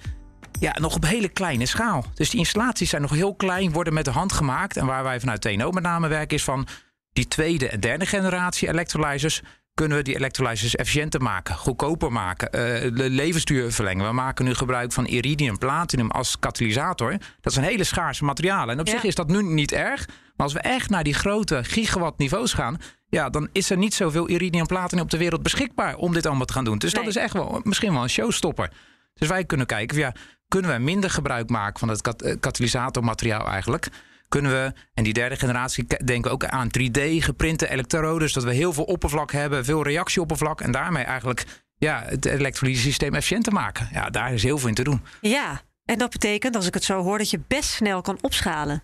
ja, 0.60 0.78
nog 0.80 0.94
op 0.94 1.04
hele 1.04 1.28
kleine 1.28 1.66
schaal. 1.66 2.04
Dus 2.14 2.30
die 2.30 2.38
installaties 2.38 2.90
zijn 2.90 3.02
nog 3.02 3.10
heel 3.10 3.34
klein, 3.34 3.72
worden 3.72 3.94
met 3.94 4.04
de 4.04 4.10
hand 4.10 4.32
gemaakt. 4.32 4.76
En 4.76 4.86
waar 4.86 5.02
wij 5.02 5.20
vanuit 5.20 5.40
TNO 5.40 5.70
met 5.70 5.82
name 5.82 6.08
werken 6.08 6.36
is 6.36 6.44
van 6.44 6.66
die 7.12 7.28
tweede 7.28 7.68
en 7.68 7.80
derde 7.80 8.06
generatie 8.06 8.68
electrolyzers 8.68 9.42
kunnen 9.74 9.96
we 9.96 10.02
die 10.04 10.14
electrolyzers 10.16 10.76
efficiënter 10.76 11.22
maken, 11.22 11.56
goedkoper 11.56 12.12
maken, 12.12 12.52
eh, 12.52 12.60
de 12.96 13.10
levensduur 13.10 13.72
verlengen. 13.72 14.06
We 14.06 14.12
maken 14.12 14.44
nu 14.44 14.54
gebruik 14.54 14.92
van 14.92 15.06
iridium 15.06 15.58
platinum 15.58 16.10
als 16.10 16.38
katalysator. 16.38 17.16
Dat 17.40 17.52
zijn 17.52 17.64
hele 17.64 17.84
schaarse 17.84 18.24
materialen. 18.24 18.74
En 18.74 18.80
op 18.80 18.86
Ja. 18.86 18.92
zich 18.92 19.04
is 19.04 19.14
dat 19.14 19.28
nu 19.28 19.42
niet 19.42 19.72
erg. 19.72 20.06
Maar 20.06 20.46
als 20.46 20.52
we 20.52 20.60
echt 20.60 20.90
naar 20.90 21.04
die 21.04 21.14
grote 21.14 21.64
gigawatt 21.64 22.18
niveaus 22.18 22.52
gaan, 22.52 22.76
ja, 23.08 23.30
dan 23.30 23.48
is 23.52 23.70
er 23.70 23.76
niet 23.76 23.94
zoveel 23.94 24.28
iridium 24.28 24.66
platinum 24.66 25.04
op 25.04 25.10
de 25.10 25.16
wereld 25.18 25.42
beschikbaar 25.42 25.96
om 25.96 26.12
dit 26.12 26.26
allemaal 26.26 26.46
te 26.46 26.52
gaan 26.52 26.64
doen. 26.64 26.78
Dus 26.78 26.92
dat 26.92 27.06
is 27.06 27.16
echt 27.16 27.32
wel 27.32 27.60
misschien 27.64 27.92
wel 27.92 28.02
een 28.02 28.10
showstopper. 28.10 28.70
Dus 29.14 29.28
wij 29.28 29.44
kunnen 29.44 29.66
kijken, 29.66 29.98
ja, 29.98 30.14
kunnen 30.48 30.70
we 30.72 30.78
minder 30.78 31.10
gebruik 31.10 31.48
maken 31.48 31.78
van 31.78 31.88
het 31.88 32.00
kat 32.00 32.36
katalysatormateriaal 32.40 33.46
eigenlijk? 33.48 33.88
Kunnen 34.32 34.50
we, 34.50 34.72
en 34.94 35.04
die 35.04 35.12
derde 35.12 35.36
generatie 35.36 35.86
denken 36.04 36.22
we 36.22 36.30
ook 36.30 36.44
aan 36.44 36.68
3D 36.78 37.00
geprinte 37.18 37.70
elektrodes, 37.70 38.32
dat 38.32 38.44
we 38.44 38.54
heel 38.54 38.72
veel 38.72 38.84
oppervlak 38.84 39.32
hebben, 39.32 39.64
veel 39.64 39.82
reactieoppervlak 39.82 40.60
en 40.60 40.72
daarmee 40.72 41.04
eigenlijk 41.04 41.44
ja, 41.76 42.02
het 42.06 42.24
elektrolysesysteem 42.24 43.14
efficiënter 43.14 43.52
maken. 43.52 43.88
Ja, 43.92 44.10
daar 44.10 44.32
is 44.32 44.42
heel 44.42 44.58
veel 44.58 44.68
in 44.68 44.74
te 44.74 44.82
doen. 44.84 45.02
Ja, 45.20 45.60
en 45.84 45.98
dat 45.98 46.10
betekent, 46.10 46.56
als 46.56 46.66
ik 46.66 46.74
het 46.74 46.84
zo 46.84 47.02
hoor, 47.02 47.18
dat 47.18 47.30
je 47.30 47.40
best 47.48 47.70
snel 47.70 48.00
kan 48.00 48.18
opschalen. 48.20 48.82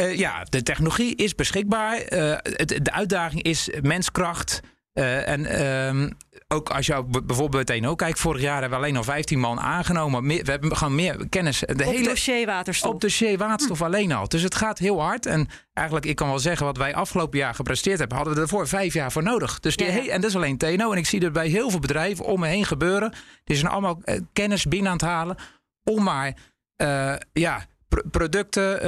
Uh, 0.00 0.16
ja, 0.16 0.44
de 0.44 0.62
technologie 0.62 1.14
is 1.14 1.34
beschikbaar. 1.34 2.12
Uh, 2.12 2.36
het, 2.42 2.78
de 2.82 2.92
uitdaging 2.92 3.42
is 3.42 3.70
menskracht. 3.82 4.60
Uh, 4.94 5.28
en 5.28 5.46
ehm, 5.46 6.10
ook 6.54 6.70
als 6.70 6.86
je 6.86 7.04
bijvoorbeeld 7.04 7.66
bij 7.66 7.78
TNO 7.78 7.94
kijkt, 7.94 8.20
vorig 8.20 8.40
jaar 8.40 8.60
hebben 8.60 8.78
we 8.78 8.84
alleen 8.84 8.96
al 8.96 9.04
15 9.04 9.38
man 9.38 9.60
aangenomen. 9.60 10.26
we 10.26 10.50
hebben 10.50 10.76
gewoon 10.76 10.94
meer 10.94 11.28
kennis. 11.28 11.58
De 11.58 11.72
op 11.72 11.80
hele, 11.80 12.08
dossier 12.08 12.46
waterstof. 12.46 12.92
Op 12.92 13.00
dossier 13.00 13.38
waterstof 13.38 13.78
hm. 13.78 13.84
alleen 13.84 14.12
al. 14.12 14.28
Dus 14.28 14.42
het 14.42 14.54
gaat 14.54 14.78
heel 14.78 15.02
hard. 15.02 15.26
En 15.26 15.48
eigenlijk, 15.72 16.06
ik 16.06 16.16
kan 16.16 16.28
wel 16.28 16.38
zeggen, 16.38 16.66
wat 16.66 16.76
wij 16.76 16.94
afgelopen 16.94 17.38
jaar 17.38 17.54
gepresteerd 17.54 17.98
hebben, 17.98 18.16
hadden 18.16 18.34
we 18.34 18.40
ervoor 18.40 18.68
vijf 18.68 18.94
jaar 18.94 19.12
voor 19.12 19.22
nodig. 19.22 19.60
Dus 19.60 19.76
die 19.76 20.10
en 20.10 20.20
dat 20.20 20.30
is 20.30 20.36
alleen 20.36 20.58
TNO. 20.58 20.92
En 20.92 20.98
ik 20.98 21.06
zie 21.06 21.20
dat 21.20 21.32
bij 21.32 21.48
heel 21.48 21.70
veel 21.70 21.78
bedrijven 21.78 22.24
om 22.24 22.40
me 22.40 22.46
heen 22.46 22.64
gebeuren. 22.64 23.12
Die 23.44 23.56
zijn 23.56 23.72
allemaal 23.72 24.02
kennis 24.32 24.64
binnen 24.64 24.90
aan 24.90 24.96
het 24.96 25.06
halen 25.06 25.36
om 25.84 26.02
maar 26.02 26.36
uh, 26.82 27.14
ja, 27.32 27.66
producten 28.10 28.72
uh, 28.72 28.80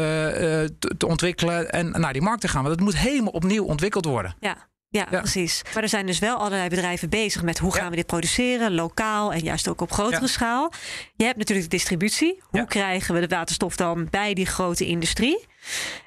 te, 0.78 0.96
te, 0.98 1.06
ontwikkelen 1.06 1.70
en 1.70 1.90
naar 1.90 2.12
die 2.12 2.22
markt 2.22 2.40
te 2.40 2.48
gaan. 2.48 2.62
Want 2.62 2.74
het 2.74 2.84
moet 2.84 2.96
helemaal 2.96 3.32
opnieuw 3.32 3.64
ontwikkeld 3.64 4.04
worden. 4.04 4.34
Ja. 4.40 4.68
Ja, 4.92 5.04
precies. 5.04 5.62
Maar 5.74 5.82
er 5.82 5.88
zijn 5.88 6.06
dus 6.06 6.18
wel 6.18 6.36
allerlei 6.36 6.68
bedrijven 6.68 7.10
bezig 7.10 7.42
met 7.42 7.58
hoe 7.58 7.74
gaan 7.74 7.90
we 7.90 7.96
dit 7.96 8.06
produceren, 8.06 8.74
lokaal 8.74 9.32
en 9.32 9.38
juist 9.38 9.68
ook 9.68 9.80
op 9.80 9.92
grotere 9.92 10.26
schaal. 10.26 10.72
Je 11.16 11.24
hebt 11.24 11.38
natuurlijk 11.38 11.70
de 11.70 11.76
distributie. 11.76 12.42
Hoe 12.42 12.66
krijgen 12.66 13.14
we 13.14 13.20
de 13.20 13.34
waterstof 13.34 13.76
dan 13.76 14.08
bij 14.10 14.34
die 14.34 14.46
grote 14.46 14.86
industrie? 14.86 15.46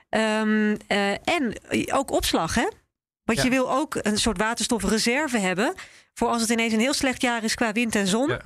Um, 0.10 0.78
uh, 0.88 1.12
en 1.12 1.56
ook 1.92 2.12
opslag, 2.12 2.56
hè? 2.56 2.68
Want 3.24 3.42
je 3.42 3.50
wil 3.50 3.72
ook 3.72 3.96
een 4.02 4.18
soort 4.18 4.38
waterstofreserve 4.38 5.38
hebben 5.38 5.74
voor 6.14 6.28
als 6.28 6.42
het 6.42 6.50
ineens 6.50 6.74
een 6.74 6.80
heel 6.80 6.94
slecht 6.94 7.22
jaar 7.22 7.44
is 7.44 7.56
qua 7.56 7.72
wind 7.72 7.96
en 7.96 8.08
zon 8.08 8.40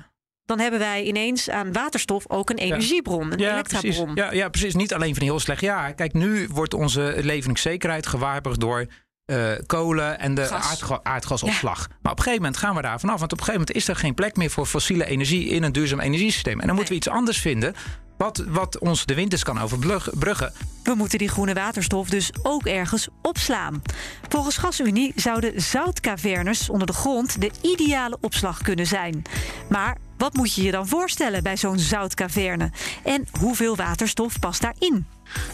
dan 0.48 0.58
hebben 0.58 0.80
wij 0.80 1.02
ineens 1.02 1.50
aan 1.50 1.72
waterstof 1.72 2.24
ook 2.28 2.50
een 2.50 2.56
energiebron, 2.56 3.32
een 3.32 3.38
ja, 3.38 3.52
elektrabron. 3.52 4.14
Ja, 4.14 4.32
ja, 4.32 4.48
precies. 4.48 4.74
Niet 4.74 4.94
alleen 4.94 5.14
van 5.14 5.22
een 5.22 5.28
heel 5.28 5.40
slecht 5.40 5.60
jaar. 5.60 5.94
Kijk, 5.94 6.12
nu 6.12 6.48
wordt 6.52 6.74
onze 6.74 7.14
leveringszekerheid 7.20 8.06
gewaarborgd 8.06 8.60
door 8.60 8.86
uh, 9.30 9.52
kolen 9.66 10.18
en 10.18 10.34
de 10.34 10.50
aardga 10.50 11.00
aardgasopslag. 11.02 11.88
Maar 11.88 12.12
op 12.12 12.18
een 12.18 12.24
gegeven 12.24 12.42
moment 12.42 12.60
gaan 12.60 12.74
we 12.74 12.82
daar 12.82 13.00
vanaf. 13.00 13.18
Want 13.18 13.32
op 13.32 13.38
een 13.38 13.44
gegeven 13.44 13.66
moment 13.66 13.82
is 13.82 13.88
er 13.88 13.96
geen 13.96 14.14
plek 14.14 14.36
meer 14.36 14.50
voor 14.50 14.66
fossiele 14.66 15.06
energie 15.06 15.48
in 15.48 15.62
een 15.62 15.72
duurzaam 15.72 16.00
energiesysteem. 16.00 16.60
En 16.60 16.66
dan 16.66 16.74
moeten 16.74 16.92
we 16.92 16.98
iets 16.98 17.08
anders 17.08 17.38
vinden. 17.38 17.74
Wat, 18.18 18.44
wat 18.48 18.78
ons 18.78 19.06
de 19.06 19.14
winters 19.14 19.42
kan 19.42 19.60
overbruggen. 19.60 20.52
We 20.82 20.94
moeten 20.94 21.18
die 21.18 21.28
groene 21.28 21.54
waterstof 21.54 22.08
dus 22.08 22.30
ook 22.42 22.66
ergens 22.66 23.08
opslaan. 23.22 23.82
Volgens 24.28 24.56
GasUnie 24.56 25.12
zouden 25.16 25.60
zoutcavernes 25.60 26.70
onder 26.70 26.86
de 26.86 26.92
grond 26.92 27.40
de 27.40 27.50
ideale 27.62 28.18
opslag 28.20 28.62
kunnen 28.62 28.86
zijn. 28.86 29.22
Maar 29.68 29.96
wat 30.16 30.34
moet 30.34 30.54
je 30.54 30.62
je 30.62 30.70
dan 30.70 30.88
voorstellen 30.88 31.42
bij 31.42 31.56
zo'n 31.56 31.78
zoutkaverne? 31.78 32.70
En 33.04 33.26
hoeveel 33.40 33.76
waterstof 33.76 34.38
past 34.38 34.60
daarin? 34.60 35.06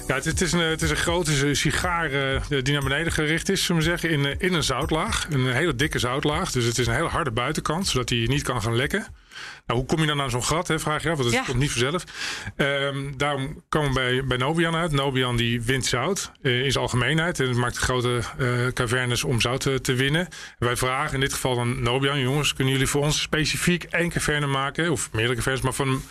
Ja, 0.06 0.14
het, 0.14 0.40
is 0.40 0.52
een, 0.52 0.60
het 0.60 0.82
is 0.82 0.90
een 0.90 0.96
grote 0.96 1.54
sigaar 1.54 2.12
uh, 2.12 2.40
die 2.48 2.72
naar 2.72 2.82
beneden 2.82 3.12
gericht 3.12 3.48
is, 3.48 3.64
zullen 3.64 3.82
we 3.82 3.88
zeggen, 3.88 4.10
in, 4.10 4.26
eh, 4.26 4.34
in 4.38 4.54
een 4.54 4.62
zoutlaag. 4.62 5.26
Een 5.30 5.52
hele 5.52 5.74
dikke 5.74 5.98
zoutlaag. 5.98 6.50
Dus 6.50 6.64
het 6.64 6.78
is 6.78 6.86
een 6.86 6.94
hele 6.94 7.08
harde 7.08 7.30
buitenkant, 7.30 7.86
zodat 7.86 8.08
hij 8.08 8.18
niet 8.18 8.42
kan 8.42 8.62
gaan 8.62 8.76
lekken. 8.76 9.06
Nou, 9.66 9.78
hoe 9.78 9.88
kom 9.88 10.00
je 10.00 10.06
dan 10.06 10.16
naar 10.16 10.30
zo'n 10.30 10.44
gat, 10.44 10.68
hè, 10.68 10.78
vraag 10.78 11.02
je 11.02 11.10
af, 11.10 11.18
want 11.18 11.32
dat 11.32 11.44
komt 11.44 11.58
niet 11.58 11.70
vanzelf. 11.70 12.04
Um, 12.56 13.16
daarom 13.16 13.62
komen 13.68 13.88
we 13.88 13.94
bij, 13.94 14.24
bij 14.24 14.36
Nobian 14.36 14.74
uit. 14.74 14.92
Nobian 14.92 15.36
die 15.36 15.62
wint 15.62 15.86
zout 15.86 16.30
uh, 16.42 16.64
in 16.64 16.72
zijn 16.72 16.84
algemeenheid. 16.84 17.40
En 17.40 17.48
het 17.48 17.56
maakt 17.56 17.76
grote 17.76 18.20
uh, 18.38 18.66
cavernes 18.66 19.24
om 19.24 19.40
zout 19.40 19.60
te, 19.60 19.80
te 19.80 19.94
winnen. 19.94 20.28
En 20.58 20.66
wij 20.66 20.76
vragen 20.76 21.14
in 21.14 21.20
dit 21.20 21.32
geval 21.32 21.54
dan 21.54 21.82
Nobian, 21.82 22.20
jongens, 22.20 22.54
kunnen 22.54 22.72
jullie 22.72 22.88
voor 22.88 23.02
ons 23.02 23.20
specifiek 23.20 23.84
één 23.84 24.08
caverne 24.08 24.46
maken? 24.46 24.90
Of 24.90 25.08
meerdere 25.12 25.36
cavernes, 25.36 25.60
maar 25.60 25.72
van 25.72 26.02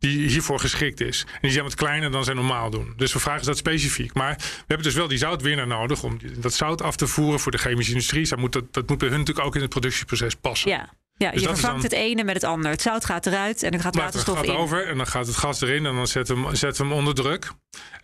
die 0.00 0.28
hiervoor 0.28 0.58
geschikt 0.58 1.00
is. 1.00 1.24
En 1.32 1.38
die 1.40 1.50
zijn 1.50 1.64
wat 1.64 1.74
kleiner 1.74 2.10
dan 2.10 2.24
zij 2.24 2.34
normaal 2.34 2.70
doen. 2.70 2.92
Dus 2.96 3.12
we 3.12 3.18
vragen 3.18 3.46
dat 3.46 3.56
specifiek. 3.56 4.14
Maar 4.14 4.36
we 4.36 4.64
hebben 4.66 4.86
dus 4.86 4.94
wel 4.94 5.08
die 5.08 5.18
zoutwinner 5.18 5.66
nodig 5.66 6.02
om 6.02 6.18
dat 6.36 6.54
zout 6.54 6.82
af 6.82 6.96
te 6.96 7.06
voeren 7.06 7.40
voor 7.40 7.52
de 7.52 7.58
chemische 7.58 7.92
industrie. 7.92 8.28
Dat 8.28 8.38
moet, 8.38 8.52
dat, 8.52 8.72
dat 8.72 8.88
moet 8.88 8.98
bij 8.98 9.08
hun 9.08 9.18
natuurlijk 9.18 9.46
ook 9.46 9.54
in 9.54 9.60
het 9.60 9.70
productieproces 9.70 10.34
passen. 10.34 10.70
Ja. 10.70 10.88
Ja, 11.16 11.30
dus 11.30 11.40
je 11.40 11.48
vervangt 11.48 11.82
het 11.82 11.92
ene 11.92 12.24
met 12.24 12.34
het 12.34 12.44
ander. 12.44 12.70
Het 12.70 12.82
zout 12.82 13.04
gaat 13.04 13.26
eruit 13.26 13.62
en 13.62 13.70
dan 13.70 13.80
gaat 13.80 13.94
waterstof 13.96 14.36
gaat 14.36 14.46
in. 14.46 14.54
over 14.54 14.86
en 14.86 14.96
dan 14.96 15.06
gaat 15.06 15.26
het 15.26 15.36
gas 15.36 15.60
erin 15.60 15.86
en 15.86 15.94
dan 15.94 16.06
zetten 16.06 16.36
we 16.36 16.46
hem, 16.46 16.54
zetten 16.54 16.82
we 16.82 16.88
hem 16.88 16.98
onder 16.98 17.14
druk. 17.14 17.50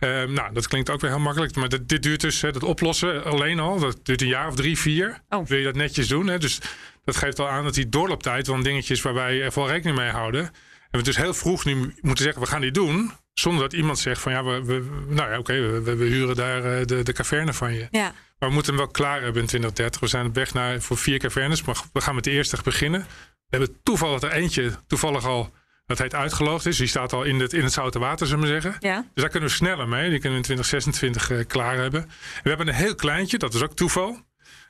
Uh, 0.01 0.25
nou, 0.25 0.53
dat 0.53 0.69
klinkt 0.69 0.91
ook 0.91 1.01
weer 1.01 1.11
heel 1.11 1.21
makkelijk. 1.21 1.55
Maar 1.55 1.69
dit, 1.69 1.89
dit 1.89 2.03
duurt 2.03 2.21
dus, 2.21 2.41
hè, 2.41 2.53
dat 2.53 2.63
oplossen 2.63 3.25
alleen 3.25 3.61
al, 3.61 3.79
dat 3.79 3.99
duurt 4.03 4.23
een 4.23 4.29
jaar 4.29 4.49
of 4.49 4.55
drie, 4.55 4.79
vier. 4.79 5.21
Oh. 5.29 5.47
Wil 5.47 5.59
je 5.59 5.65
dat 5.65 5.75
netjes 5.75 6.09
doen. 6.09 6.27
Hè? 6.27 6.39
Dus 6.39 6.61
dat 7.05 7.17
geeft 7.17 7.39
al 7.39 7.49
aan 7.49 7.65
dat 7.65 7.75
die 7.75 7.89
doorlooptijd 7.89 8.47
wel 8.47 8.57
een 8.57 8.63
dingetje 8.63 8.95
is 8.95 9.03
waar 9.03 9.15
wij 9.15 9.43
er 9.43 9.53
wel 9.55 9.69
rekening 9.69 9.99
mee 9.99 10.11
houden. 10.11 10.51
We 10.97 11.03
dus 11.03 11.17
heel 11.17 11.35
vroeg 11.35 11.65
nu 11.65 11.95
moeten 12.01 12.25
zeggen, 12.25 12.43
we 12.43 12.49
gaan 12.49 12.61
die 12.61 12.71
doen. 12.71 13.13
Zonder 13.35 13.63
dat 13.63 13.73
iemand 13.73 13.99
zegt 13.99 14.21
van 14.21 14.33
ja, 14.33 14.45
we, 14.45 14.65
we 14.65 15.05
nou 15.09 15.31
ja, 15.31 15.39
oké, 15.39 15.81
we, 15.81 15.97
we, 15.97 16.05
huren 16.05 16.37
daar 16.37 16.81
uh, 16.81 16.87
de, 16.87 17.03
de 17.03 17.13
caverne 17.13 17.53
van 17.53 17.75
je. 17.75 17.89
Ja. 17.91 18.15
Maar 18.39 18.49
we 18.49 18.55
moeten 18.55 18.75
hem 18.75 18.83
wel 18.83 18.93
klaar 18.93 19.23
hebben 19.23 19.43
in 19.43 19.49
2030. 19.49 20.01
We 20.01 20.07
zijn 20.07 20.27
op 20.27 20.35
weg 20.35 20.55
naar 20.55 20.81
voor 20.81 20.97
vier 20.97 21.19
cavernes, 21.19 21.63
maar 21.63 21.77
we 21.93 22.01
gaan 22.01 22.15
met 22.15 22.25
de 22.25 22.31
eerste 22.31 22.59
beginnen. 22.65 23.01
We 23.49 23.57
hebben 23.57 23.77
toevallig 23.83 24.23
er 24.23 24.33
eentje, 24.33 24.71
toevallig 24.87 25.25
al, 25.25 25.53
dat 25.87 25.99
heet 25.99 26.15
uitgeloofd 26.15 26.67
is. 26.67 26.77
Die 26.77 26.87
staat 26.87 27.13
al 27.13 27.23
in 27.23 27.41
het, 27.41 27.53
in 27.53 27.63
het 27.63 27.73
zoute 27.73 27.99
water, 27.99 28.27
zullen 28.27 28.43
we 28.43 28.61
zeggen. 28.61 28.77
Ja. 28.79 29.01
Dus 29.01 29.23
daar 29.23 29.31
kunnen 29.31 29.49
we 29.49 29.55
sneller 29.55 29.89
mee. 29.89 30.11
Die 30.11 30.21
kunnen 30.21 30.43
we 30.43 30.49
in 30.49 30.57
2026 30.57 31.31
uh, 31.31 31.47
klaar 31.47 31.77
hebben. 31.77 32.03
En 32.03 32.41
we 32.43 32.49
hebben 32.49 32.69
een 32.69 32.75
heel 32.75 32.95
kleintje, 32.95 33.39
dat 33.39 33.55
is 33.55 33.63
ook 33.63 33.77
toeval. 33.77 34.25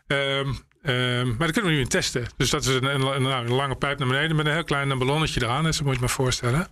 Um, 0.06 0.58
Um, 0.88 1.26
maar 1.26 1.46
dat 1.46 1.50
kunnen 1.50 1.70
we 1.70 1.76
nu 1.76 1.82
in 1.82 1.88
testen. 1.88 2.26
Dus 2.36 2.50
dat 2.50 2.64
is 2.64 2.74
een, 2.74 2.84
een, 2.84 3.00
een, 3.00 3.24
een, 3.24 3.50
lange 3.50 3.74
pijp 3.76 3.98
naar 3.98 4.08
beneden 4.08 4.36
met 4.36 4.46
een 4.46 4.52
heel 4.52 4.64
klein 4.64 4.98
ballonnetje 4.98 5.42
eraan. 5.42 5.74
Zo 5.74 5.84
moet 5.84 5.94
je 5.94 6.00
maar 6.00 6.08
voorstellen. 6.08 6.66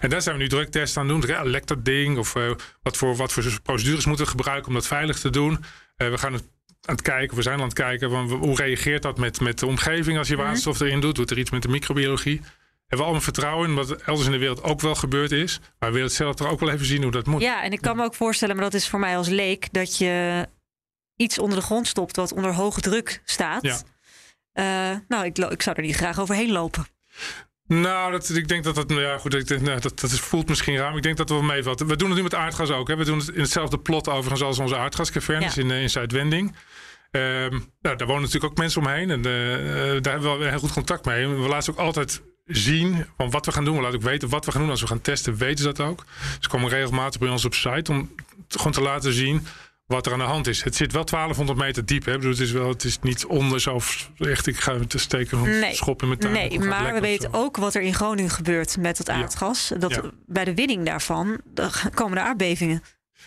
En 0.00 0.10
daar 0.10 0.22
zijn 0.22 0.36
we 0.36 0.42
nu 0.42 0.48
druktesten 0.48 1.02
aan 1.02 1.08
doen. 1.08 1.22
Ja, 1.26 1.42
lekt 1.42 1.68
dat 1.68 1.84
ding? 1.84 2.18
Of 2.18 2.34
uh, 2.34 2.50
wat, 2.82 2.96
voor, 2.96 3.16
wat 3.16 3.32
voor 3.32 3.44
procedures 3.62 4.06
moeten 4.06 4.24
we 4.24 4.30
gebruiken 4.30 4.68
om 4.68 4.74
dat 4.74 4.86
veilig 4.86 5.18
te 5.18 5.30
doen? 5.30 5.52
Uh, 5.96 6.10
we 6.10 6.18
gaan 6.18 6.32
het 6.32 6.44
aan 6.80 6.94
het 6.94 7.04
kijken, 7.04 7.36
we 7.36 7.42
zijn 7.42 7.58
aan 7.58 7.64
het 7.64 7.74
kijken, 7.74 8.10
van, 8.10 8.30
hoe 8.30 8.56
reageert 8.56 9.02
dat 9.02 9.18
met, 9.18 9.40
met 9.40 9.58
de 9.58 9.66
omgeving 9.66 10.18
als 10.18 10.28
je 10.28 10.34
mhm. 10.34 10.42
waterstof 10.42 10.80
erin 10.80 11.00
doet? 11.00 11.14
Doet 11.14 11.30
er 11.30 11.38
iets 11.38 11.50
met 11.50 11.62
de 11.62 11.68
microbiologie? 11.68 12.40
Hebben 12.86 12.98
we 12.98 13.02
allemaal 13.02 13.20
vertrouwen 13.20 13.68
in 13.68 13.74
wat 13.74 13.90
elders 13.90 14.26
in 14.26 14.32
de 14.32 14.38
wereld 14.38 14.62
ook 14.62 14.80
wel 14.80 14.94
gebeurd 14.94 15.32
is. 15.32 15.58
Maar 15.58 15.88
we 15.88 15.94
willen 15.94 16.02
het 16.08 16.12
zelf 16.12 16.34
toch 16.34 16.50
ook 16.50 16.60
wel 16.60 16.70
even 16.70 16.86
zien 16.86 17.02
hoe 17.02 17.12
dat 17.12 17.26
moet. 17.26 17.42
Ja, 17.42 17.62
en 17.62 17.72
ik 17.72 17.80
kan 17.80 17.96
me 17.96 18.04
ook 18.04 18.14
voorstellen, 18.14 18.54
maar 18.54 18.64
dat 18.64 18.74
is 18.74 18.88
voor 18.88 19.00
mij 19.00 19.16
als 19.16 19.28
leek, 19.28 19.72
dat 19.72 19.98
je 19.98 20.46
iets 21.20 21.38
onder 21.38 21.58
de 21.58 21.64
grond 21.64 21.86
stopt 21.86 22.16
wat 22.16 22.32
onder 22.32 22.54
hoge 22.54 22.80
druk 22.80 23.22
staat. 23.24 23.62
Ja. 23.62 23.78
Uh, 24.92 24.98
nou, 25.08 25.24
ik, 25.24 25.38
ik 25.38 25.62
zou 25.62 25.76
er 25.76 25.82
niet 25.82 25.96
graag 25.96 26.20
overheen 26.20 26.52
lopen. 26.52 26.86
Nou, 27.66 28.12
dat, 28.12 28.28
ik 28.28 28.48
denk 28.48 28.64
dat 28.64 28.74
dat, 28.74 28.88
nou 28.88 29.00
ja, 29.00 29.18
goed, 29.18 29.34
ik, 29.34 29.60
nou, 29.60 29.80
dat, 29.80 30.00
dat 30.00 30.10
voelt 30.10 30.48
misschien 30.48 30.76
raar, 30.76 30.88
maar 30.88 30.96
ik 30.96 31.02
denk 31.02 31.16
dat 31.16 31.28
we 31.28 31.34
wel 31.34 31.44
meevatten. 31.44 31.86
We 31.86 31.96
doen 31.96 32.08
het 32.08 32.16
nu 32.16 32.22
met 32.22 32.34
aardgas 32.34 32.70
ook. 32.70 32.88
Hè. 32.88 32.96
We 32.96 33.04
doen 33.04 33.18
het 33.18 33.28
in 33.28 33.40
hetzelfde 33.40 33.78
plot 33.78 34.08
overigens 34.08 34.42
als 34.42 34.58
onze 34.58 34.76
aardgascavernes 34.76 35.56
in, 35.56 35.70
uh, 35.70 35.82
in 35.82 35.90
Zuidwending. 35.90 36.56
Um, 37.10 37.72
nou, 37.80 37.96
daar 37.96 38.06
wonen 38.06 38.22
natuurlijk 38.22 38.52
ook 38.52 38.58
mensen 38.58 38.80
omheen 38.80 39.10
en 39.10 39.18
uh, 39.18 40.02
daar 40.02 40.12
hebben 40.12 40.38
we 40.38 40.48
heel 40.48 40.58
goed 40.58 40.72
contact 40.72 41.04
mee. 41.04 41.26
We 41.28 41.48
laten 41.48 41.72
ook 41.72 41.78
altijd 41.78 42.22
zien 42.46 43.06
van 43.16 43.30
wat 43.30 43.46
we 43.46 43.52
gaan 43.52 43.64
doen. 43.64 43.76
We 43.76 43.82
laten 43.82 43.98
ook 43.98 44.04
weten 44.04 44.28
wat 44.28 44.44
we 44.44 44.52
gaan 44.52 44.60
doen. 44.60 44.70
Als 44.70 44.80
we 44.80 44.86
gaan 44.86 45.00
testen, 45.00 45.36
weten 45.36 45.58
ze 45.58 45.72
dat 45.72 45.80
ook. 45.80 46.04
Ze 46.40 46.48
komen 46.48 46.70
regelmatig 46.70 47.20
bij 47.20 47.28
ons 47.28 47.44
op 47.44 47.54
site 47.54 47.92
om 47.92 48.14
gewoon 48.48 48.72
te 48.72 48.82
laten 48.82 49.12
zien 49.12 49.46
wat 49.90 50.06
er 50.06 50.12
aan 50.12 50.18
de 50.18 50.24
hand 50.24 50.46
is. 50.46 50.62
Het 50.62 50.76
zit 50.76 50.92
wel 50.92 51.04
1200 51.04 51.58
meter 51.58 51.86
diep. 51.86 52.04
Hè? 52.04 52.12
Bedoel, 52.12 52.30
het 52.30 52.40
is 52.40 52.52
wel, 52.52 52.68
het 52.68 52.84
is 52.84 52.98
niet 53.00 53.26
onder 53.26 53.60
zo 53.60 53.80
echt. 54.18 54.46
Ik 54.46 54.60
ga 54.60 54.78
te 54.88 54.98
steken 54.98 55.42
nee. 55.42 55.74
schop 55.74 56.02
in 56.02 56.08
mijn 56.08 56.20
tuin. 56.20 56.32
Nee, 56.32 56.58
maar 56.58 56.94
we 56.94 57.00
weten 57.00 57.32
ook 57.32 57.56
wat 57.56 57.74
er 57.74 57.82
in 57.82 57.94
Groningen 57.94 58.30
gebeurt 58.30 58.76
met 58.76 58.98
het 58.98 59.08
aardgas. 59.08 59.72
Dat 59.78 60.00
bij 60.26 60.44
de 60.44 60.54
winning 60.54 60.86
daarvan 60.86 61.40
komen 61.94 62.18
er 62.18 62.24
aardbevingen. 62.24 62.82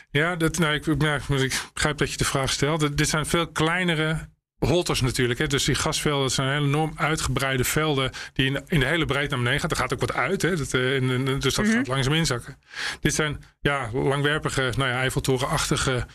Ja, 0.10 0.36
dat, 0.36 0.58
nou, 0.58 0.74
ik, 0.74 0.86
ja, 1.02 1.16
ik 1.16 1.68
begrijp 1.74 1.98
dat 1.98 2.12
je 2.12 2.18
de 2.18 2.26
vraag 2.26 2.50
stelt. 2.50 2.98
Dit 2.98 3.10
zijn 3.10 3.26
veel 3.26 3.48
kleinere 3.48 4.30
holters 4.58 5.02
natuurlijk. 5.02 5.40
Hè. 5.40 5.48
Dus 5.48 5.64
die 5.64 5.76
gasvelden 5.76 6.32
zijn 6.32 6.64
enorm 6.64 6.94
uitgebreide 6.96 7.64
velden 7.64 8.12
die 8.34 8.46
in, 8.46 8.64
in 8.68 8.80
de 8.80 8.86
hele 8.86 9.06
breedte 9.06 9.30
naar 9.30 9.44
beneden 9.44 9.60
gaan. 9.60 9.70
Er 9.70 9.76
gaat 9.76 9.94
ook 9.94 10.00
wat 10.00 10.14
uit, 10.14 10.42
hè. 10.42 10.56
Dat, 10.56 10.74
uh, 10.74 10.96
in, 10.96 11.40
dus 11.40 11.54
dat 11.54 11.66
mm 11.66 11.72
-hmm. 11.72 11.80
gaat 11.80 11.88
langzaam 11.88 12.14
inzakken. 12.14 12.58
Dit 13.00 13.14
zijn 13.14 13.44
ja, 13.62 13.90
langwerpige, 13.94 14.74
nou 14.78 14.90
ja, 14.90 15.00
Eiffeltorenachtige 15.00 16.06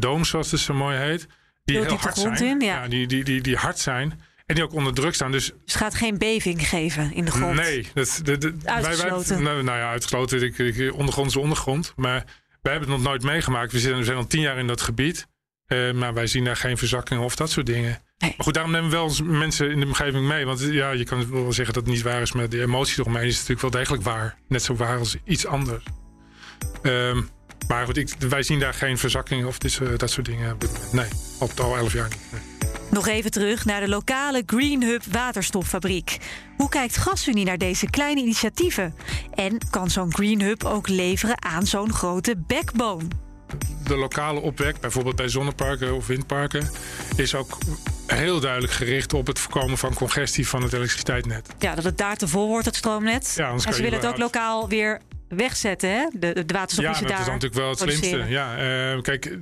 dooms, 0.00 0.28
zoals 0.28 0.50
het 0.50 0.60
zo 0.60 0.74
mooi 0.74 0.96
heet. 0.96 1.26
Die 1.64 1.78
heel 1.78 1.96
hard 1.96 2.18
zijn. 2.18 2.42
In, 2.42 2.60
ja. 2.60 2.88
die, 2.88 3.06
die, 3.06 3.24
die, 3.24 3.40
die 3.40 3.56
hard 3.56 3.78
zijn. 3.78 4.20
En 4.46 4.54
die 4.54 4.64
ook 4.64 4.72
onder 4.72 4.94
druk 4.94 5.14
staan. 5.14 5.32
Dus, 5.32 5.44
dus 5.44 5.54
het 5.64 5.74
gaat 5.74 5.94
geen 5.94 6.18
beving 6.18 6.68
geven 6.68 7.14
in 7.14 7.24
de 7.24 7.30
grond? 7.30 7.54
Nee. 7.54 7.86
Dat, 7.94 8.22
uitgesloten? 8.64 9.34
Wij, 9.34 9.44
nou, 9.44 9.62
nou, 9.62 9.78
ja, 9.78 9.90
uitgesloten. 9.90 10.42
Ik, 10.42 10.58
ik, 10.58 10.94
ondergrond 10.94 11.28
is 11.28 11.36
ondergrond. 11.36 11.92
Maar 11.96 12.24
wij 12.62 12.72
hebben 12.72 12.90
het 12.90 12.98
nog 12.98 13.08
nooit 13.08 13.22
meegemaakt. 13.22 13.72
We, 13.72 13.78
zitten, 13.78 13.98
we 13.98 14.04
zijn 14.04 14.16
al 14.16 14.26
tien 14.26 14.40
jaar 14.40 14.58
in 14.58 14.66
dat 14.66 14.80
gebied. 14.80 15.26
Uh, 15.68 15.92
maar 15.92 16.14
wij 16.14 16.26
zien 16.26 16.44
daar 16.44 16.56
geen 16.56 16.78
verzakkingen 16.78 17.24
of 17.24 17.36
dat 17.36 17.50
soort 17.50 17.66
dingen. 17.66 18.02
Maar 18.18 18.34
goed, 18.38 18.54
daarom 18.54 18.72
nemen 18.72 18.90
we 18.90 18.96
wel 18.96 19.12
mensen 19.24 19.70
in 19.70 19.80
de 19.80 19.86
omgeving 19.86 20.26
mee. 20.26 20.46
Want 20.46 20.60
ja, 20.60 20.90
je 20.90 21.04
kan 21.04 21.30
wel 21.30 21.52
zeggen 21.52 21.74
dat 21.74 21.84
het 21.84 21.94
niet 21.94 22.02
waar 22.02 22.22
is, 22.22 22.32
maar 22.32 22.48
de 22.48 22.62
emotie 22.62 23.00
eromheen 23.00 23.26
is 23.26 23.34
natuurlijk 23.34 23.60
wel 23.60 23.70
degelijk 23.70 24.02
waar. 24.02 24.38
Net 24.48 24.62
zo 24.62 24.74
waar 24.74 24.98
als 24.98 25.16
iets 25.24 25.46
anders. 25.46 25.84
Ehm, 26.82 27.22
maar 27.68 27.86
goed, 27.86 27.96
ik, 27.96 28.08
wij 28.18 28.42
zien 28.42 28.58
daar 28.58 28.74
geen 28.74 28.98
verzakking 28.98 29.46
of 29.46 29.58
dit, 29.58 29.80
dat 29.96 30.10
soort 30.10 30.26
dingen. 30.26 30.58
Nee, 30.92 31.08
al, 31.38 31.50
al 31.62 31.76
elf 31.76 31.92
jaar 31.92 32.08
niet. 32.08 32.18
nee. 32.32 32.40
Nog 32.90 33.06
even 33.06 33.30
terug 33.30 33.64
naar 33.64 33.80
de 33.80 33.88
lokale 33.88 34.42
Green 34.46 34.82
Hub 34.82 35.02
waterstoffabriek. 35.10 36.16
Hoe 36.56 36.68
kijkt 36.68 36.96
GasUnie 36.96 37.44
naar 37.44 37.58
deze 37.58 37.90
kleine 37.90 38.20
initiatieven? 38.20 38.94
En 39.34 39.58
kan 39.70 39.90
zo'n 39.90 40.14
Green 40.14 40.40
Hub 40.42 40.64
ook 40.64 40.88
leveren 40.88 41.42
aan 41.42 41.66
zo'n 41.66 41.92
grote 41.92 42.36
backbone? 42.46 43.08
de 43.86 43.96
lokale 43.96 44.40
opwek, 44.40 44.80
bijvoorbeeld 44.80 45.16
bij 45.16 45.28
zonneparken 45.28 45.94
of 45.94 46.06
windparken, 46.06 46.70
is 47.16 47.34
ook 47.34 47.58
heel 48.06 48.40
duidelijk 48.40 48.72
gericht 48.72 49.12
op 49.12 49.26
het 49.26 49.38
voorkomen 49.38 49.78
van 49.78 49.94
congestie 49.94 50.48
van 50.48 50.62
het 50.62 50.72
elektriciteitsnet. 50.72 51.48
Ja, 51.58 51.74
dat 51.74 51.84
het 51.84 51.98
daar 51.98 52.16
te 52.16 52.28
vol 52.28 52.48
wordt, 52.48 52.66
het 52.66 52.76
stroomnet. 52.76 53.32
Ja, 53.36 53.50
en 53.50 53.60
ze 53.60 53.82
willen 53.82 53.98
het 53.98 54.06
ook 54.06 54.18
lokaal 54.18 54.68
weer 54.68 55.00
wegzetten, 55.28 55.90
hè? 55.90 56.06
De, 56.12 56.44
de 56.44 56.54
waterstof 56.54 56.84
ja, 56.84 56.90
die 56.90 56.98
ze 56.98 57.02
dat 57.02 57.10
daar 57.10 57.20
is 57.20 57.24
dan 57.26 57.34
natuurlijk 57.34 57.60
wel 57.60 57.70
het 57.70 57.78
slimste. 57.78 58.24
Ja, 58.28 58.56
eh, 58.94 59.02
kijk, 59.02 59.38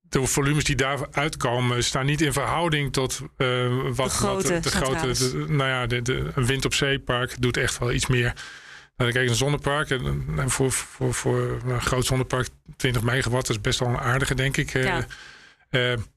de 0.00 0.26
volumes 0.26 0.64
die 0.64 0.76
daar 0.76 0.98
uitkomen 1.10 1.84
staan 1.84 2.06
niet 2.06 2.20
in 2.20 2.32
verhouding 2.32 2.92
tot 2.92 3.20
eh, 3.36 3.66
wat, 3.94 4.12
grote 4.12 4.52
wat 4.52 4.62
de 4.62 4.70
grote. 4.70 5.06
de- 5.12 5.44
nou 5.48 5.68
ja, 5.70 5.86
de, 5.86 6.02
de, 6.02 6.30
een 6.34 6.46
wind 6.46 6.64
op 6.64 6.74
zeepark 6.74 7.40
doet 7.42 7.56
echt 7.56 7.78
wel 7.78 7.92
iets 7.92 8.06
meer. 8.06 8.32
Nou, 8.96 9.12
kijk, 9.12 9.28
een 9.28 9.34
zonnepark, 9.34 9.90
en, 9.90 10.24
en 10.36 10.50
voor, 10.50 10.72
voor, 10.72 11.14
voor 11.14 11.60
een 11.66 11.80
groot 11.80 12.06
zonnepark, 12.06 12.48
20 12.76 13.02
megawatt, 13.02 13.46
dat 13.46 13.56
is 13.56 13.62
best 13.62 13.78
wel 13.78 13.88
een 13.88 13.98
aardige, 13.98 14.34
denk 14.34 14.56
ik. 14.56 14.74
Eh, 14.74 14.82
Ja. 14.84 15.06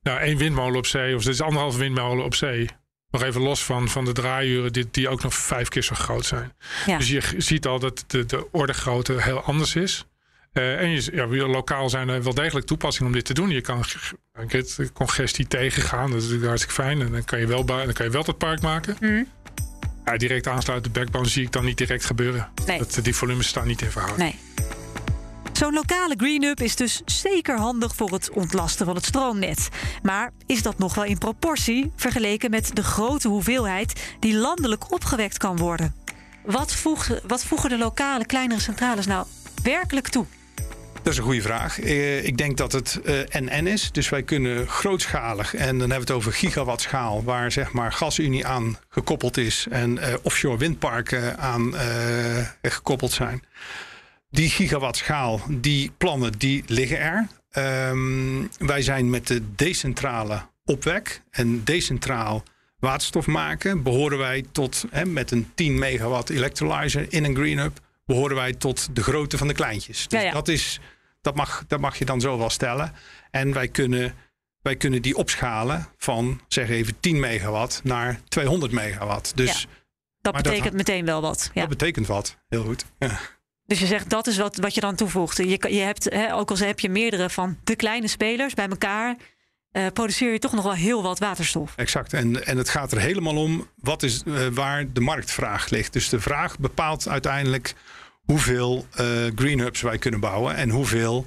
nou, 0.04 0.19
één 0.19 0.38
windmolen 0.38 0.78
op 0.78 0.86
zee, 0.86 1.15
of 1.15 1.26
is 1.28 1.41
anderhalve 1.41 1.78
windmolen 1.78 2.26
op 2.26 2.36
zee. 2.36 2.69
Nog 3.12 3.24
even 3.24 3.41
los 3.41 3.63
van, 3.63 3.89
van 3.89 4.06
de 4.06 4.12
draaiuren, 4.12 4.74
die, 4.74 4.88
die 4.91 5.10
ook 5.10 5.24
nog 5.24 5.34
vijf 5.34 5.67
keer 5.67 5.84
zo 5.84 5.96
groot 5.96 6.26
zijn. 6.26 6.54
Ja. 6.86 6.98
Dus 6.98 7.10
je 7.10 7.22
ziet 7.38 7.67
al 7.67 7.80
dat 7.80 8.04
de, 8.08 8.26
de 8.26 8.48
orde 8.52 8.74
grootte 8.74 9.22
heel 9.22 9.41
anders 9.41 9.76
is. 9.76 10.06
Eh, 10.54 10.82
en 10.82 10.89
je, 10.89 11.10
ja, 11.13 11.48
lokaal 11.48 11.89
zijn 11.89 12.10
er 12.10 12.24
wel 12.24 12.34
degelijk 12.34 12.65
toepassingen 12.65 13.08
om 13.08 13.13
dit 13.13 13.26
te 13.26 13.34
doen. 13.34 13.50
Je 13.50 13.62
kan 13.62 13.86
keer 14.48 14.91
congestie 14.93 15.48
tegengaan, 15.48 16.08
dat 16.08 16.17
is 16.17 16.22
natuurlijk 16.22 16.48
hartstikke 16.48 16.82
fijn. 16.82 17.02
En 17.02 17.12
dan 17.12 17.24
kan 17.24 17.39
je 17.39 17.48
wel, 17.48 17.65
dan 17.65 17.93
kan 17.93 18.06
je 18.06 18.12
wel 18.12 18.24
dat 18.24 18.38
park 18.38 18.62
maken. 18.62 18.98
Mhm. 19.00 19.24
Ja, 20.06 20.17
direct 20.17 20.48
aansluiten 20.48 20.93
de 20.93 21.00
backbone 21.00 21.28
zie 21.28 21.43
ik 21.43 21.52
dan 21.52 21.65
niet 21.65 21.78
direct 21.78 22.06
gebeuren. 22.06 22.50
Nee. 22.65 22.78
Dat, 22.78 23.00
die 23.02 23.15
volumes 23.15 23.48
staan 23.48 23.67
niet 23.67 23.82
in 23.82 23.91
verhouding. 23.91 24.30
Nee. 24.30 24.39
Zo'n 25.58 25.74
lokale 25.74 26.13
Green 26.17 26.43
Hub 26.43 26.62
is 26.62 26.76
dus 26.76 27.02
zeker 27.06 27.58
handig 27.58 27.96
voor 27.96 28.12
het 28.12 28.32
ontlasten 28.32 28.86
van 28.86 28.96
het 28.96 29.06
stroomnet. 29.06 29.70
Maar 30.02 30.32
is 30.46 30.62
dat 30.62 30.78
nog 30.78 30.96
wel 30.96 31.04
in 31.04 31.17
proportie 31.17 31.91
vergeleken 31.96 32.50
met 32.50 32.76
de 32.76 32.84
grote 32.84 33.28
hoeveelheid 33.28 34.15
die 34.20 34.36
landelijk 34.36 34.91
opgewekt 34.91 35.38
kan 35.38 35.58
worden? 35.58 35.96
Wat 36.46 36.76
voegen, 36.76 37.22
wat 37.28 37.46
voegen 37.46 37.70
de 37.70 37.78
lokale 37.78 38.26
kleinere 38.26 38.60
centrales 38.60 39.06
nou 39.06 39.28
werkelijk 39.63 40.08
toe? 40.08 40.26
Dat 41.04 41.13
is 41.13 41.17
een 41.17 41.26
goede 41.26 41.41
vraag. 41.41 41.80
Eh, 41.80 42.26
ik 42.26 42.38
denk 42.38 42.58
dat 42.58 42.72
het 42.72 43.00
eh 43.04 43.41
NN 43.41 43.67
is. 43.67 43.91
Dus 43.91 44.10
wij 44.10 44.24
kunnen 44.24 44.67
grootschalig, 44.67 45.56
en 45.56 45.78
dan 45.78 45.89
hebben 45.89 46.08
we 46.08 46.13
het 46.13 46.22
over 46.22 46.34
gigawattschaal, 46.34 47.24
waar 47.24 47.52
zeg 47.52 47.72
maar 47.72 47.93
gasunie 47.93 48.48
aan 48.48 48.78
gekoppeld 48.89 49.38
is 49.38 49.67
en 49.70 49.98
eh, 49.98 50.13
offshore 50.22 50.58
windparken 50.58 51.38
aan 51.39 51.76
eh, 51.78 52.48
gekoppeld 52.62 53.12
zijn. 53.12 53.41
Die 54.30 54.50
gigawattschaal, 54.50 55.42
die 55.50 55.92
plannen, 55.98 56.32
die 56.38 56.63
liggen 56.68 57.00
er. 57.00 57.28
Ehm, 57.50 58.46
wij 58.58 58.82
zijn 58.82 59.10
met 59.10 59.28
de 59.28 59.42
decentrale 59.56 60.46
opwek 60.66 61.22
en 61.30 61.63
decentraal 61.63 62.44
waterstof 62.80 63.28
maken, 63.28 63.84
behoren 63.84 64.18
wij 64.18 64.46
tot, 64.52 64.86
hè, 64.90 65.06
met 65.06 65.32
een 65.32 65.52
10 65.56 65.80
megawatt 65.80 66.30
electrolyzer 66.30 67.06
in 67.10 67.24
een 67.24 67.36
green 67.36 67.58
hub, 67.58 67.80
behoren 68.06 68.36
wij 68.36 68.54
tot 68.54 68.96
de 68.96 69.04
grootte 69.04 69.38
van 69.38 69.48
de 69.48 69.54
kleintjes. 69.54 70.08
Dus 70.08 70.20
Ja, 70.20 70.26
ja. 70.26 70.32
dat 70.34 70.48
is, 70.48 70.80
dat 71.22 71.36
mag, 71.36 71.63
dat 71.68 71.80
mag 71.80 71.98
je 71.98 72.06
dan 72.06 72.22
zo 72.22 72.38
wel 72.38 72.50
stellen. 72.50 72.94
En 73.32 73.54
wij 73.54 73.68
kunnen, 73.68 74.13
wij 74.62 74.76
kunnen 74.76 75.02
die 75.02 75.16
opschalen 75.16 75.88
van, 75.98 76.42
zeg 76.48 76.70
even 76.70 77.00
10 77.00 77.20
megawatt 77.20 77.82
naar 77.84 78.20
200 78.28 78.72
megawatt. 78.72 79.32
Dus 79.36 79.62
Ja. 79.62 79.68
Dat 80.22 80.44
betekent 80.44 80.74
meteen 80.74 81.06
wel 81.06 81.22
wat. 81.22 81.50
Ja. 81.54 81.60
dat 81.60 81.70
betekent 81.70 82.08
wat. 82.08 82.38
Heel 82.50 82.63
goed. 82.63 82.86
Dus 83.67 83.80
je 83.80 83.86
zegt 83.86 84.10
dat 84.10 84.27
is 84.27 84.38
wat, 84.38 84.58
wat 84.58 84.75
je 84.75 84.82
dan 84.82 84.95
toevoegt. 84.95 85.38
Je, 85.38 85.73
je 85.73 85.80
hebt, 85.80 86.03
hè, 86.03 86.36
ook 86.36 86.49
al 86.49 86.58
heb 86.58 86.80
je 86.80 86.89
meerdere 86.89 87.30
van 87.30 87.58
de 87.63 87.75
kleine 87.75 88.08
spelers 88.08 88.53
bij 88.53 88.67
elkaar, 88.67 89.15
eh, 89.71 89.86
produceer 89.93 90.32
je 90.32 90.39
toch 90.39 90.53
nog 90.53 90.63
wel 90.63 90.73
heel 90.73 91.03
wat 91.03 91.19
waterstof. 91.19 91.73
Exact. 91.75 92.13
En, 92.13 92.45
en 92.45 92.58
het 92.58 92.69
gaat 92.69 92.91
er 92.91 92.99
helemaal 92.99 93.36
om 93.36 93.67
wat 93.75 94.03
is, 94.03 94.23
eh, 94.25 94.47
waar 94.47 94.93
de 94.93 95.01
marktvraag 95.01 95.69
ligt. 95.69 95.93
Dus 95.93 96.10
de 96.10 96.19
vraag 96.19 96.60
bepaalt 96.60 97.08
uiteindelijk 97.08 97.73
hoeveel 98.23 98.86
eh 98.95 99.06
green 99.36 99.60
hubs 99.60 99.82
wij 99.82 99.97
kunnen 99.97 100.19
bouwen 100.19 100.56
en 100.56 100.69
hoeveel 100.69 101.25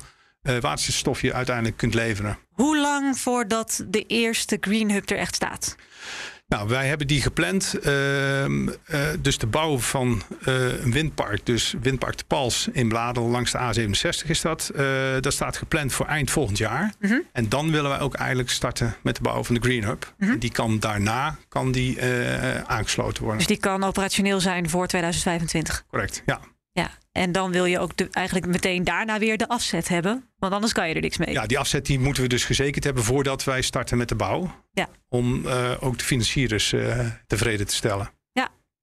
waterstof 0.60 1.22
je 1.22 1.32
uiteindelijk 1.32 1.76
kunt 1.76 1.94
leveren. 1.94 2.38
Hoe 2.50 2.78
lang 2.80 3.18
voordat 3.18 3.84
de 3.86 4.06
eerste 4.06 4.56
Green 4.60 4.90
Hub 4.90 5.10
er 5.10 5.16
echt 5.16 5.34
staat? 5.34 5.76
Nou, 6.50 6.68
wij 6.68 6.88
hebben 6.88 7.06
die 7.06 7.22
gepland. 7.22 7.78
ehm, 7.78 8.68
eh, 8.84 9.00
dus 9.20 9.38
de 9.38 9.46
bouw 9.46 9.78
van 9.78 10.22
eh, 10.44 10.82
een 10.82 10.92
windpark, 10.92 11.46
dus 11.46 11.74
windpark 11.80 12.16
de 12.18 12.24
Pals 12.26 12.68
in 12.72 12.88
Bladel 12.88 13.28
langs 13.28 13.52
de 13.52 13.58
A67 13.58 14.28
is 14.28 14.40
dat. 14.40 14.70
eh, 14.74 14.84
dat 15.20 15.32
staat 15.32 15.56
gepland 15.56 15.92
voor 15.92 16.06
eind 16.06 16.30
volgend 16.30 16.58
jaar. 16.58 16.92
Mhm. 17.00 17.18
En 17.32 17.48
dan 17.48 17.70
willen 17.70 17.90
wij 17.90 18.00
ook 18.00 18.14
eigenlijk 18.14 18.50
starten 18.50 18.96
met 19.02 19.16
de 19.16 19.22
bouw 19.22 19.44
van 19.44 19.54
de 19.54 19.60
Green 19.60 19.84
Hub. 19.84 20.12
Mhm. 20.18 20.38
Die 20.38 20.52
kan 20.52 20.78
daarna 20.78 21.36
kan 21.48 21.72
die, 21.72 21.98
aangesloten 22.66 23.22
worden. 23.22 23.38
Dus 23.38 23.48
die 23.48 23.56
kan 23.60 23.84
operationeel 23.84 24.40
zijn 24.40 24.70
voor 24.70 24.86
2025. 24.86 25.84
Correct, 25.90 26.22
ja. 26.26 26.40
Ja. 26.72 26.90
En 27.12 27.32
dan 27.32 27.52
wil 27.52 27.64
je 27.64 27.78
ook 27.78 27.96
de, 27.96 28.08
eigenlijk 28.10 28.46
meteen 28.46 28.84
daarna 28.84 29.18
weer 29.18 29.36
de 29.36 29.48
afzet 29.48 29.88
hebben. 29.88 30.30
Want 30.38 30.52
anders 30.52 30.72
kan 30.72 30.88
je 30.88 30.94
er 30.94 31.00
niks 31.00 31.18
mee. 31.18 31.32
Ja, 31.32 31.46
die 31.46 31.58
afzet 31.58 31.86
die 31.86 31.98
moeten 31.98 32.22
we 32.22 32.28
dus 32.28 32.44
gezekerd 32.44 32.84
hebben 32.84 33.04
voordat 33.04 33.44
wij 33.44 33.62
starten 33.62 33.98
met 33.98 34.08
de 34.08 34.14
bouw. 34.14 34.64
Ja. 34.72 34.88
Om 35.08 35.46
eh, 35.46 35.72
ook 35.80 35.98
de 35.98 36.04
financiers 36.04 36.72
eh, 36.72 37.06
tevreden 37.26 37.66
te 37.66 37.74
stellen. 37.74 38.10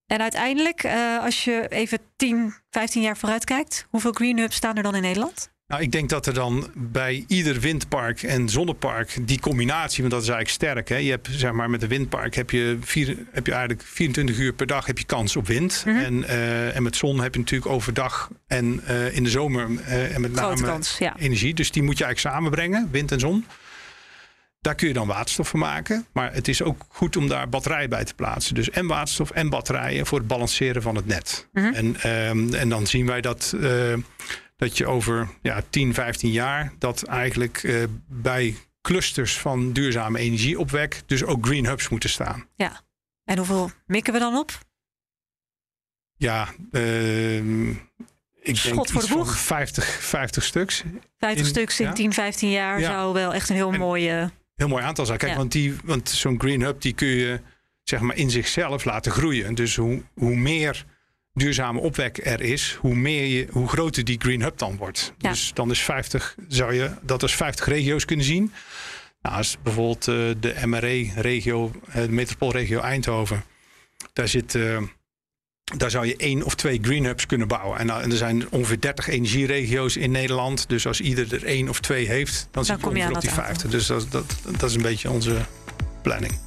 En 0.08 0.22
uiteindelijk, 0.22 0.84
eh, 0.84 1.24
als 1.24 1.44
je 1.44 1.68
even 1.70 2.00
10, 2.16 2.54
15 2.70 3.02
jaar 3.02 3.18
vooruit 3.18 3.46
kijkt, 3.46 3.88
hoeveel 3.90 4.12
Green 4.12 4.40
Hubs 4.40 4.56
staan 4.56 4.76
er 4.76 4.84
dan 4.84 4.96
in 4.96 5.02
Nederland? 5.02 5.52
Nou, 5.68 5.82
ik 5.82 5.92
denk 5.92 6.10
dat 6.10 6.26
er 6.26 6.34
dan 6.34 6.72
bij 6.76 7.26
ieder 7.28 7.60
windpark 7.60 8.24
en 8.24 8.50
zonnepark 8.50 9.18
die 9.28 9.40
combinatie, 9.40 10.00
want 10.00 10.14
dat 10.14 10.22
is 10.22 10.30
eigenlijk 10.30 10.50
sterk. 10.50 10.90
Hè? 10.90 10.96
Je 10.96 11.10
hebt 11.10 11.30
zeg 11.32 11.52
maar 11.52 11.70
met 11.70 11.82
een 11.82 11.88
windpark 11.88 12.36
heb 12.36 12.50
je, 12.50 12.78
vier, 12.82 13.18
heb 13.32 13.46
je 13.46 13.52
eigenlijk 13.52 13.84
24 13.84 14.38
uur 14.38 14.54
per 14.54 14.68
dag 14.68 14.86
heb 14.86 14.98
je 14.98 15.06
kans 15.06 15.36
op 15.36 15.48
wind. 15.48 15.84
Mhm. 15.86 15.98
en, 15.98 16.24
eh, 16.24 16.76
en 16.76 16.84
met 16.84 16.96
zon 16.96 17.20
heb 17.20 17.34
je 17.34 17.40
natuurlijk 17.40 17.72
overdag 17.72 18.30
en 18.48 18.82
eh, 18.86 19.16
in 19.16 19.24
de 19.24 19.30
zomer 19.30 19.68
eh, 19.86 20.16
en 20.16 20.22
met 20.22 20.34
name 20.34 20.62
kans, 20.62 20.98
ja. 20.98 21.18
energie. 21.18 21.54
Dus 21.54 21.72
die 21.72 21.84
moet 21.84 21.98
je 21.98 22.04
eigenlijk 22.04 22.36
samenbrengen, 22.36 22.88
wind 22.92 23.12
en 23.12 23.20
zon. 23.20 23.46
Daar 24.62 24.76
kun 24.76 24.88
je 24.88 24.94
dan 24.94 25.08
waterstof 25.08 25.50
van 25.50 25.60
maken. 25.60 26.06
Maar 26.12 26.34
het 26.34 26.48
is 26.48 26.62
ook 26.62 26.86
goed 26.88 27.18
om 27.18 27.28
daar 27.28 27.50
batterijen 27.50 27.90
bij 27.90 28.04
te 28.04 28.14
plaatsen. 28.14 28.56
Dus 28.56 28.70
en 28.70 28.88
waterstof 28.88 29.32
en 29.32 29.50
batterijen 29.50 30.06
voor 30.06 30.18
het 30.18 30.28
balanceren 30.28 30.82
van 30.82 30.96
het 30.96 31.06
net. 31.06 31.48
Mhm. 31.52 31.74
En, 31.74 31.96
ehm, 32.02 32.54
en 32.54 32.70
dan 32.70 32.88
zien 32.88 33.06
wij 33.06 33.22
dat, 33.22 33.56
dat 34.58 34.78
je 34.78 34.88
over 34.88 35.30
ja, 35.42 35.62
10, 35.70 35.94
15 35.94 36.32
jaar... 36.32 36.74
dat 36.80 37.04
eigenlijk 37.04 37.64
eh, 37.64 37.84
bij 38.08 38.56
clusters 38.82 39.38
van 39.38 39.74
duurzame 39.74 40.20
energieopwek... 40.20 41.02
dus 41.06 41.24
ook 41.24 41.46
green 41.46 41.66
hubs 41.66 41.90
moeten 41.90 42.10
staan. 42.10 42.48
Ja. 42.56 42.82
En 43.24 43.38
hoeveel 43.38 43.72
mikken 43.86 44.14
we 44.14 44.20
dan 44.20 44.36
op? 44.38 44.60
Ja, 46.16 46.48
ehm, 46.72 47.70
ik 47.70 48.56
Schot 48.56 48.74
denk 48.74 48.90
voor 48.90 49.02
iets 49.02 49.08
de 49.08 49.14
boeg. 49.16 49.26
van 49.28 49.36
50, 49.58 49.86
50 49.86 50.44
stuks. 50.44 50.84
50 51.18 51.44
In- 51.44 51.50
stuks 51.52 51.80
in 51.80 51.86
ja. 51.86 51.94
10, 51.94 52.14
15 52.14 52.50
jaar 52.50 52.80
Ja. 52.80 52.86
zou 52.92 53.14
wel 53.14 53.34
echt 53.34 53.50
een 53.50 53.56
heel 53.56 53.74
En- 53.74 53.80
mooie... 53.80 54.32
heel 54.56 54.68
mooi 54.68 54.84
aantal 54.84 55.06
zijn. 55.06 55.18
Kijk, 55.18 55.32
Ja. 55.32 55.38
want, 55.38 55.52
die, 55.52 55.76
want 55.84 56.10
zo'n 56.10 56.40
green 56.40 56.62
hub 56.62 56.82
die 56.82 56.94
kun 56.94 57.08
je 57.08 57.42
zeg 57.84 58.00
maar 58.00 58.16
in 58.16 58.30
zichzelf 58.30 58.86
laten 58.86 59.12
groeien. 59.12 59.56
Dus 59.56 59.76
hoe, 59.76 60.04
hoe 60.14 60.36
meer 60.36 60.86
duurzame 61.38 61.80
opwek 61.80 62.26
er 62.26 62.42
is, 62.42 62.78
hoe, 62.82 62.96
meer 62.96 63.26
je, 63.26 63.48
hoe 63.52 63.68
groter 63.68 64.04
die 64.04 64.20
green 64.20 64.42
hub 64.42 64.58
dan 64.58 64.78
wordt. 64.78 65.14
Ja. 65.18 65.30
Dus 65.30 65.52
dan 65.54 65.72
is 65.72 65.80
50, 65.80 66.36
zou 66.48 66.74
je 66.74 66.92
dat 67.02 67.22
als 67.22 67.36
50 67.36 67.66
regio's 67.66 68.06
kunnen 68.06 68.26
zien. 68.26 68.54
Nou, 69.22 69.36
als 69.36 69.58
bijvoorbeeld 69.64 70.08
eh, 70.08 70.16
de 70.40 70.68
MRE-regio, 70.68 71.72
eh, 71.88 72.02
de 72.02 72.12
metropoolregio 72.12 72.80
Eindhoven, 72.80 73.44
daar 74.14 74.28
zit. 74.28 74.56
eh, 74.56 74.82
daar 75.78 75.92
zou 75.92 76.06
je 76.06 76.16
één 76.16 76.44
of 76.44 76.56
twee 76.56 76.80
green 76.82 77.06
hubs 77.06 77.26
kunnen 77.26 77.48
bouwen. 77.48 77.80
En, 77.80 77.90
en 77.90 78.12
er 78.12 78.18
zijn 78.18 78.50
ongeveer 78.50 78.80
30 78.80 79.08
energieregio's 79.08 79.98
in 79.98 80.12
Nederland. 80.12 80.70
Dus 80.70 80.88
als 80.88 81.02
ieder 81.02 81.34
er 81.34 81.46
één 81.46 81.70
of 81.70 81.80
twee 81.80 82.08
heeft, 82.08 82.48
dan, 82.52 82.66
zit 82.66 82.80
je 82.80 82.86
ongeveer 82.86 83.14
op 83.14 83.22
die 83.22 83.30
dat 83.30 83.40
aantal. 83.40 83.46
50. 83.46 83.70
Dus 83.70 83.86
dat, 83.86 84.12
dat, 84.12 84.58
dat 84.58 84.70
is 84.70 84.76
een 84.76 84.82
beetje 84.82 85.10
onze 85.10 85.36
planning. 86.02 86.47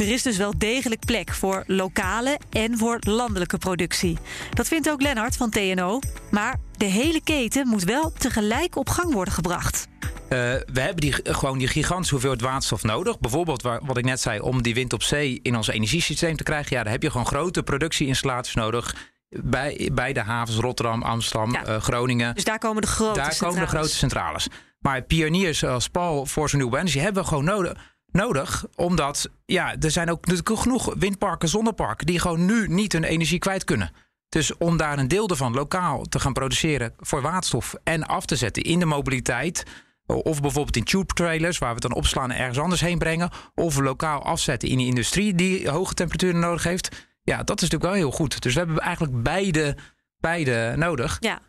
Er 0.00 0.10
is 0.10 0.22
dus 0.22 0.36
wel 0.36 0.58
degelijk 0.58 1.04
plek 1.04 1.30
voor 1.34 1.64
lokale 1.66 2.38
en 2.50 2.78
voor 2.78 2.96
landelijke 3.00 3.58
productie. 3.58 4.18
Dat 4.54 4.68
vindt 4.68 4.90
ook 4.90 5.02
Lennart 5.02 5.36
van 5.36 5.50
TNO. 5.50 5.98
Maar 6.30 6.56
de 6.76 6.84
hele 6.84 7.20
keten 7.22 7.68
moet 7.68 7.84
wel 7.84 8.12
tegelijk 8.12 8.76
op 8.76 8.88
gang 8.88 9.12
worden 9.12 9.34
gebracht. 9.34 9.88
we 10.28 10.64
hebben 10.80 10.96
die, 10.96 11.14
gewoon 11.22 11.58
die 11.58 11.68
gigantische 11.68 12.14
hoeveelheid 12.14 12.42
waterstof 12.42 12.82
nodig. 12.82 13.18
Bijvoorbeeld 13.18 13.62
wat 13.62 13.96
ik 13.96 14.04
net 14.04 14.20
zei, 14.20 14.40
om 14.40 14.62
die 14.62 14.74
wind 14.74 14.92
op 14.92 15.02
zee 15.02 15.38
in 15.42 15.56
ons 15.56 15.68
energiesysteem 15.68 16.36
te 16.36 16.42
krijgen. 16.42 16.76
Ja, 16.76 16.82
daar 16.82 16.92
heb 16.92 17.02
je 17.02 17.10
gewoon 17.10 17.26
grote 17.26 17.62
productieinstallaties 17.62 18.54
nodig. 18.54 18.94
Bij, 19.28 19.90
bij 19.92 20.12
de 20.12 20.20
havens 20.22 20.58
Rotterdam, 20.58 21.02
Amsterdam, 21.02 21.56
Groningen. 21.80 22.34
Dus 22.34 22.44
daar 22.44 22.58
komen 22.58 22.82
de 22.82 22.88
grote 22.88 23.20
daar 23.20 23.32
centrales. 23.32 23.54
komen 23.54 23.70
de 23.70 23.76
grote 23.76 23.94
centrales. 23.94 24.48
Maar 24.78 25.02
pioniers 25.02 25.64
als 25.64 25.88
Paul 25.88 26.26
voor 26.26 26.48
Renewable 26.50 26.78
Energy 26.78 26.98
hebben 26.98 27.22
we 27.22 27.28
gewoon 27.28 27.44
nodig 27.44 27.98
nodig. 28.12 28.66
Omdat 28.76 29.30
ja, 29.46 29.76
er 29.78 29.90
zijn 29.90 30.10
ook 30.10 30.26
genoeg 30.44 30.94
windparken, 30.98 31.48
zonneparken 31.48 32.06
die 32.06 32.18
gewoon 32.18 32.44
nu 32.44 32.68
niet 32.68 32.92
hun 32.92 33.04
energie 33.04 33.38
kwijt 33.38 33.64
kunnen. 33.64 33.92
Dus 34.28 34.56
om 34.56 34.76
daar 34.76 34.98
een 34.98 35.08
deel 35.08 35.28
ervan 35.28 35.54
lokaal 35.54 36.02
te 36.02 36.20
gaan 36.20 36.32
produceren 36.32 36.94
voor 36.98 37.20
waterstof 37.20 37.74
en 37.84 38.06
af 38.06 38.26
te 38.26 38.36
zetten 38.36 38.62
in 38.62 38.78
de 38.78 38.84
mobiliteit. 38.84 39.64
Of 40.06 40.40
bijvoorbeeld 40.40 40.76
in 40.76 40.84
tube 40.84 41.14
trailers, 41.14 41.58
waar 41.58 41.68
we 41.68 41.74
het 41.74 41.90
dan 41.90 41.94
opslaan 41.94 42.30
en 42.30 42.38
ergens 42.38 42.58
anders 42.58 42.80
heen 42.80 42.98
brengen. 42.98 43.30
Of 43.54 43.78
lokaal 43.78 44.22
afzetten 44.22 44.68
in 44.68 44.78
de 44.78 44.84
industrie 44.84 45.34
die 45.34 45.68
hoge 45.68 45.94
temperaturen 45.94 46.40
nodig 46.40 46.62
heeft. 46.62 47.06
Ja, 47.22 47.36
dat 47.36 47.62
is 47.62 47.68
natuurlijk 47.70 47.82
wel 47.82 47.92
heel 47.92 48.10
goed. 48.10 48.42
Dus 48.42 48.52
we 48.52 48.58
hebben 48.58 48.78
eigenlijk 48.78 49.22
beide, 49.22 49.76
beide 50.16 50.74
nodig. 50.76 51.16
Ja. 51.20 51.40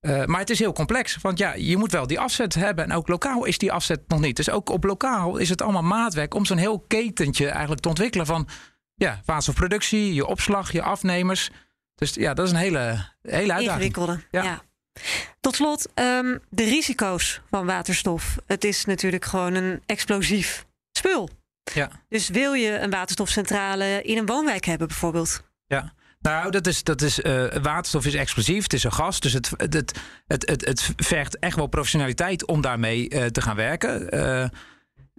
Uh, 0.00 0.24
maar 0.24 0.40
het 0.40 0.50
is 0.50 0.58
heel 0.58 0.72
complex. 0.72 1.16
Want 1.20 1.38
ja, 1.38 1.54
je 1.54 1.76
moet 1.76 1.92
wel 1.92 2.06
die 2.06 2.20
afzet 2.20 2.54
hebben. 2.54 2.84
En 2.84 2.92
ook 2.92 3.08
lokaal 3.08 3.44
is 3.44 3.58
die 3.58 3.72
afzet 3.72 4.00
nog 4.08 4.20
niet. 4.20 4.36
Dus 4.36 4.50
ook 4.50 4.68
op 4.68 4.84
lokaal 4.84 5.36
is 5.36 5.48
het 5.48 5.62
allemaal 5.62 5.82
maatwerk 5.82 6.34
om 6.34 6.44
zo'n 6.44 6.56
heel 6.56 6.84
ketentje 6.88 7.48
eigenlijk 7.48 7.80
te 7.80 7.88
ontwikkelen 7.88 8.26
van 8.26 8.48
ja, 8.94 9.20
waterstofproductie, 9.24 10.14
je 10.14 10.26
opslag, 10.26 10.72
je 10.72 10.82
afnemers. 10.82 11.50
Dus 11.94 12.14
ja, 12.14 12.34
dat 12.34 12.46
is 12.46 12.52
een 12.52 12.58
hele, 12.58 12.78
hele 13.22 13.52
uitdaging. 13.52 13.70
Ingewikkelde. 13.70 14.20
Ja. 14.30 14.62
Tot 15.40 15.54
slot, 15.54 15.88
um, 15.94 16.40
de 16.48 16.64
risico's 16.64 17.40
van 17.50 17.66
waterstof. 17.66 18.36
Het 18.46 18.64
is 18.64 18.84
natuurlijk 18.84 19.24
gewoon 19.24 19.54
een 19.54 19.82
explosief 19.86 20.66
spul. 20.92 21.30
Ja. 21.74 21.90
Dus 22.08 22.28
wil 22.28 22.52
je 22.52 22.78
een 22.78 22.90
waterstofcentrale 22.90 24.02
in 24.02 24.18
een 24.18 24.26
woonwijk 24.26 24.64
hebben, 24.64 24.88
bijvoorbeeld? 24.88 25.42
Ja. 25.66 25.94
Nou, 26.20 26.50
dat 26.50 26.66
is, 26.66 26.82
dat 26.82 27.02
is, 27.02 27.18
uh, 27.18 27.44
waterstof 27.62 28.06
is 28.06 28.14
explosief, 28.14 28.62
het 28.62 28.72
is 28.72 28.84
een 28.84 28.92
gas. 28.92 29.20
Dus 29.20 29.32
het, 29.32 29.50
het, 29.56 29.74
het, 29.74 30.00
het, 30.26 30.64
het, 30.64 30.92
vergt 30.96 31.38
echt 31.38 31.56
wel 31.56 31.66
professionaliteit 31.66 32.46
om 32.46 32.60
daarmee 32.60 33.10
uh, 33.10 33.24
te 33.24 33.42
gaan 33.42 33.56
werken. 33.56 34.16
Uh, 34.16 34.48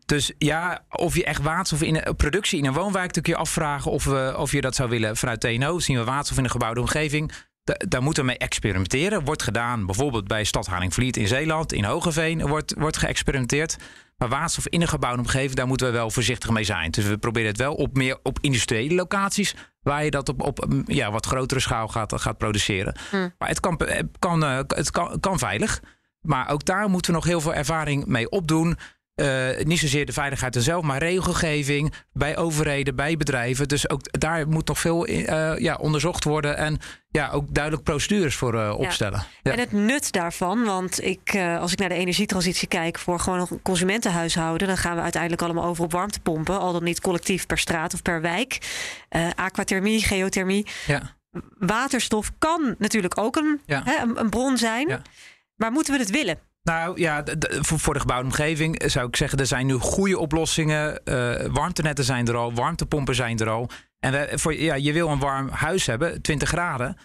dus 0.06 0.32
ja, 0.38 0.86
of 0.90 1.16
je 1.16 1.24
echt 1.24 1.42
waterstof 1.42 1.82
in 1.82 2.02
een 2.04 2.16
productie 2.16 2.60
in 2.60 2.66
een 2.66 2.74
woonwijk 2.74 3.12
kun 3.12 3.24
je 3.26 3.36
afvragen 3.36 3.92
of, 3.92 4.08
of 4.36 4.52
je 4.52 4.62
dat 4.62 4.76
zou 4.76 4.90
willen 4.90 5.18
vanuit 5.18 5.40
TNO. 5.40 5.80
Zien 5.80 5.98
we 5.98 6.04
waterstof 6.04 6.38
in 6.38 6.44
een 6.44 6.50
gebouwde 6.50 6.80
omgeving. 6.80 7.32
Da 7.64 7.76
daar 7.88 8.04
moeten 8.04 8.24
we 8.24 8.30
mee 8.30 8.38
experimenteren. 8.38 9.26
Wordt 9.26 9.44
gedaan 9.44 9.86
bijvoorbeeld 9.86 10.28
bij 10.28 10.44
Stad 10.44 10.68
Haringvliet 10.68 11.18
in 11.18 11.28
Zeeland, 11.28 11.74
in 11.74 11.84
Hogeveen 11.84 12.48
wordt, 12.48 12.74
wordt 12.78 12.98
geëxperimenteerd. 12.98 13.78
Maar 14.20 14.30
waterstof 14.30 14.68
in 14.68 14.82
een 14.82 14.88
gebouwde 14.88 15.22
omgeving, 15.22 15.54
daar 15.54 15.68
moeten 15.68 15.88
we 15.88 15.94
wel 15.94 16.12
voorzichtig 16.12 16.50
mee 16.50 16.64
zijn. 16.64 16.92
Dus 16.92 17.06
we 17.06 17.18
proberen 17.18 17.48
het 17.48 17.58
wel 17.58 17.74
op 17.74 17.98
meer 17.98 18.18
op 18.24 18.38
industriële 18.42 18.96
locaties, 18.96 19.56
waar 19.82 20.04
je 20.04 20.12
dat 20.12 20.30
op, 20.30 20.42
op 20.42 20.68
ja, 20.86 21.12
wat 21.12 21.26
grotere 21.26 21.60
schaal 21.60 21.88
gaat, 21.88 22.22
gaat 22.22 22.38
produceren. 22.38 22.96
Hm. 23.10 23.30
Maar 23.38 23.48
het 23.48 23.60
kan, 23.60 23.80
kan, 24.20 24.42
het 24.68 24.92
kan, 24.92 25.20
kan 25.20 25.40
veilig. 25.40 25.82
Maar 26.22 26.50
ook 26.50 26.66
daar 26.66 26.90
moeten 26.90 27.12
we 27.12 27.18
nog 27.18 27.28
heel 27.28 27.42
veel 27.42 27.54
ervaring 27.54 28.06
mee 28.06 28.30
opdoen. 28.30 28.78
Uh, 29.20 29.64
niet 29.64 29.80
zozeer 29.80 30.06
de 30.06 30.14
veiligheid 30.14 30.56
zelf, 30.60 30.84
maar 30.84 30.98
regelgeving 30.98 31.94
bij 32.14 32.38
overheden, 32.38 32.96
bij 32.96 33.18
bedrijven. 33.18 33.68
Dus 33.68 33.90
ook 33.90 34.20
daar 34.20 34.48
moet 34.48 34.68
nog 34.68 34.80
veel 34.80 35.10
uh, 35.10 35.58
ja, 35.58 35.76
onderzocht 35.76 36.24
worden 36.24 36.58
en 36.58 36.78
ja, 37.10 37.30
ook 37.30 37.54
duidelijk 37.54 37.84
procedures 37.84 38.36
voor 38.36 38.54
uh, 38.54 38.74
opstellen. 38.78 39.24
Ja. 39.42 39.52
En 39.52 39.60
het 39.60 39.72
nut 39.72 40.12
daarvan, 40.12 40.64
want 40.64 41.04
ik, 41.04 41.36
als 41.60 41.72
ik 41.72 41.80
naar 41.80 41.90
de 41.90 41.96
energietransitie 41.96 42.68
kijk 42.68 43.00
voor 43.00 43.20
gewoon 43.20 43.40
een 43.40 43.62
consumentenhuishouden, 43.62 44.68
dan 44.68 44.78
gaan 44.78 44.96
we 44.96 45.02
uiteindelijk 45.02 45.42
allemaal 45.42 45.66
over 45.66 45.84
op 45.84 45.92
warmtepompen, 45.92 46.60
al 46.60 46.74
dan 46.74 46.84
niet 46.84 47.02
collectief 47.02 47.46
per 47.46 47.58
straat 47.58 47.94
of 47.94 48.02
per 48.02 48.22
wijk. 48.22 48.58
aquathermie, 49.36 50.04
geothermie. 50.04 50.68
Ja. 50.88 51.16
Waterstof 51.58 52.32
kan 52.38 52.76
natuurlijk 52.78 53.18
ook 53.20 53.36
een, 53.36 53.62
hè, 53.66 54.02
een, 54.02 54.20
een 54.20 54.30
bron 54.30 54.58
zijn, 54.58 55.02
maar 55.56 55.72
moeten 55.72 55.94
we 55.94 56.00
het 56.00 56.10
willen? 56.10 56.40
Nou 56.70 57.00
ja, 57.00 57.24
voor 57.60 57.94
de 57.94 58.00
gebouwde 58.00 58.26
omgeving 58.26 58.84
zou 58.86 59.08
ik 59.08 59.16
zeggen, 59.16 59.40
er 59.40 59.46
zijn 59.46 59.66
nu 59.66 59.74
goede 59.74 60.20
oplossingen. 60.20 61.02
Uh, 61.06 61.36
warmtenetten 61.52 62.06
zijn 62.06 62.28
er 62.28 62.36
al, 62.36 62.54
warmtepompen 62.54 63.16
zijn 63.16 63.40
er 63.40 63.50
al. 63.50 63.70
En 64.00 64.12
we, 64.12 64.30
voor, 64.36 64.56
ja, 64.56 64.76
je 64.76 64.94
wil 64.94 65.10
een 65.10 65.20
warm 65.20 65.50
huis 65.50 65.86
hebben, 65.86 66.22
20 66.22 66.50
graden. 66.50 66.98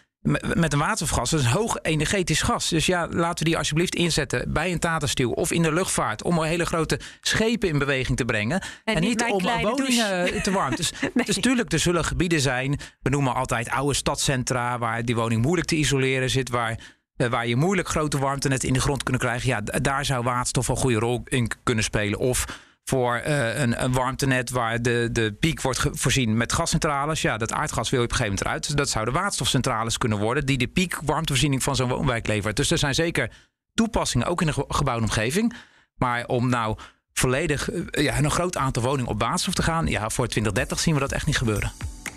Met 0.55 0.73
een 0.73 0.79
waterstofgas, 0.79 1.31
dat 1.31 1.41
is 1.41 1.47
een 1.47 1.53
hoog 1.53 1.79
energetisch 1.83 2.43
gas. 2.43 2.69
Dus 2.69 2.87
ja, 2.87 3.09
laten 3.11 3.39
we 3.39 3.51
die 3.51 3.59
alsjeblieft 3.59 3.95
inzetten 3.95 4.53
bij 4.53 4.73
een 4.73 4.79
Tata 4.79 5.25
of 5.25 5.53
in 5.53 5.63
de 5.63 5.73
luchtvaart. 5.73 6.23
Om 6.23 6.39
een 6.39 6.49
hele 6.49 6.67
grote 6.67 7.01
schepen 7.21 7.69
in 7.69 7.79
beweging 7.79 8.17
te 8.17 8.25
brengen. 8.25 8.61
En, 8.85 8.95
en 8.95 9.01
niet, 9.01 9.21
niet 9.25 9.33
om 9.33 9.43
woningen 9.63 10.43
te 10.43 10.51
warmen. 10.51 10.77
Dus, 10.77 10.93
nee. 11.15 11.27
dus 11.27 11.41
tuurlijk, 11.41 11.73
er 11.73 11.79
zullen 11.79 12.05
gebieden 12.05 12.41
zijn. 12.41 12.79
We 13.03 13.11
noemen 13.11 13.35
altijd 13.35 13.71
oude 13.71 13.95
stadcentra 13.95 14.79
waar 14.79 15.05
die 15.05 15.15
woning 15.15 15.43
moeilijk 15.43 15.69
te 15.69 15.77
isoleren 15.77 16.31
zit. 16.31 16.49
Waar 16.49 16.79
waar 17.17 17.47
je 17.47 17.57
moeilijk 17.57 17.89
grote 17.89 18.19
warmtenetten 18.19 18.69
in 18.69 18.75
de 18.75 18.81
grond 18.81 19.03
kunnen 19.03 19.23
krijgen. 19.23 19.49
Ja, 19.49 19.61
daar 19.61 20.05
zou 20.05 20.25
waterstof 20.25 20.69
een 20.69 20.77
goede 20.77 20.99
rol 20.99 21.23
in 21.25 21.51
kunnen 21.63 21.85
spelen. 21.85 22.19
Of 22.19 22.45
voor 22.85 23.23
uh, 23.27 23.59
een, 23.59 23.85
een, 23.85 23.93
warmtenet 23.93 24.51
waar 24.51 24.83
de, 24.83 25.09
de 25.13 25.37
piek 25.41 25.61
wordt 25.61 25.87
voorzien 25.91 26.37
met 26.37 26.53
gascentrales. 26.53 27.23
Ja, 27.23 27.37
dat 27.37 27.53
aardgas 27.53 27.91
wil 27.91 27.99
je 27.99 28.05
op 28.05 28.11
een 28.11 28.17
gegeven 28.17 28.39
moment 28.39 28.47
eruit. 28.47 28.67
Dus 28.67 28.75
dat 28.75 28.89
zouden 28.89 29.15
waterstofcentrales 29.15 29.99
kunnen 29.99 30.19
worden 30.19 30.47
die 30.47 30.59
de 30.59 30.67
piek 30.67 30.99
warmtevoorziening 31.05 31.63
van 31.63 31.77
zo'n 31.77 31.89
woonwijk 31.89 32.27
levert. 32.27 32.57
Dus 32.57 32.71
er 32.71 32.79
zijn 32.79 32.95
zeker 32.95 33.31
toepassingen 33.75 34.27
ook 34.27 34.41
in 34.41 34.47
de 34.47 34.65
gebouwde 34.69 35.05
omgeving. 35.05 35.55
Maar 35.97 36.27
om 36.27 36.49
nou 36.49 36.79
volledig 37.13 37.69
ja, 37.91 38.19
een 38.19 38.31
groot 38.31 38.57
aantal 38.57 38.83
woningen 38.83 39.11
op 39.11 39.21
waterstof 39.21 39.55
te 39.55 39.63
gaan, 39.63 39.87
ja, 39.87 40.11
voor 40.11 40.27
2030 40.27 40.81
zien 40.81 40.95
we 40.95 41.01
dat 41.01 41.13
echt 41.13 41.27
niet 41.27 41.39
gebeuren. 41.39 41.73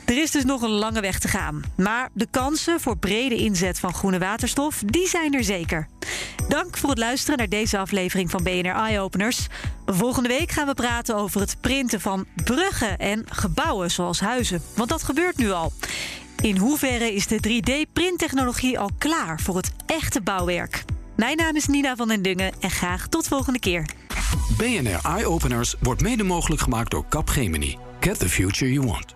Er 0.08 0.22
is 0.22 0.32
dus 0.32 0.44
nog 0.44 0.62
een 0.62 0.70
lange 0.70 1.02
weg 1.02 1.20
te 1.20 1.28
gaan. 1.28 1.64
Maar 1.76 2.10
de 2.14 2.28
kansen 2.32 2.80
voor 2.80 2.98
brede 2.98 3.36
inzet 3.36 3.80
van 3.80 3.94
groene 3.94 4.20
waterstof, 4.20 4.82
die 4.86 5.08
zijn 5.08 5.34
er 5.34 5.44
zeker. 5.44 5.88
Dank 6.48 6.78
voor 6.78 6.90
het 6.90 6.98
luisteren 6.98 7.38
naar 7.38 7.50
deze 7.50 7.78
aflevering 7.78 8.32
van 8.32 8.44
BNR 8.44 8.76
Eye 8.76 9.00
Openers. 9.00 9.48
Volgende 9.86 10.30
week 10.30 10.52
gaan 10.52 10.68
we 10.68 10.74
praten 10.74 11.16
over 11.16 11.42
het 11.42 11.58
printen 11.62 12.02
van 12.02 12.26
bruggen 12.44 12.98
en 12.98 13.26
gebouwen 13.30 13.92
zoals 13.92 14.20
huizen. 14.20 14.62
Want 14.76 14.90
dat 14.90 15.04
gebeurt 15.04 15.38
nu 15.38 15.52
al. 15.52 15.72
In 16.42 16.58
hoeverre 16.58 17.14
is 17.14 17.28
de 17.28 17.40
3D-printtechnologie 17.48 18.80
al 18.80 18.90
klaar 18.98 19.40
voor 19.40 19.56
het 19.56 19.72
echte 19.86 20.22
bouwwerk? 20.22 20.84
Mijn 21.16 21.38
naam 21.38 21.56
is 21.56 21.68
Nina 21.68 21.96
van 21.96 22.08
den 22.08 22.22
Dungen 22.22 22.54
en 22.60 22.72
graag 22.72 23.08
tot 23.08 23.28
volgende 23.28 23.60
keer. 23.60 23.86
BNR 24.58 25.00
Eye 25.04 25.28
Openers 25.28 25.76
wordt 25.80 26.02
mede 26.02 26.24
mogelijk 26.24 26.62
gemaakt 26.62 26.92
door 26.92 27.06
Capgemini. 27.10 27.78
Get 28.00 28.20
the 28.20 28.30
future 28.30 28.72
you 28.72 28.88
want. 28.88 29.16